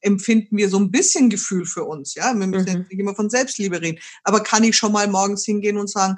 empfinden 0.01 0.57
wir 0.57 0.69
so 0.69 0.77
ein 0.77 0.91
bisschen 0.91 1.29
Gefühl 1.29 1.65
für 1.65 1.83
uns. 1.83 2.13
Ja, 2.13 2.33
wir 2.33 2.47
müssen 2.47 2.71
mhm. 2.71 2.85
nicht 2.89 2.99
immer 2.99 3.15
von 3.15 3.29
Selbstliebe 3.29 3.81
reden. 3.81 3.99
Aber 4.23 4.41
kann 4.41 4.63
ich 4.63 4.75
schon 4.75 4.91
mal 4.91 5.07
morgens 5.07 5.45
hingehen 5.45 5.77
und 5.77 5.89
sagen, 5.89 6.17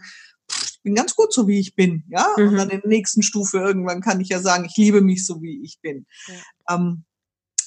bin 0.87 0.95
ganz 0.95 1.15
gut 1.15 1.33
so, 1.33 1.49
wie 1.49 1.59
ich 1.59 1.75
bin. 1.75 2.05
Ja, 2.07 2.25
mhm. 2.37 2.47
und 2.47 2.55
dann 2.55 2.69
in 2.69 2.79
der 2.79 2.89
nächsten 2.89 3.21
Stufe 3.21 3.57
irgendwann 3.57 3.99
kann 3.99 4.21
ich 4.21 4.29
ja 4.29 4.39
sagen, 4.39 4.63
ich 4.63 4.77
liebe 4.77 5.01
mich 5.01 5.25
so, 5.25 5.41
wie 5.41 5.61
ich 5.63 5.79
bin. 5.81 6.05
Ähm, 6.69 7.03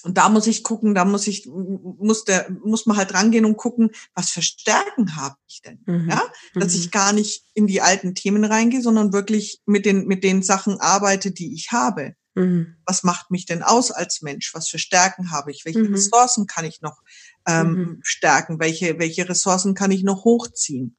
und 0.03 0.17
da 0.17 0.31
muss 0.31 0.47
ich 0.47 0.65
gucken, 0.65 0.95
da 0.95 1.05
muss 1.05 1.27
ich, 1.27 1.47
muss 1.47 2.25
der, 2.25 2.51
muss 2.65 2.87
man 2.87 2.97
halt 2.97 3.13
rangehen 3.13 3.45
und 3.45 3.59
gucken, 3.59 3.91
was 4.15 4.31
für 4.31 4.41
Stärken 4.41 5.17
habe 5.17 5.37
ich 5.47 5.61
denn? 5.61 5.83
Mhm. 5.85 6.09
Ja, 6.09 6.23
dass 6.55 6.73
mhm. 6.73 6.81
ich 6.81 6.91
gar 6.91 7.13
nicht 7.13 7.45
in 7.53 7.67
die 7.67 7.83
alten 7.83 8.15
Themen 8.15 8.45
reingehe, 8.45 8.81
sondern 8.81 9.13
wirklich 9.13 9.61
mit 9.67 9.85
den, 9.85 10.07
mit 10.07 10.25
den 10.25 10.43
Sachen 10.43 10.81
arbeite, 10.81 11.31
die 11.31 11.53
ich 11.53 11.73
habe. 11.73 12.15
Mhm. 12.35 12.77
Was 12.87 13.03
macht 13.03 13.31
mich 13.31 13.45
denn 13.45 13.63
aus 13.63 13.91
als 13.91 14.23
Mensch? 14.23 14.55
Was 14.55 14.71
für 14.71 14.79
Stärken 14.79 15.31
habe 15.31 15.51
ich? 15.51 15.67
Welche 15.67 15.81
mhm. 15.81 15.93
Ressourcen 15.93 16.47
kann 16.47 16.65
ich 16.65 16.81
noch 16.81 17.03
ähm, 17.47 17.69
mhm. 17.69 18.01
stärken? 18.03 18.59
Welche, 18.59 18.99
welche 18.99 19.29
Ressourcen 19.29 19.75
kann 19.75 19.91
ich 19.91 20.03
noch 20.03 20.25
hochziehen? 20.25 20.97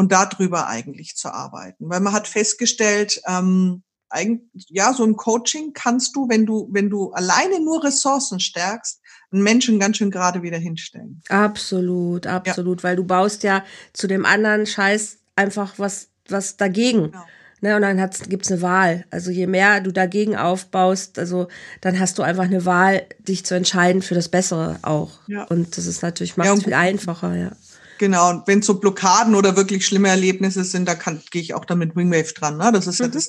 Und 0.00 0.12
darüber 0.12 0.66
eigentlich 0.66 1.14
zu 1.14 1.30
arbeiten. 1.30 1.90
Weil 1.90 2.00
man 2.00 2.14
hat 2.14 2.26
festgestellt, 2.26 3.20
ähm, 3.26 3.82
eigentlich, 4.08 4.64
ja, 4.70 4.94
so 4.94 5.04
im 5.04 5.14
Coaching 5.16 5.74
kannst 5.74 6.16
du, 6.16 6.26
wenn 6.30 6.46
du, 6.46 6.70
wenn 6.72 6.88
du 6.88 7.12
alleine 7.12 7.60
nur 7.60 7.84
Ressourcen 7.84 8.40
stärkst, 8.40 8.98
einen 9.30 9.42
Menschen 9.42 9.78
ganz 9.78 9.98
schön 9.98 10.10
gerade 10.10 10.42
wieder 10.42 10.56
hinstellen. 10.56 11.20
Absolut, 11.28 12.26
absolut, 12.26 12.78
ja. 12.80 12.84
weil 12.84 12.96
du 12.96 13.04
baust 13.04 13.42
ja 13.42 13.62
zu 13.92 14.06
dem 14.06 14.24
anderen 14.24 14.64
Scheiß 14.64 15.18
einfach 15.36 15.74
was, 15.78 16.08
was 16.30 16.56
dagegen. 16.56 17.10
Genau. 17.10 17.24
Ne, 17.62 17.76
und 17.76 17.82
dann 17.82 17.98
gibt 18.30 18.46
es 18.46 18.52
eine 18.52 18.62
Wahl. 18.62 19.04
Also 19.10 19.30
je 19.30 19.46
mehr 19.46 19.82
du 19.82 19.92
dagegen 19.92 20.34
aufbaust, 20.34 21.18
also 21.18 21.48
dann 21.82 22.00
hast 22.00 22.18
du 22.18 22.22
einfach 22.22 22.44
eine 22.44 22.64
Wahl, 22.64 23.02
dich 23.18 23.44
zu 23.44 23.54
entscheiden 23.54 24.00
für 24.00 24.14
das 24.14 24.30
Bessere 24.30 24.78
auch. 24.80 25.18
Ja. 25.26 25.44
Und 25.44 25.76
das 25.76 25.84
ist 25.84 26.02
natürlich 26.02 26.38
macht 26.38 26.46
ja, 26.46 26.54
es 26.54 26.64
viel 26.64 26.72
einfacher, 26.72 27.36
ja. 27.36 27.52
Genau, 28.00 28.30
und 28.30 28.46
wenn 28.46 28.62
so 28.62 28.80
Blockaden 28.80 29.34
oder 29.34 29.56
wirklich 29.56 29.84
schlimme 29.84 30.08
Erlebnisse 30.08 30.64
sind, 30.64 30.88
da 30.88 30.94
kann, 30.94 31.20
gehe 31.30 31.42
ich 31.42 31.52
auch 31.52 31.66
dann 31.66 31.76
mit 31.76 31.96
Wingwave 31.96 32.32
dran. 32.32 32.56
Ne? 32.56 32.72
Das 32.72 32.86
ist 32.86 32.98
mhm. 32.98 33.04
ja 33.04 33.12
das, 33.12 33.28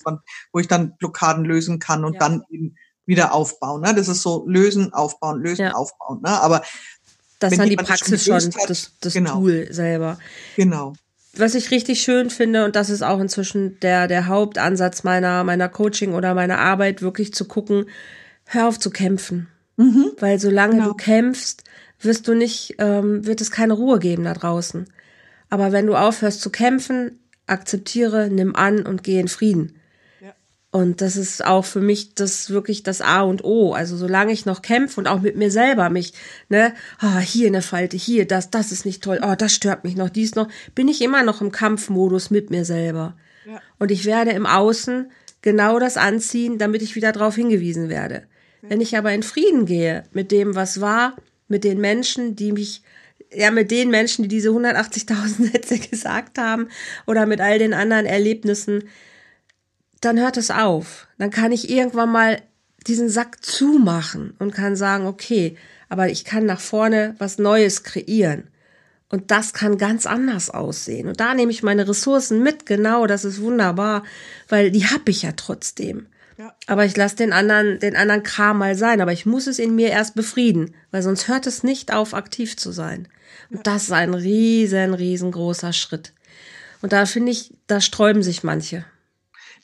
wo 0.53 0.59
ich 0.59 0.69
dann 0.69 0.95
Blockaden 0.95 1.43
lösen 1.43 1.78
kann 1.80 2.05
und 2.05 2.13
ja. 2.13 2.19
dann 2.19 2.43
eben 2.49 2.78
wieder 3.05 3.34
aufbauen. 3.34 3.82
Ne? 3.82 3.93
Das 3.93 4.07
ist 4.07 4.22
so 4.22 4.45
lösen, 4.47 4.93
aufbauen, 4.93 5.41
lösen, 5.41 5.63
ja. 5.63 5.74
aufbauen. 5.74 6.22
Ne? 6.24 6.30
Aber 6.30 6.61
das 7.39 7.51
ist 7.51 7.59
dann 7.59 7.67
die 7.67 7.76
Praxis 7.76 8.24
schon, 8.24 8.36
hat, 8.36 8.69
das, 8.69 8.93
das 9.01 9.11
genau. 9.11 9.41
Tool 9.41 9.67
selber. 9.72 10.17
Genau. 10.55 10.93
Was 11.36 11.53
ich 11.53 11.69
richtig 11.72 12.01
schön 12.01 12.30
finde, 12.30 12.63
und 12.63 12.78
das 12.78 12.89
ist 12.89 13.01
auch 13.01 13.19
inzwischen 13.19 13.78
der, 13.82 14.07
der 14.07 14.28
Hauptansatz 14.28 15.03
meiner, 15.03 15.43
meiner 15.43 15.67
Coaching 15.67 16.13
oder 16.13 16.34
meiner 16.34 16.59
Arbeit, 16.59 17.01
wirklich 17.01 17.34
zu 17.34 17.43
gucken, 17.43 17.88
hör 18.45 18.69
auf 18.69 18.80
zu 18.80 18.89
kämpfen. 18.89 19.49
Mhm. 19.76 20.13
Weil 20.17 20.39
solange 20.39 20.76
genau. 20.76 20.88
du 20.88 20.93
kämpfst, 20.93 21.65
wirst 22.04 22.28
du 22.28 22.34
nicht, 22.34 22.76
ähm, 22.80 23.26
wird 23.26 23.41
es 23.41 23.52
keine 23.52 23.74
Ruhe 23.74 23.99
geben 23.99 24.24
da 24.24 24.34
draußen. 24.34 24.88
Aber 25.49 25.72
wenn 25.72 25.86
du 25.86 25.95
aufhörst 25.95 26.41
zu 26.41 26.49
kämpfen, 26.49 27.20
akzeptiere, 27.47 28.30
nimm 28.30 28.56
an 28.56 28.86
und 28.86 29.04
geh 29.04 29.20
in 29.20 29.28
Frieden. 29.28 29.76
Ja. 30.22 30.34
Und 30.72 31.02
das 31.02 31.18
ist 31.18 31.45
auch 31.45 31.66
für 31.66 31.82
mich 31.82 32.16
das 32.16 32.49
wirklich 32.49 32.84
das 32.84 33.02
A 33.02 33.22
und 33.22 33.43
O. 33.43 33.74
Also 33.74 33.97
solange 33.97 34.32
ich 34.32 34.45
noch 34.45 34.62
kämpfe 34.62 34.99
und 34.99 35.08
auch 35.08 35.22
mit 35.22 35.36
mir 35.36 35.52
selber 35.52 35.89
mich, 35.89 36.14
ne, 36.49 36.74
oh, 37.04 37.20
hier 37.20 37.47
eine 37.47 37.62
Falte, 37.62 37.97
hier 37.97 38.26
das, 38.26 38.49
das 38.49 38.72
ist 38.72 38.86
nicht 38.86 39.04
toll, 39.04 39.20
oh, 39.22 39.36
das 39.38 39.54
stört 39.54 39.84
mich 39.84 39.95
noch, 39.95 40.10
dies 40.10 40.36
noch, 40.36 40.47
bin 40.74 40.88
ich 40.88 41.02
immer 41.02 41.24
noch 41.24 41.41
im 41.41 41.52
Kampfmodus 41.52 42.32
mit 42.32 42.49
mir 42.49 42.64
selber. 42.64 43.18
Ja. 43.45 43.60
Und 43.80 43.91
ich 43.91 44.06
werde 44.06 44.32
im 44.32 44.45
Außen 44.45 45.12
genau 45.41 45.80
das 45.80 45.97
anziehen, 45.97 46.58
damit 46.58 46.82
ich 46.82 46.95
wieder 46.95 47.12
darauf 47.12 47.36
hingewiesen 47.36 47.89
werde. 47.89 48.24
Ja. 48.62 48.70
Wenn 48.70 48.80
ich 48.82 48.97
aber 48.97 49.12
in 49.12 49.24
Frieden 49.24 49.66
gehe 49.66 50.06
mit 50.14 50.32
dem, 50.32 50.56
was 50.56 50.80
war, 50.80 51.16
mit 51.52 51.64
den 51.64 51.80
Menschen, 51.80 52.36
die 52.36 52.52
mich 52.52 52.82
ja, 53.34 53.52
mit 53.52 53.72
den 53.72 53.89
Menschen, 53.89 54.24
die 54.24 54.28
diese 54.28 54.49
180.000 54.49 55.52
Sätze 55.52 55.80
gesagt 55.80 56.38
haben 56.38 56.68
oder 57.06 57.26
mit 57.26 57.39
all 57.39 57.60
den 57.60 57.74
anderen 57.74 58.06
Erlebnissen, 58.06 58.89
dann 60.02 60.20
hört 60.20 60.38
es 60.38 60.52
auf. 60.52 61.08
Dann 61.18 61.30
kann 61.30 61.52
ich 61.52 61.70
irgendwann 61.70 62.12
mal 62.12 62.41
diesen 62.88 63.10
Sack 63.10 63.43
zumachen 63.45 64.34
und 64.39 64.54
kann 64.54 64.76
sagen, 64.76 65.06
okay, 65.06 65.56
aber 65.88 66.10
ich 66.10 66.26
kann 66.26 66.45
nach 66.45 66.60
vorne 66.60 67.16
was 67.20 67.38
Neues 67.38 67.84
kreieren. 67.84 68.47
Und 69.10 69.30
das 69.30 69.54
kann 69.54 69.78
ganz 69.78 70.06
anders 70.06 70.49
aussehen. 70.49 71.08
Und 71.08 71.20
da 71.20 71.34
nehme 71.34 71.52
ich 71.52 71.64
meine 71.64 71.88
Ressourcen 71.88 72.41
mit, 72.41 72.66
genau, 72.66 73.08
das 73.08 73.26
ist 73.26 73.41
wunderbar, 73.41 74.04
weil 74.47 74.72
die 74.72 74.86
habe 74.86 75.12
ich 75.12 75.24
ja 75.24 75.34
trotzdem. 75.34 76.08
Ja. 76.41 76.55
Aber 76.65 76.85
ich 76.85 76.97
lasse 76.97 77.17
den 77.17 77.33
anderen, 77.33 77.77
den 77.77 77.95
anderen 77.95 78.23
Kram 78.23 78.57
mal 78.57 78.75
sein. 78.75 78.99
Aber 78.99 79.13
ich 79.13 79.27
muss 79.27 79.45
es 79.45 79.59
in 79.59 79.75
mir 79.75 79.89
erst 79.89 80.15
befrieden, 80.15 80.73
weil 80.89 81.03
sonst 81.03 81.27
hört 81.27 81.45
es 81.45 81.61
nicht 81.61 81.93
auf, 81.93 82.15
aktiv 82.15 82.57
zu 82.57 82.71
sein. 82.71 83.07
Und 83.51 83.57
ja. 83.57 83.63
das 83.63 83.83
ist 83.83 83.91
ein 83.91 84.15
riesen, 84.15 84.95
riesengroßer 84.95 85.71
Schritt. 85.71 86.13
Und 86.81 86.93
da 86.93 87.05
finde 87.05 87.31
ich, 87.31 87.53
da 87.67 87.79
sträuben 87.79 88.23
sich 88.23 88.43
manche. 88.43 88.85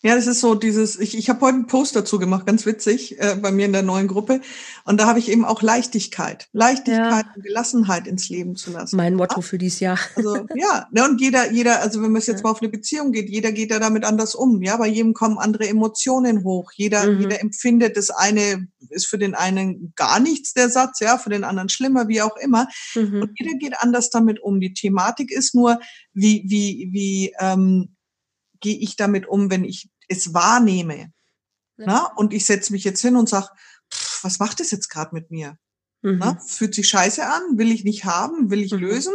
Ja, 0.04 0.16
das 0.16 0.28
ist 0.28 0.42
so 0.42 0.54
dieses, 0.54 1.00
ich, 1.00 1.18
ich 1.18 1.30
habe 1.30 1.42
heute 1.42 1.56
einen 1.56 1.68
Post 1.68 1.96
dazu 1.96 2.20
gemacht, 2.20 2.46
ganz 2.46 2.66
witzig, 2.66 3.20
äh, 3.20 3.36
bei 3.36 3.52
mir 3.52 3.66
in 3.66 3.74
der 3.74 3.82
neuen 3.82 4.08
Gruppe. 4.08 4.42
Und 4.86 5.00
da 5.00 5.08
habe 5.08 5.20
ich 5.20 5.30
eben 5.30 5.44
auch 5.44 5.62
Leichtigkeit. 5.62 6.48
Leichtigkeit 6.54 7.26
ja. 7.26 7.34
und 7.36 7.44
Gelassenheit 7.44 8.08
ins 8.08 8.30
Leben 8.30 8.56
zu 8.56 8.72
lassen. 8.72 8.96
Mein 8.96 9.16
Motto 9.16 9.42
für 9.42 9.58
dieses 9.58 9.80
Jahr. 9.80 9.98
Also 10.16 10.46
ja, 10.56 10.88
ne, 10.92 11.04
und 11.04 11.20
jeder, 11.20 11.52
jeder, 11.52 11.82
also 11.82 12.02
wenn 12.02 12.12
man 12.12 12.20
es 12.20 12.28
jetzt 12.28 12.40
ja. 12.40 12.44
mal 12.44 12.52
auf 12.52 12.62
eine 12.62 12.70
Beziehung 12.70 13.12
geht, 13.12 13.30
jeder 13.30 13.52
geht 13.52 13.72
da 13.72 13.80
damit 13.80 14.04
anders 14.04 14.36
um. 14.36 14.62
Ja, 14.62 14.78
bei 14.78 14.88
jedem 14.88 15.14
kommen 15.14 15.40
andere 15.40 15.68
Emotionen 15.68 16.44
hoch. 16.44 16.72
Jeder, 16.76 17.10
mhm. 17.10 17.22
jeder 17.22 17.42
empfindet 17.42 17.98
das 17.98 18.10
eine, 18.12 18.68
ist 18.90 19.08
für 19.08 19.18
den 19.18 19.34
einen 19.34 19.94
gar 19.96 20.20
nichts 20.20 20.54
der 20.54 20.70
Satz, 20.70 21.00
ja, 21.00 21.18
für 21.18 21.30
den 21.30 21.44
anderen 21.44 21.70
schlimmer, 21.70 22.08
wie 22.08 22.22
auch 22.22 22.38
immer. 22.38 22.68
Mhm. 22.96 23.22
Und 23.24 23.32
jeder 23.40 23.58
geht 23.58 23.74
anders 23.80 24.10
damit 24.10 24.42
um. 24.42 24.60
Die 24.60 24.74
Thematik 24.74 25.32
ist 25.32 25.56
nur, 25.56 25.80
wie, 26.14 26.44
wie, 26.48 26.90
wie, 26.92 27.34
ähm, 27.40 27.97
gehe 28.68 28.78
ich 28.80 28.98
damit 28.98 29.30
um, 29.30 29.50
wenn 29.50 29.64
ich 29.64 29.90
es 30.10 30.34
wahrnehme? 30.34 31.14
Ja. 31.78 31.86
Na? 31.86 32.12
Und 32.18 32.34
ich 32.34 32.46
setze 32.46 32.74
mich 32.74 32.84
jetzt 32.84 33.02
hin 33.02 33.16
und 33.16 33.30
sag, 33.30 33.50
was 34.22 34.40
macht 34.40 34.60
es 34.60 34.72
jetzt 34.72 34.90
gerade 34.90 35.16
mit 35.16 35.32
mir? 35.32 35.58
Mhm. 36.02 36.18
Na? 36.18 36.38
Fühlt 36.46 36.76
sich 36.76 36.90
scheiße 36.90 37.26
an, 37.26 37.58
will 37.58 37.72
ich 37.72 37.86
nicht 37.86 38.04
haben, 38.04 38.50
will 38.50 38.62
ich 38.62 38.74
mhm. 38.74 38.80
lösen? 38.80 39.14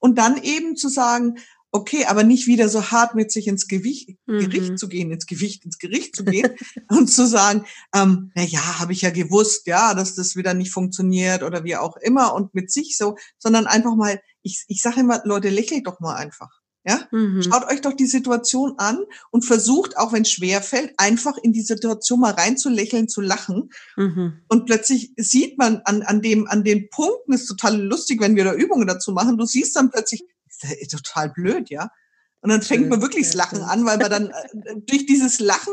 Und 0.00 0.16
dann 0.16 0.42
eben 0.42 0.76
zu 0.76 0.88
sagen, 0.88 1.34
okay, 1.70 2.06
aber 2.06 2.24
nicht 2.24 2.46
wieder 2.46 2.70
so 2.70 2.92
hart 2.92 3.14
mit 3.14 3.30
sich 3.30 3.46
ins 3.46 3.68
Gewicht, 3.68 4.16
mhm. 4.24 4.38
Gericht 4.38 4.78
zu 4.78 4.88
gehen, 4.88 5.10
ins 5.10 5.26
Gewicht, 5.26 5.66
ins 5.66 5.76
Gericht 5.76 6.16
zu 6.16 6.24
gehen 6.24 6.54
und 6.88 7.08
zu 7.08 7.26
sagen, 7.26 7.66
ähm, 7.94 8.30
na 8.34 8.42
ja, 8.42 8.78
habe 8.78 8.94
ich 8.94 9.02
ja 9.02 9.10
gewusst, 9.10 9.66
ja, 9.66 9.92
dass 9.92 10.14
das 10.14 10.34
wieder 10.34 10.54
nicht 10.54 10.72
funktioniert 10.72 11.42
oder 11.42 11.62
wie 11.62 11.76
auch 11.76 11.98
immer 11.98 12.32
und 12.32 12.54
mit 12.54 12.70
sich 12.70 12.96
so, 12.96 13.16
sondern 13.38 13.66
einfach 13.66 13.96
mal, 13.96 14.18
ich, 14.40 14.64
ich 14.68 14.80
sage 14.80 15.00
immer, 15.00 15.20
Leute, 15.26 15.50
lächelt 15.50 15.86
doch 15.86 16.00
mal 16.00 16.14
einfach. 16.14 16.63
Ja? 16.84 17.08
Mhm. 17.10 17.42
Schaut 17.42 17.70
euch 17.70 17.80
doch 17.80 17.94
die 17.94 18.06
Situation 18.06 18.74
an 18.76 19.04
und 19.30 19.44
versucht, 19.44 19.96
auch 19.96 20.12
wenn 20.12 20.22
es 20.22 20.30
schwer 20.30 20.60
fällt, 20.62 20.92
einfach 20.98 21.38
in 21.38 21.52
die 21.52 21.62
Situation 21.62 22.20
mal 22.20 22.32
reinzulächeln, 22.32 23.08
zu 23.08 23.20
lachen. 23.20 23.70
Mhm. 23.96 24.40
Und 24.48 24.66
plötzlich 24.66 25.12
sieht 25.16 25.56
man 25.58 25.80
an, 25.84 26.02
an 26.02 26.20
dem, 26.20 26.46
an 26.46 26.62
den 26.62 26.90
Punkten, 26.90 27.32
ist 27.32 27.46
total 27.46 27.80
lustig, 27.80 28.20
wenn 28.20 28.36
wir 28.36 28.44
da 28.44 28.52
Übungen 28.52 28.86
dazu 28.86 29.12
machen, 29.12 29.38
du 29.38 29.46
siehst 29.46 29.76
dann 29.76 29.90
plötzlich, 29.90 30.24
ist 30.80 30.90
total 30.90 31.30
blöd, 31.30 31.70
ja. 31.70 31.90
Und 32.42 32.50
dann 32.50 32.60
fängt 32.60 32.90
man 32.90 33.00
wirklich 33.00 33.26
das 33.26 33.34
Lachen 33.34 33.62
an, 33.62 33.86
weil 33.86 33.96
man 33.96 34.10
dann 34.10 34.26
äh, 34.26 34.76
durch 34.86 35.06
dieses 35.06 35.40
Lachen 35.40 35.72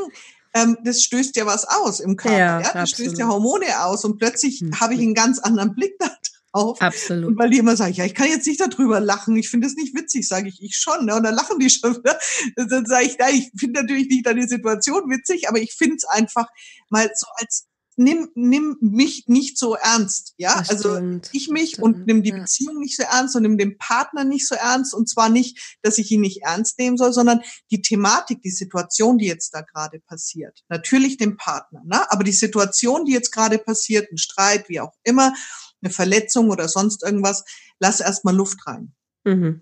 ähm, 0.54 0.78
das 0.84 1.02
stößt 1.04 1.36
ja 1.36 1.46
was 1.46 1.66
aus 1.66 2.00
im 2.00 2.16
Körper, 2.16 2.38
ja, 2.38 2.62
ja? 2.62 2.74
das 2.74 2.90
stößt 2.90 3.18
ja 3.18 3.28
Hormone 3.28 3.86
aus 3.86 4.04
und 4.04 4.18
plötzlich 4.18 4.62
mhm. 4.62 4.80
habe 4.80 4.94
ich 4.94 5.00
einen 5.00 5.14
ganz 5.14 5.40
anderen 5.40 5.76
Blick 5.76 5.94
da 6.00 6.10
auf. 6.52 6.82
Absolut. 6.82 7.30
Und 7.30 7.40
weil 7.40 7.50
die 7.50 7.58
immer 7.58 7.76
sagen, 7.76 7.94
ja, 7.94 8.06
ich 8.06 8.16
kann 8.16 8.28
jetzt 8.28 8.48
nicht 8.48 8.60
darüber 8.60 9.00
lachen, 9.00 9.36
ich 9.36 9.50
finde 9.50 9.68
es 9.68 9.76
nicht 9.76 9.96
witzig, 9.96 10.28
sage 10.28 10.50
ich, 10.50 10.62
ich 10.62 10.76
schon. 10.76 11.06
Ne? 11.06 11.16
Und 11.16 11.24
dann 11.24 11.36
lachen 11.36 11.60
die 11.60 11.70
schon 11.70 11.96
wieder. 11.96 12.20
Dann 12.56 12.86
sage 12.86 13.06
ich, 13.06 13.18
nein, 13.18 13.36
ich 13.36 13.52
finde 13.58 13.82
natürlich 13.82 14.08
nicht 14.08 14.26
deine 14.26 14.48
Situation 14.48 15.10
witzig, 15.10 15.50
aber 15.50 15.60
ich 15.60 15.74
finde 15.74 15.96
es 15.98 16.06
einfach 16.06 16.48
mal 16.90 17.10
so 17.16 17.28
als 17.38 17.68
nimm, 17.98 18.30
nimm 18.36 18.78
mich 18.82 19.26
nicht 19.28 19.58
so 19.58 19.76
ernst, 19.76 20.34
ja. 20.38 20.58
Das 20.58 20.70
also 20.70 20.96
stimmt, 20.96 21.30
ich 21.34 21.50
mich 21.50 21.80
und 21.80 22.06
nimm 22.08 22.24
die 22.24 22.30
ja. 22.30 22.38
Beziehung 22.40 22.80
nicht 22.80 22.98
so 22.98 23.04
ernst 23.04 23.36
und 23.36 23.44
nimm 23.44 23.58
den 23.58 23.78
Partner 23.78 24.24
nicht 24.24 24.48
so 24.48 24.56
ernst. 24.56 24.94
Und 24.94 25.10
zwar 25.10 25.30
nicht, 25.30 25.78
dass 25.82 25.98
ich 25.98 26.12
ihn 26.12 26.22
nicht 26.22 26.42
ernst 26.44 26.80
nehmen 26.80 26.98
soll, 26.98 27.14
sondern 27.14 27.42
die 27.70 27.82
Thematik, 27.82 28.42
die 28.42 28.52
Situation, 28.52 29.18
die 29.18 29.28
jetzt 29.28 29.54
da 29.54 29.62
gerade 29.62 30.00
passiert. 30.00 30.62
Natürlich 30.70 31.18
den 31.18 31.38
Partner, 31.38 31.82
ne? 31.86 32.10
aber 32.12 32.24
die 32.24 32.32
Situation, 32.32 33.06
die 33.06 33.14
jetzt 33.14 33.32
gerade 33.32 33.58
passiert, 33.58 34.12
ein 34.12 34.18
Streit, 34.18 34.70
wie 34.70 34.80
auch 34.80 34.94
immer, 35.04 35.34
eine 35.82 35.92
Verletzung 35.92 36.50
oder 36.50 36.68
sonst 36.68 37.04
irgendwas, 37.04 37.44
lass 37.80 38.00
erstmal 38.00 38.36
Luft 38.36 38.66
rein. 38.68 38.94
Mhm. 39.24 39.62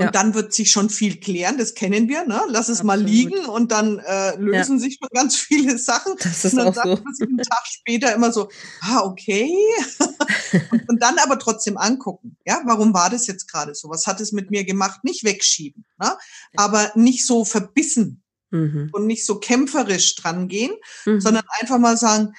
Und 0.00 0.06
ja. 0.06 0.12
dann 0.12 0.32
wird 0.32 0.54
sich 0.54 0.70
schon 0.70 0.88
viel 0.88 1.20
klären, 1.20 1.58
das 1.58 1.74
kennen 1.74 2.08
wir, 2.08 2.24
ne? 2.26 2.40
Lass 2.48 2.70
es 2.70 2.80
Absolut. 2.80 2.86
mal 2.86 3.02
liegen 3.02 3.44
und 3.44 3.70
dann 3.70 3.98
äh, 3.98 4.34
lösen 4.36 4.78
ja. 4.78 4.84
sich 4.84 4.96
schon 4.98 5.10
ganz 5.12 5.36
viele 5.36 5.76
Sachen. 5.76 6.14
Das 6.22 6.42
ist 6.42 6.54
und 6.54 6.60
dann 6.60 6.68
auch 6.68 6.74
sagt 6.74 6.86
so. 6.86 7.04
man 7.04 7.14
sich 7.14 7.28
einen 7.28 7.38
Tag 7.38 7.66
später 7.66 8.14
immer 8.14 8.32
so, 8.32 8.48
ah, 8.80 9.00
okay. 9.04 9.52
und, 10.70 10.82
und, 10.88 11.02
dann 11.02 11.18
aber 11.18 11.38
trotzdem 11.38 11.76
angucken. 11.76 12.38
Ja, 12.46 12.62
warum 12.64 12.94
war 12.94 13.10
das 13.10 13.26
jetzt 13.26 13.52
gerade 13.52 13.74
so? 13.74 13.90
Was 13.90 14.06
hat 14.06 14.22
es 14.22 14.32
mit 14.32 14.50
mir 14.50 14.64
gemacht? 14.64 15.04
Nicht 15.04 15.22
wegschieben, 15.22 15.84
ne? 15.98 16.16
aber 16.56 16.92
nicht 16.94 17.26
so 17.26 17.44
verbissen 17.44 18.22
mhm. 18.50 18.88
und 18.92 19.06
nicht 19.06 19.26
so 19.26 19.38
kämpferisch 19.38 20.16
dran 20.16 20.48
gehen, 20.48 20.72
mhm. 21.04 21.20
sondern 21.20 21.44
einfach 21.60 21.78
mal 21.78 21.98
sagen, 21.98 22.32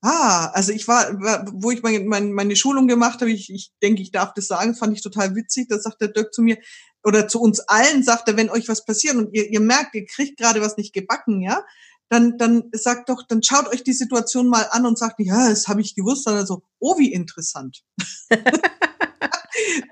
Ah, 0.00 0.50
also 0.52 0.72
ich 0.72 0.86
war, 0.86 1.18
wo 1.52 1.72
ich 1.72 1.82
meine, 1.82 2.00
meine, 2.04 2.26
meine 2.26 2.54
Schulung 2.54 2.86
gemacht 2.86 3.20
habe, 3.20 3.32
ich, 3.32 3.52
ich 3.52 3.72
denke, 3.82 4.00
ich 4.00 4.12
darf 4.12 4.32
das 4.34 4.46
sagen, 4.46 4.74
fand 4.74 4.94
ich 4.94 5.02
total 5.02 5.34
witzig. 5.34 5.66
Da 5.68 5.78
sagt 5.78 6.00
der 6.00 6.08
Dirk 6.08 6.32
zu 6.32 6.42
mir, 6.42 6.58
oder 7.04 7.26
zu 7.26 7.40
uns 7.40 7.60
allen 7.60 8.02
sagt 8.02 8.28
er, 8.28 8.36
wenn 8.36 8.50
euch 8.50 8.68
was 8.68 8.84
passiert 8.84 9.16
und 9.16 9.34
ihr, 9.34 9.50
ihr 9.50 9.60
merkt, 9.60 9.94
ihr 9.94 10.06
kriegt 10.06 10.38
gerade 10.38 10.60
was 10.60 10.76
nicht 10.76 10.92
gebacken, 10.92 11.40
ja, 11.40 11.64
dann, 12.08 12.38
dann 12.38 12.64
sagt 12.72 13.08
doch, 13.08 13.24
dann 13.28 13.42
schaut 13.42 13.68
euch 13.68 13.82
die 13.82 13.92
Situation 13.92 14.48
mal 14.48 14.66
an 14.70 14.86
und 14.86 14.98
sagt 14.98 15.18
nicht, 15.18 15.28
ja, 15.28 15.48
das 15.48 15.68
habe 15.68 15.80
ich 15.80 15.94
gewusst, 15.94 16.24
sondern 16.24 16.46
so, 16.46 16.62
oh, 16.78 16.98
wie 16.98 17.12
interessant. 17.12 17.82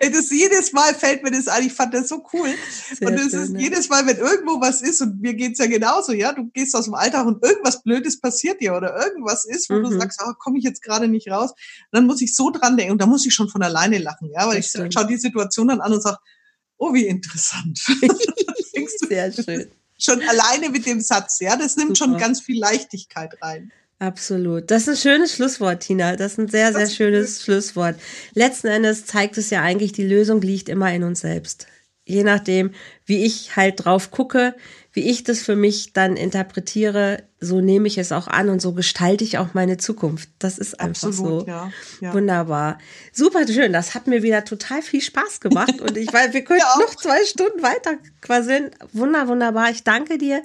das 0.00 0.30
jedes 0.30 0.72
Mal 0.72 0.94
fällt 0.94 1.22
mir 1.22 1.30
das 1.30 1.48
ein. 1.48 1.66
Ich 1.66 1.72
fand 1.72 1.94
das 1.94 2.08
so 2.08 2.24
cool. 2.32 2.48
Sehr 2.94 3.08
und 3.08 3.14
es 3.14 3.32
ist 3.32 3.54
jedes 3.56 3.88
Mal, 3.88 4.06
wenn 4.06 4.16
irgendwo 4.16 4.60
was 4.60 4.82
ist, 4.82 5.00
und 5.00 5.20
mir 5.20 5.34
geht's 5.34 5.58
ja 5.58 5.66
genauso, 5.66 6.12
ja, 6.12 6.32
du 6.32 6.46
gehst 6.50 6.74
aus 6.74 6.84
dem 6.84 6.94
Alltag 6.94 7.26
und 7.26 7.44
irgendwas 7.44 7.82
Blödes 7.82 8.20
passiert 8.20 8.60
dir 8.60 8.74
oder 8.74 8.96
irgendwas 8.96 9.44
ist, 9.44 9.70
wo 9.70 9.74
mhm. 9.74 9.84
du 9.84 9.98
sagst, 9.98 10.20
oh, 10.24 10.32
komme 10.38 10.58
ich 10.58 10.64
jetzt 10.64 10.82
gerade 10.82 11.08
nicht 11.08 11.30
raus, 11.30 11.52
dann 11.92 12.06
muss 12.06 12.20
ich 12.20 12.34
so 12.34 12.50
dran 12.50 12.76
denken 12.76 12.92
und 12.92 13.00
da 13.00 13.06
muss 13.06 13.26
ich 13.26 13.34
schon 13.34 13.48
von 13.48 13.62
alleine 13.62 13.98
lachen, 13.98 14.30
ja, 14.30 14.46
weil 14.46 14.56
das 14.56 14.74
ich 14.74 14.92
schaue 14.92 15.06
die 15.06 15.16
Situation 15.16 15.68
dann 15.68 15.80
an 15.80 15.92
und 15.92 16.02
sage, 16.02 16.18
oh, 16.78 16.92
wie 16.94 17.06
interessant. 17.06 17.78
Sehr 19.08 19.32
schön. 19.32 19.70
Schon 19.98 20.20
alleine 20.22 20.68
mit 20.70 20.86
dem 20.86 21.00
Satz, 21.00 21.40
ja, 21.40 21.56
das 21.56 21.76
nimmt 21.76 21.96
Super. 21.96 22.10
schon 22.10 22.20
ganz 22.20 22.40
viel 22.40 22.58
Leichtigkeit 22.58 23.40
rein. 23.40 23.72
Absolut. 23.98 24.70
Das 24.70 24.82
ist 24.82 24.88
ein 24.88 24.96
schönes 24.96 25.34
Schlusswort, 25.34 25.80
Tina. 25.80 26.16
Das 26.16 26.32
ist 26.32 26.38
ein 26.38 26.48
sehr, 26.48 26.72
sehr 26.72 26.88
schönes 26.88 27.42
Schlusswort. 27.42 27.96
Letzten 28.34 28.66
Endes 28.66 29.06
zeigt 29.06 29.38
es 29.38 29.48
ja 29.50 29.62
eigentlich, 29.62 29.92
die 29.92 30.06
Lösung 30.06 30.42
liegt 30.42 30.68
immer 30.68 30.92
in 30.92 31.02
uns 31.02 31.20
selbst. 31.20 31.66
Je 32.04 32.22
nachdem, 32.22 32.72
wie 33.04 33.24
ich 33.24 33.56
halt 33.56 33.84
drauf 33.84 34.10
gucke, 34.10 34.54
wie 34.92 35.10
ich 35.10 35.24
das 35.24 35.40
für 35.40 35.56
mich 35.56 35.92
dann 35.92 36.16
interpretiere, 36.16 37.24
so 37.40 37.60
nehme 37.60 37.88
ich 37.88 37.98
es 37.98 38.12
auch 38.12 38.28
an 38.28 38.48
und 38.48 38.62
so 38.62 38.72
gestalte 38.72 39.24
ich 39.24 39.38
auch 39.38 39.54
meine 39.54 39.76
Zukunft. 39.76 40.28
Das 40.38 40.58
ist 40.58 40.78
einfach 40.78 41.08
Absolut, 41.08 41.42
so 41.42 41.46
ja, 41.46 41.72
ja. 42.00 42.14
wunderbar. 42.14 42.78
Super 43.12 43.46
schön. 43.46 43.72
Das 43.72 43.94
hat 43.94 44.06
mir 44.06 44.22
wieder 44.22 44.44
total 44.44 44.82
viel 44.82 45.00
Spaß 45.00 45.40
gemacht 45.40 45.80
und 45.80 45.96
ich 45.96 46.12
weiß, 46.12 46.32
wir 46.32 46.44
können 46.44 46.60
ja 46.60 46.78
noch 46.80 46.94
zwei 46.94 47.24
Stunden 47.24 47.62
weiter 47.62 47.96
quasseln. 48.20 48.70
Wunder, 48.92 49.26
wunderbar. 49.26 49.70
Ich 49.70 49.84
danke 49.84 50.16
dir. 50.16 50.42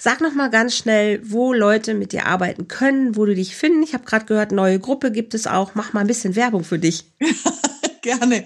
Sag 0.00 0.20
noch 0.20 0.32
mal 0.32 0.48
ganz 0.48 0.76
schnell, 0.76 1.20
wo 1.24 1.52
Leute 1.52 1.94
mit 1.94 2.12
dir 2.12 2.26
arbeiten 2.26 2.68
können, 2.68 3.16
wo 3.16 3.26
du 3.26 3.34
dich 3.34 3.56
finden. 3.56 3.82
Ich 3.82 3.94
habe 3.94 4.04
gerade 4.04 4.26
gehört, 4.26 4.52
neue 4.52 4.78
Gruppe 4.78 5.10
gibt 5.10 5.34
es 5.34 5.48
auch. 5.48 5.74
Mach 5.74 5.92
mal 5.92 6.00
ein 6.00 6.06
bisschen 6.06 6.36
Werbung 6.36 6.62
für 6.62 6.78
dich. 6.78 7.04
Gerne. 8.02 8.44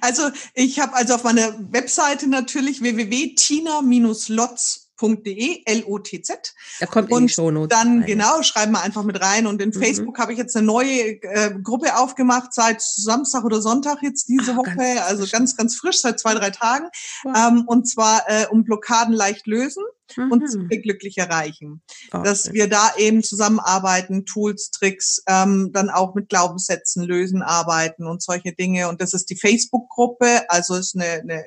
Also 0.00 0.22
ich 0.54 0.80
habe 0.80 0.94
also 0.94 1.14
auf 1.14 1.24
meiner 1.24 1.54
Webseite 1.70 2.28
natürlich 2.28 2.80
www.tina-lotz 2.80 4.83
lotz.de, 5.00 5.62
L-O-T-Z. 5.64 6.54
Da 6.80 6.86
kommt 6.86 7.10
in 7.10 7.16
und 7.16 7.22
die 7.24 7.32
Shownotes. 7.32 7.76
Dann, 7.76 7.98
rein. 7.98 8.06
genau, 8.06 8.42
schreiben 8.42 8.72
wir 8.72 8.82
einfach 8.82 9.04
mit 9.04 9.20
rein. 9.20 9.46
Und 9.46 9.60
in 9.60 9.70
mhm. 9.70 9.74
Facebook 9.74 10.18
habe 10.18 10.32
ich 10.32 10.38
jetzt 10.38 10.56
eine 10.56 10.66
neue 10.66 11.22
äh, 11.22 11.54
Gruppe 11.62 11.96
aufgemacht, 11.96 12.52
seit 12.52 12.80
Samstag 12.80 13.44
oder 13.44 13.60
Sonntag 13.60 14.02
jetzt 14.02 14.28
diese 14.28 14.52
Ach, 14.52 14.56
Woche. 14.58 14.76
Ganz 14.76 15.00
also 15.00 15.26
ganz, 15.30 15.56
ganz 15.56 15.76
frisch, 15.76 16.00
seit 16.00 16.18
zwei, 16.20 16.34
drei 16.34 16.50
Tagen. 16.50 16.88
Wow. 17.24 17.36
Ähm, 17.36 17.64
und 17.66 17.88
zwar 17.88 18.22
äh, 18.26 18.46
um 18.50 18.64
Blockaden 18.64 19.14
leicht 19.14 19.46
lösen 19.46 19.84
mhm. 20.16 20.32
und 20.32 20.48
Ziele 20.48 20.80
glücklich 20.80 21.18
erreichen. 21.18 21.82
Okay. 22.12 22.24
Dass 22.24 22.52
wir 22.52 22.68
da 22.68 22.92
eben 22.98 23.22
zusammenarbeiten, 23.22 24.26
Tools, 24.26 24.70
Tricks, 24.70 25.22
ähm, 25.26 25.70
dann 25.72 25.90
auch 25.90 26.14
mit 26.14 26.28
Glaubenssätzen 26.28 27.02
lösen, 27.02 27.42
arbeiten 27.42 28.06
und 28.06 28.22
solche 28.22 28.52
Dinge. 28.52 28.88
Und 28.88 29.00
das 29.00 29.14
ist 29.14 29.30
die 29.30 29.36
Facebook-Gruppe, 29.36 30.48
also 30.48 30.74
ist 30.74 30.94
eine, 30.94 31.20
eine 31.20 31.44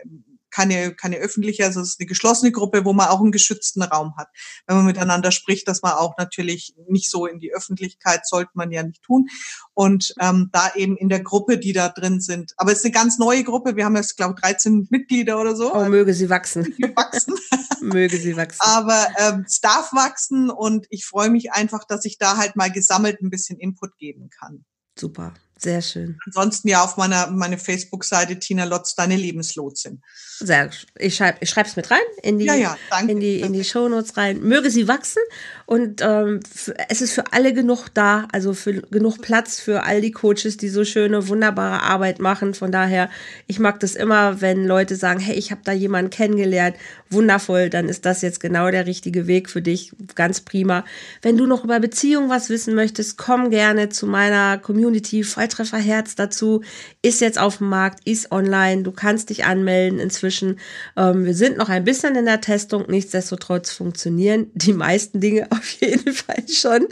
keine, 0.58 0.95
keine 0.95 1.18
öffentliche, 1.18 1.66
also 1.66 1.82
es 1.82 1.89
ist 1.89 1.99
eine 1.99 2.08
geschlossene 2.08 2.51
Gruppe, 2.51 2.84
wo 2.84 2.91
man 2.91 3.10
auch 3.10 3.22
einen 3.22 3.32
geschützten 3.32 3.84
Raum 3.84 4.18
hat. 4.18 4.30
Wenn 4.66 4.78
man 4.78 4.86
miteinander 4.88 5.32
spricht, 5.32 5.68
dass 5.68 5.84
man 5.84 5.93
auch 5.93 6.18
natürlich 6.18 6.74
nicht 6.89 7.12
so 7.12 7.28
in 7.28 7.38
die 7.38 7.53
Öffentlichkeit, 7.53 8.28
sollte 8.28 8.49
man 8.55 8.72
ja 8.72 8.82
nicht 8.82 9.03
tun. 9.03 9.28
Und 9.76 10.16
ähm, 10.20 10.49
da 10.51 10.74
eben 10.74 10.97
in 10.97 11.10
der 11.10 11.22
Gruppe, 11.22 11.60
die 11.60 11.74
da 11.74 11.89
drin 11.89 12.22
sind. 12.22 12.53
Aber 12.58 12.72
es 12.72 12.80
ist 12.80 12.86
eine 12.86 12.91
ganz 12.91 13.20
neue 13.20 13.43
Gruppe. 13.43 13.76
Wir 13.76 13.86
haben 13.86 13.95
jetzt, 13.95 14.18
glaube 14.18 14.34
ich, 14.36 14.41
13 14.41 14.88
Mitglieder 14.89 15.39
oder 15.39 15.55
so. 15.55 15.76
Oh, 15.76 15.86
möge 15.86 16.16
sie 16.16 16.28
wachsen. 16.28 16.66
wachsen. 16.95 17.36
möge 17.82 18.18
sie 18.18 18.36
wachsen. 18.36 18.62
Aber 18.62 19.08
ähm, 19.20 19.43
es 19.45 19.62
darf 19.62 19.93
wachsen 19.93 20.49
und 20.49 20.88
ich 20.89 21.05
freue 21.05 21.30
mich 21.30 21.51
einfach, 21.51 21.84
dass 21.84 22.03
ich 22.03 22.18
da 22.18 22.38
halt 22.38 22.55
mal 22.55 22.72
gesammelt 22.72 23.22
ein 23.22 23.30
bisschen 23.30 23.60
Input 23.60 23.95
geben 23.99 24.32
kann. 24.32 24.66
Super. 24.97 25.36
Sehr 25.58 25.82
schön. 25.82 26.20
Ansonsten 26.26 26.68
ja 26.68 26.84
auf 26.84 26.97
meiner 26.97 27.32
meine 27.32 27.58
Facebook-Seite 27.58 28.38
Tina 28.38 28.66
Lotz, 28.66 28.95
deine 28.95 29.16
Lebenslotsin. 29.16 30.01
Sehr, 30.39 30.70
ich 30.99 31.16
schreibe 31.16 31.39
ich 31.41 31.49
schreib's 31.49 31.76
mit 31.76 31.89
rein 31.89 31.97
in 32.22 32.38
die, 32.38 32.45
ja, 32.45 32.53
ja, 32.53 32.78
danke. 32.91 33.12
in 33.12 33.20
die, 33.20 33.39
in 33.41 33.53
die 33.53 33.64
Shownotes 33.64 34.18
rein. 34.18 34.39
Möge 34.41 34.70
sie 34.70 34.88
wachsen 34.88 35.22
und 35.66 36.01
ähm, 36.01 36.41
es 36.89 37.01
ist 37.01 37.14
für 37.14 37.34
alle 37.34 37.53
genug 37.53 37.88
da, 37.93 38.28
also 38.32 38.53
für 38.53 38.82
genug 38.84 39.20
Platz 39.22 39.60
für 39.60 39.84
all 39.84 39.99
die 39.99 40.12
Coaches, 40.12 40.58
die 40.58 40.70
so 40.70 40.86
schöne, 40.86 41.28
wunderbare 41.28 41.82
Arbeit 41.82 42.20
machen. 42.20 42.53
Von 42.53 42.72
daher, 42.72 43.10
ich 43.47 43.58
mag 43.58 43.80
das 43.80 43.95
immer, 43.95 44.41
wenn 44.41 44.66
Leute 44.66 44.95
sagen, 44.95 45.20
hey, 45.20 45.36
ich 45.36 45.49
habe 45.49 45.62
da 45.64 45.72
jemanden 45.72 46.12
kennengelernt, 46.12 46.76
wundervoll, 47.10 47.70
dann 47.70 47.89
ist 47.89 48.05
das 48.05 48.22
jetzt 48.22 48.39
genau 48.39 48.70
der 48.70 48.86
richtige 48.86 49.26
Weg 49.26 49.49
für 49.49 49.62
dich, 49.62 49.91
ganz 50.14 50.41
prima. 50.41 50.86
Wenn 51.22 51.38
du 51.38 51.47
noch 51.47 51.64
über 51.64 51.80
Beziehungen 51.80 52.30
was 52.30 52.49
wissen 52.49 52.76
möchtest, 52.76 53.18
komm 53.18 53.49
gerne 53.49 53.89
zu 53.89 54.05
meiner 54.05 54.58
Community 54.58 55.24
Volltrefferherz 55.47 56.15
dazu. 56.15 56.61
Ist 57.01 57.21
jetzt 57.21 57.39
auf 57.39 57.57
dem 57.57 57.69
Markt, 57.69 58.05
ist 58.05 58.31
online, 58.31 58.83
du 58.83 58.91
kannst 58.91 59.29
dich 59.29 59.45
anmelden 59.45 59.99
inzwischen. 59.99 60.59
Ähm, 60.95 61.25
wir 61.25 61.33
sind 61.33 61.57
noch 61.57 61.69
ein 61.69 61.85
bisschen 61.85 62.15
in 62.15 62.25
der 62.25 62.41
Testung, 62.41 62.85
nichtsdestotrotz 62.87 63.71
funktionieren 63.71 64.51
die 64.53 64.73
meisten 64.73 65.21
Dinge 65.21 65.47
auf 65.51 65.69
jeden 65.79 66.13
Fall 66.13 66.43
schon. 66.49 66.87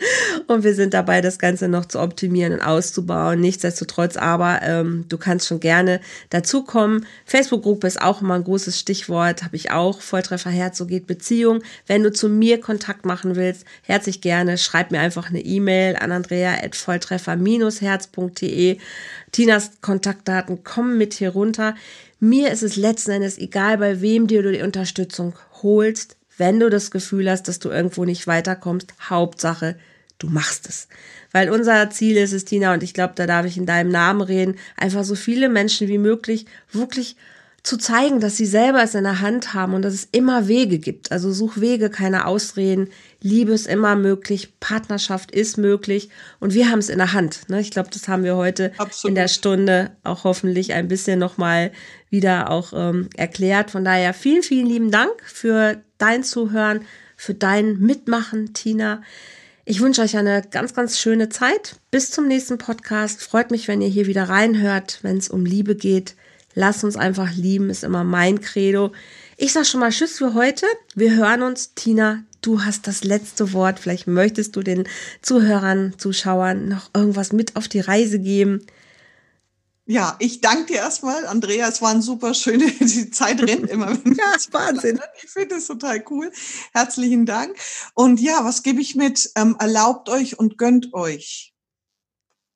Und 0.48 0.64
wir 0.64 0.74
sind 0.74 0.94
dabei, 0.94 1.20
das 1.22 1.38
Ganze 1.40 1.68
noch 1.68 1.86
zu 1.86 2.00
optimieren 2.00 2.54
und 2.54 2.62
auszubauen. 2.62 3.42
Nichtsdestotrotz 3.42 4.16
aber, 4.16 4.62
ähm, 4.64 5.04
du 5.10 5.18
kannst 5.18 5.48
schon 5.48 5.60
gerne 5.60 6.00
dazukommen. 6.30 7.06
Facebook-Gruppe 7.26 7.88
ist 7.88 8.02
auch 8.02 8.22
immer 8.22 8.36
ein 8.36 8.46
großes 8.46 8.80
Stichwort, 8.80 9.44
habe 9.44 9.58
ich 9.58 9.72
auch. 9.72 10.00
Volltreffer 10.02 10.50
Herz, 10.50 10.78
so 10.78 10.86
geht 10.86 11.08
Beziehung. 11.08 11.62
Wenn 11.88 12.04
du 12.04 12.14
zu 12.14 12.30
mir 12.30 12.62
Kontakt 12.62 13.06
machen 13.06 13.36
willst, 13.36 13.66
herzlich 13.84 14.22
gerne, 14.22 14.58
schreib 14.58 14.92
mir 14.92 15.02
einfach 15.02 15.30
eine 15.30 15.42
E-Mail 15.42 15.98
an 15.98 16.14
andrea.volltreffer-herz.de. 16.14 18.45
Tinas 19.32 19.72
Kontaktdaten 19.82 20.64
kommen 20.64 20.98
mit 20.98 21.14
hier 21.14 21.32
runter. 21.32 21.76
Mir 22.20 22.52
ist 22.52 22.64
es 22.64 22.76
letzten 22.76 23.12
Endes 23.12 23.38
egal, 23.38 23.78
bei 23.78 24.02
wem 24.02 24.28
dir 24.28 24.44
du 24.44 24.52
die 24.52 24.62
Unterstützung 24.62 25.34
holst, 25.62 26.18
wenn 26.38 26.60
du 26.60 26.70
das 26.70 26.92
Gefühl 26.92 27.30
hast, 27.30 27.48
dass 27.48 27.60
du 27.60 27.70
irgendwo 27.70 28.06
nicht 28.06 28.28
weiterkommst. 28.28 28.94
Hauptsache, 29.10 29.76
du 30.20 30.28
machst 30.28 30.68
es. 30.68 30.88
Weil 31.32 31.50
unser 31.50 31.90
Ziel 31.90 32.18
ist 32.18 32.34
es, 32.34 32.46
Tina, 32.46 32.74
und 32.74 32.84
ich 32.84 32.94
glaube, 32.94 33.14
da 33.16 33.28
darf 33.28 33.46
ich 33.46 33.58
in 33.58 33.66
deinem 33.66 33.92
Namen 33.92 34.22
reden, 34.22 34.56
einfach 34.78 35.04
so 35.04 35.16
viele 35.16 35.50
Menschen 35.50 35.88
wie 35.88 35.98
möglich 35.98 36.46
wirklich 36.72 37.16
zu 37.66 37.78
zeigen, 37.78 38.20
dass 38.20 38.38
sie 38.38 38.46
selber 38.46 38.84
es 38.84 38.94
in 38.94 39.06
der 39.06 39.22
Hand 39.22 39.56
haben 39.56 39.74
und 39.74 39.82
dass 39.82 39.96
es 39.96 40.08
immer 40.12 40.48
Wege 40.48 40.78
gibt. 40.78 41.12
Also 41.12 41.32
such 41.32 41.60
Wege, 41.60 41.90
keine 41.90 42.28
Ausreden. 42.28 42.90
Liebe 43.22 43.54
ist 43.54 43.66
immer 43.66 43.96
möglich, 43.96 44.60
Partnerschaft 44.60 45.32
ist 45.32 45.58
möglich 45.58 46.10
und 46.40 46.54
wir 46.54 46.70
haben 46.70 46.78
es 46.78 46.90
in 46.90 47.00
der 47.00 47.14
Hand. 47.14 47.50
Ne? 47.50 47.60
Ich 47.60 47.72
glaube, 47.72 47.90
das 47.92 48.08
haben 48.08 48.24
wir 48.24 48.36
heute 48.36 48.72
Absolut. 48.78 49.10
in 49.10 49.16
der 49.16 49.28
Stunde 49.28 49.92
auch 50.04 50.26
hoffentlich 50.26 50.74
ein 50.74 50.88
bisschen 50.88 51.18
nochmal 51.18 51.72
wieder 52.12 52.52
auch 52.52 52.72
ähm, 52.72 53.10
erklärt. 53.16 53.72
Von 53.72 53.84
daher 53.84 54.14
vielen, 54.14 54.44
vielen 54.44 54.68
lieben 54.68 54.92
Dank 54.92 55.14
für 55.26 55.82
dein 55.98 56.24
Zuhören, 56.24 56.82
für 57.18 57.34
dein 57.34 57.80
Mitmachen, 57.80 58.54
Tina. 58.54 59.02
Ich 59.66 59.82
wünsche 59.82 60.04
euch 60.04 60.16
eine 60.16 60.44
ganz, 60.44 60.76
ganz 60.76 61.00
schöne 61.00 61.30
Zeit. 61.30 61.78
Bis 61.90 62.12
zum 62.12 62.28
nächsten 62.28 62.60
Podcast. 62.60 63.24
Freut 63.24 63.50
mich, 63.50 63.68
wenn 63.68 63.82
ihr 63.82 63.88
hier 63.88 64.06
wieder 64.06 64.30
reinhört, 64.30 65.00
wenn 65.02 65.18
es 65.18 65.30
um 65.30 65.46
Liebe 65.46 65.76
geht. 65.76 66.14
Lass 66.56 66.86
uns 66.86 66.96
einfach 66.96 67.34
lieben, 67.36 67.70
ist 67.70 67.84
immer 67.84 68.06
mein 68.06 68.40
Credo. 68.40 68.94
Ich 69.38 69.52
sag 69.52 69.66
schon 69.66 69.82
mal 69.82 69.92
Tschüss 69.92 70.18
für 70.18 70.34
heute. 70.34 70.66
Wir 70.96 71.14
hören 71.14 71.44
uns. 71.44 71.74
Tina, 71.76 72.24
du 72.42 72.64
hast 72.64 72.88
das 72.88 73.04
letzte 73.04 73.52
Wort. 73.52 73.80
Vielleicht 73.80 74.08
möchtest 74.08 74.56
du 74.56 74.62
den 74.62 74.88
Zuhörern, 75.22 75.94
Zuschauern 75.98 76.70
noch 76.70 76.90
irgendwas 76.94 77.34
mit 77.34 77.58
auf 77.58 77.68
die 77.68 77.82
Reise 77.82 78.20
geben. 78.20 78.66
Ja, 79.86 80.16
ich 80.20 80.42
danke 80.42 80.74
dir 80.74 80.78
erstmal, 80.78 81.28
Andrea. 81.28 81.68
Es 81.68 81.82
war 81.82 81.92
ein 81.92 82.02
super 82.02 82.34
schöne, 82.34 82.72
die 82.80 83.12
Zeit 83.12 83.42
rennt 83.42 83.70
immer. 83.70 83.92
ja, 83.92 84.36
Wahnsinn. 84.52 85.00
Ich 85.22 85.30
finde 85.30 85.56
es 85.56 85.68
total 85.68 86.04
cool. 86.10 86.32
Herzlichen 86.74 87.26
Dank. 87.26 87.56
Und 87.94 88.22
ja, 88.22 88.46
was 88.46 88.64
gebe 88.64 88.80
ich 88.80 88.96
mit? 88.96 89.30
Ähm, 89.36 89.58
erlaubt 89.60 90.08
euch 90.08 90.40
und 90.40 90.58
gönnt 90.58 90.94
euch 90.94 91.55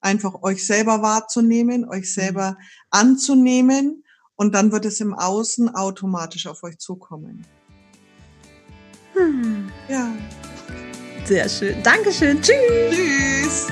einfach 0.01 0.41
euch 0.43 0.65
selber 0.65 1.01
wahrzunehmen, 1.01 1.87
euch 1.87 2.01
mhm. 2.01 2.05
selber 2.05 2.57
anzunehmen 2.89 4.03
und 4.35 4.55
dann 4.55 4.71
wird 4.71 4.85
es 4.85 5.01
im 5.01 5.13
Außen 5.13 5.75
automatisch 5.75 6.47
auf 6.47 6.63
euch 6.63 6.77
zukommen. 6.77 7.45
Hm. 9.13 9.69
Ja. 9.89 10.11
Sehr 11.25 11.49
schön. 11.49 11.83
Dankeschön. 11.83 12.41
Tschüss. 12.41 12.57
Tschüss. 12.89 13.67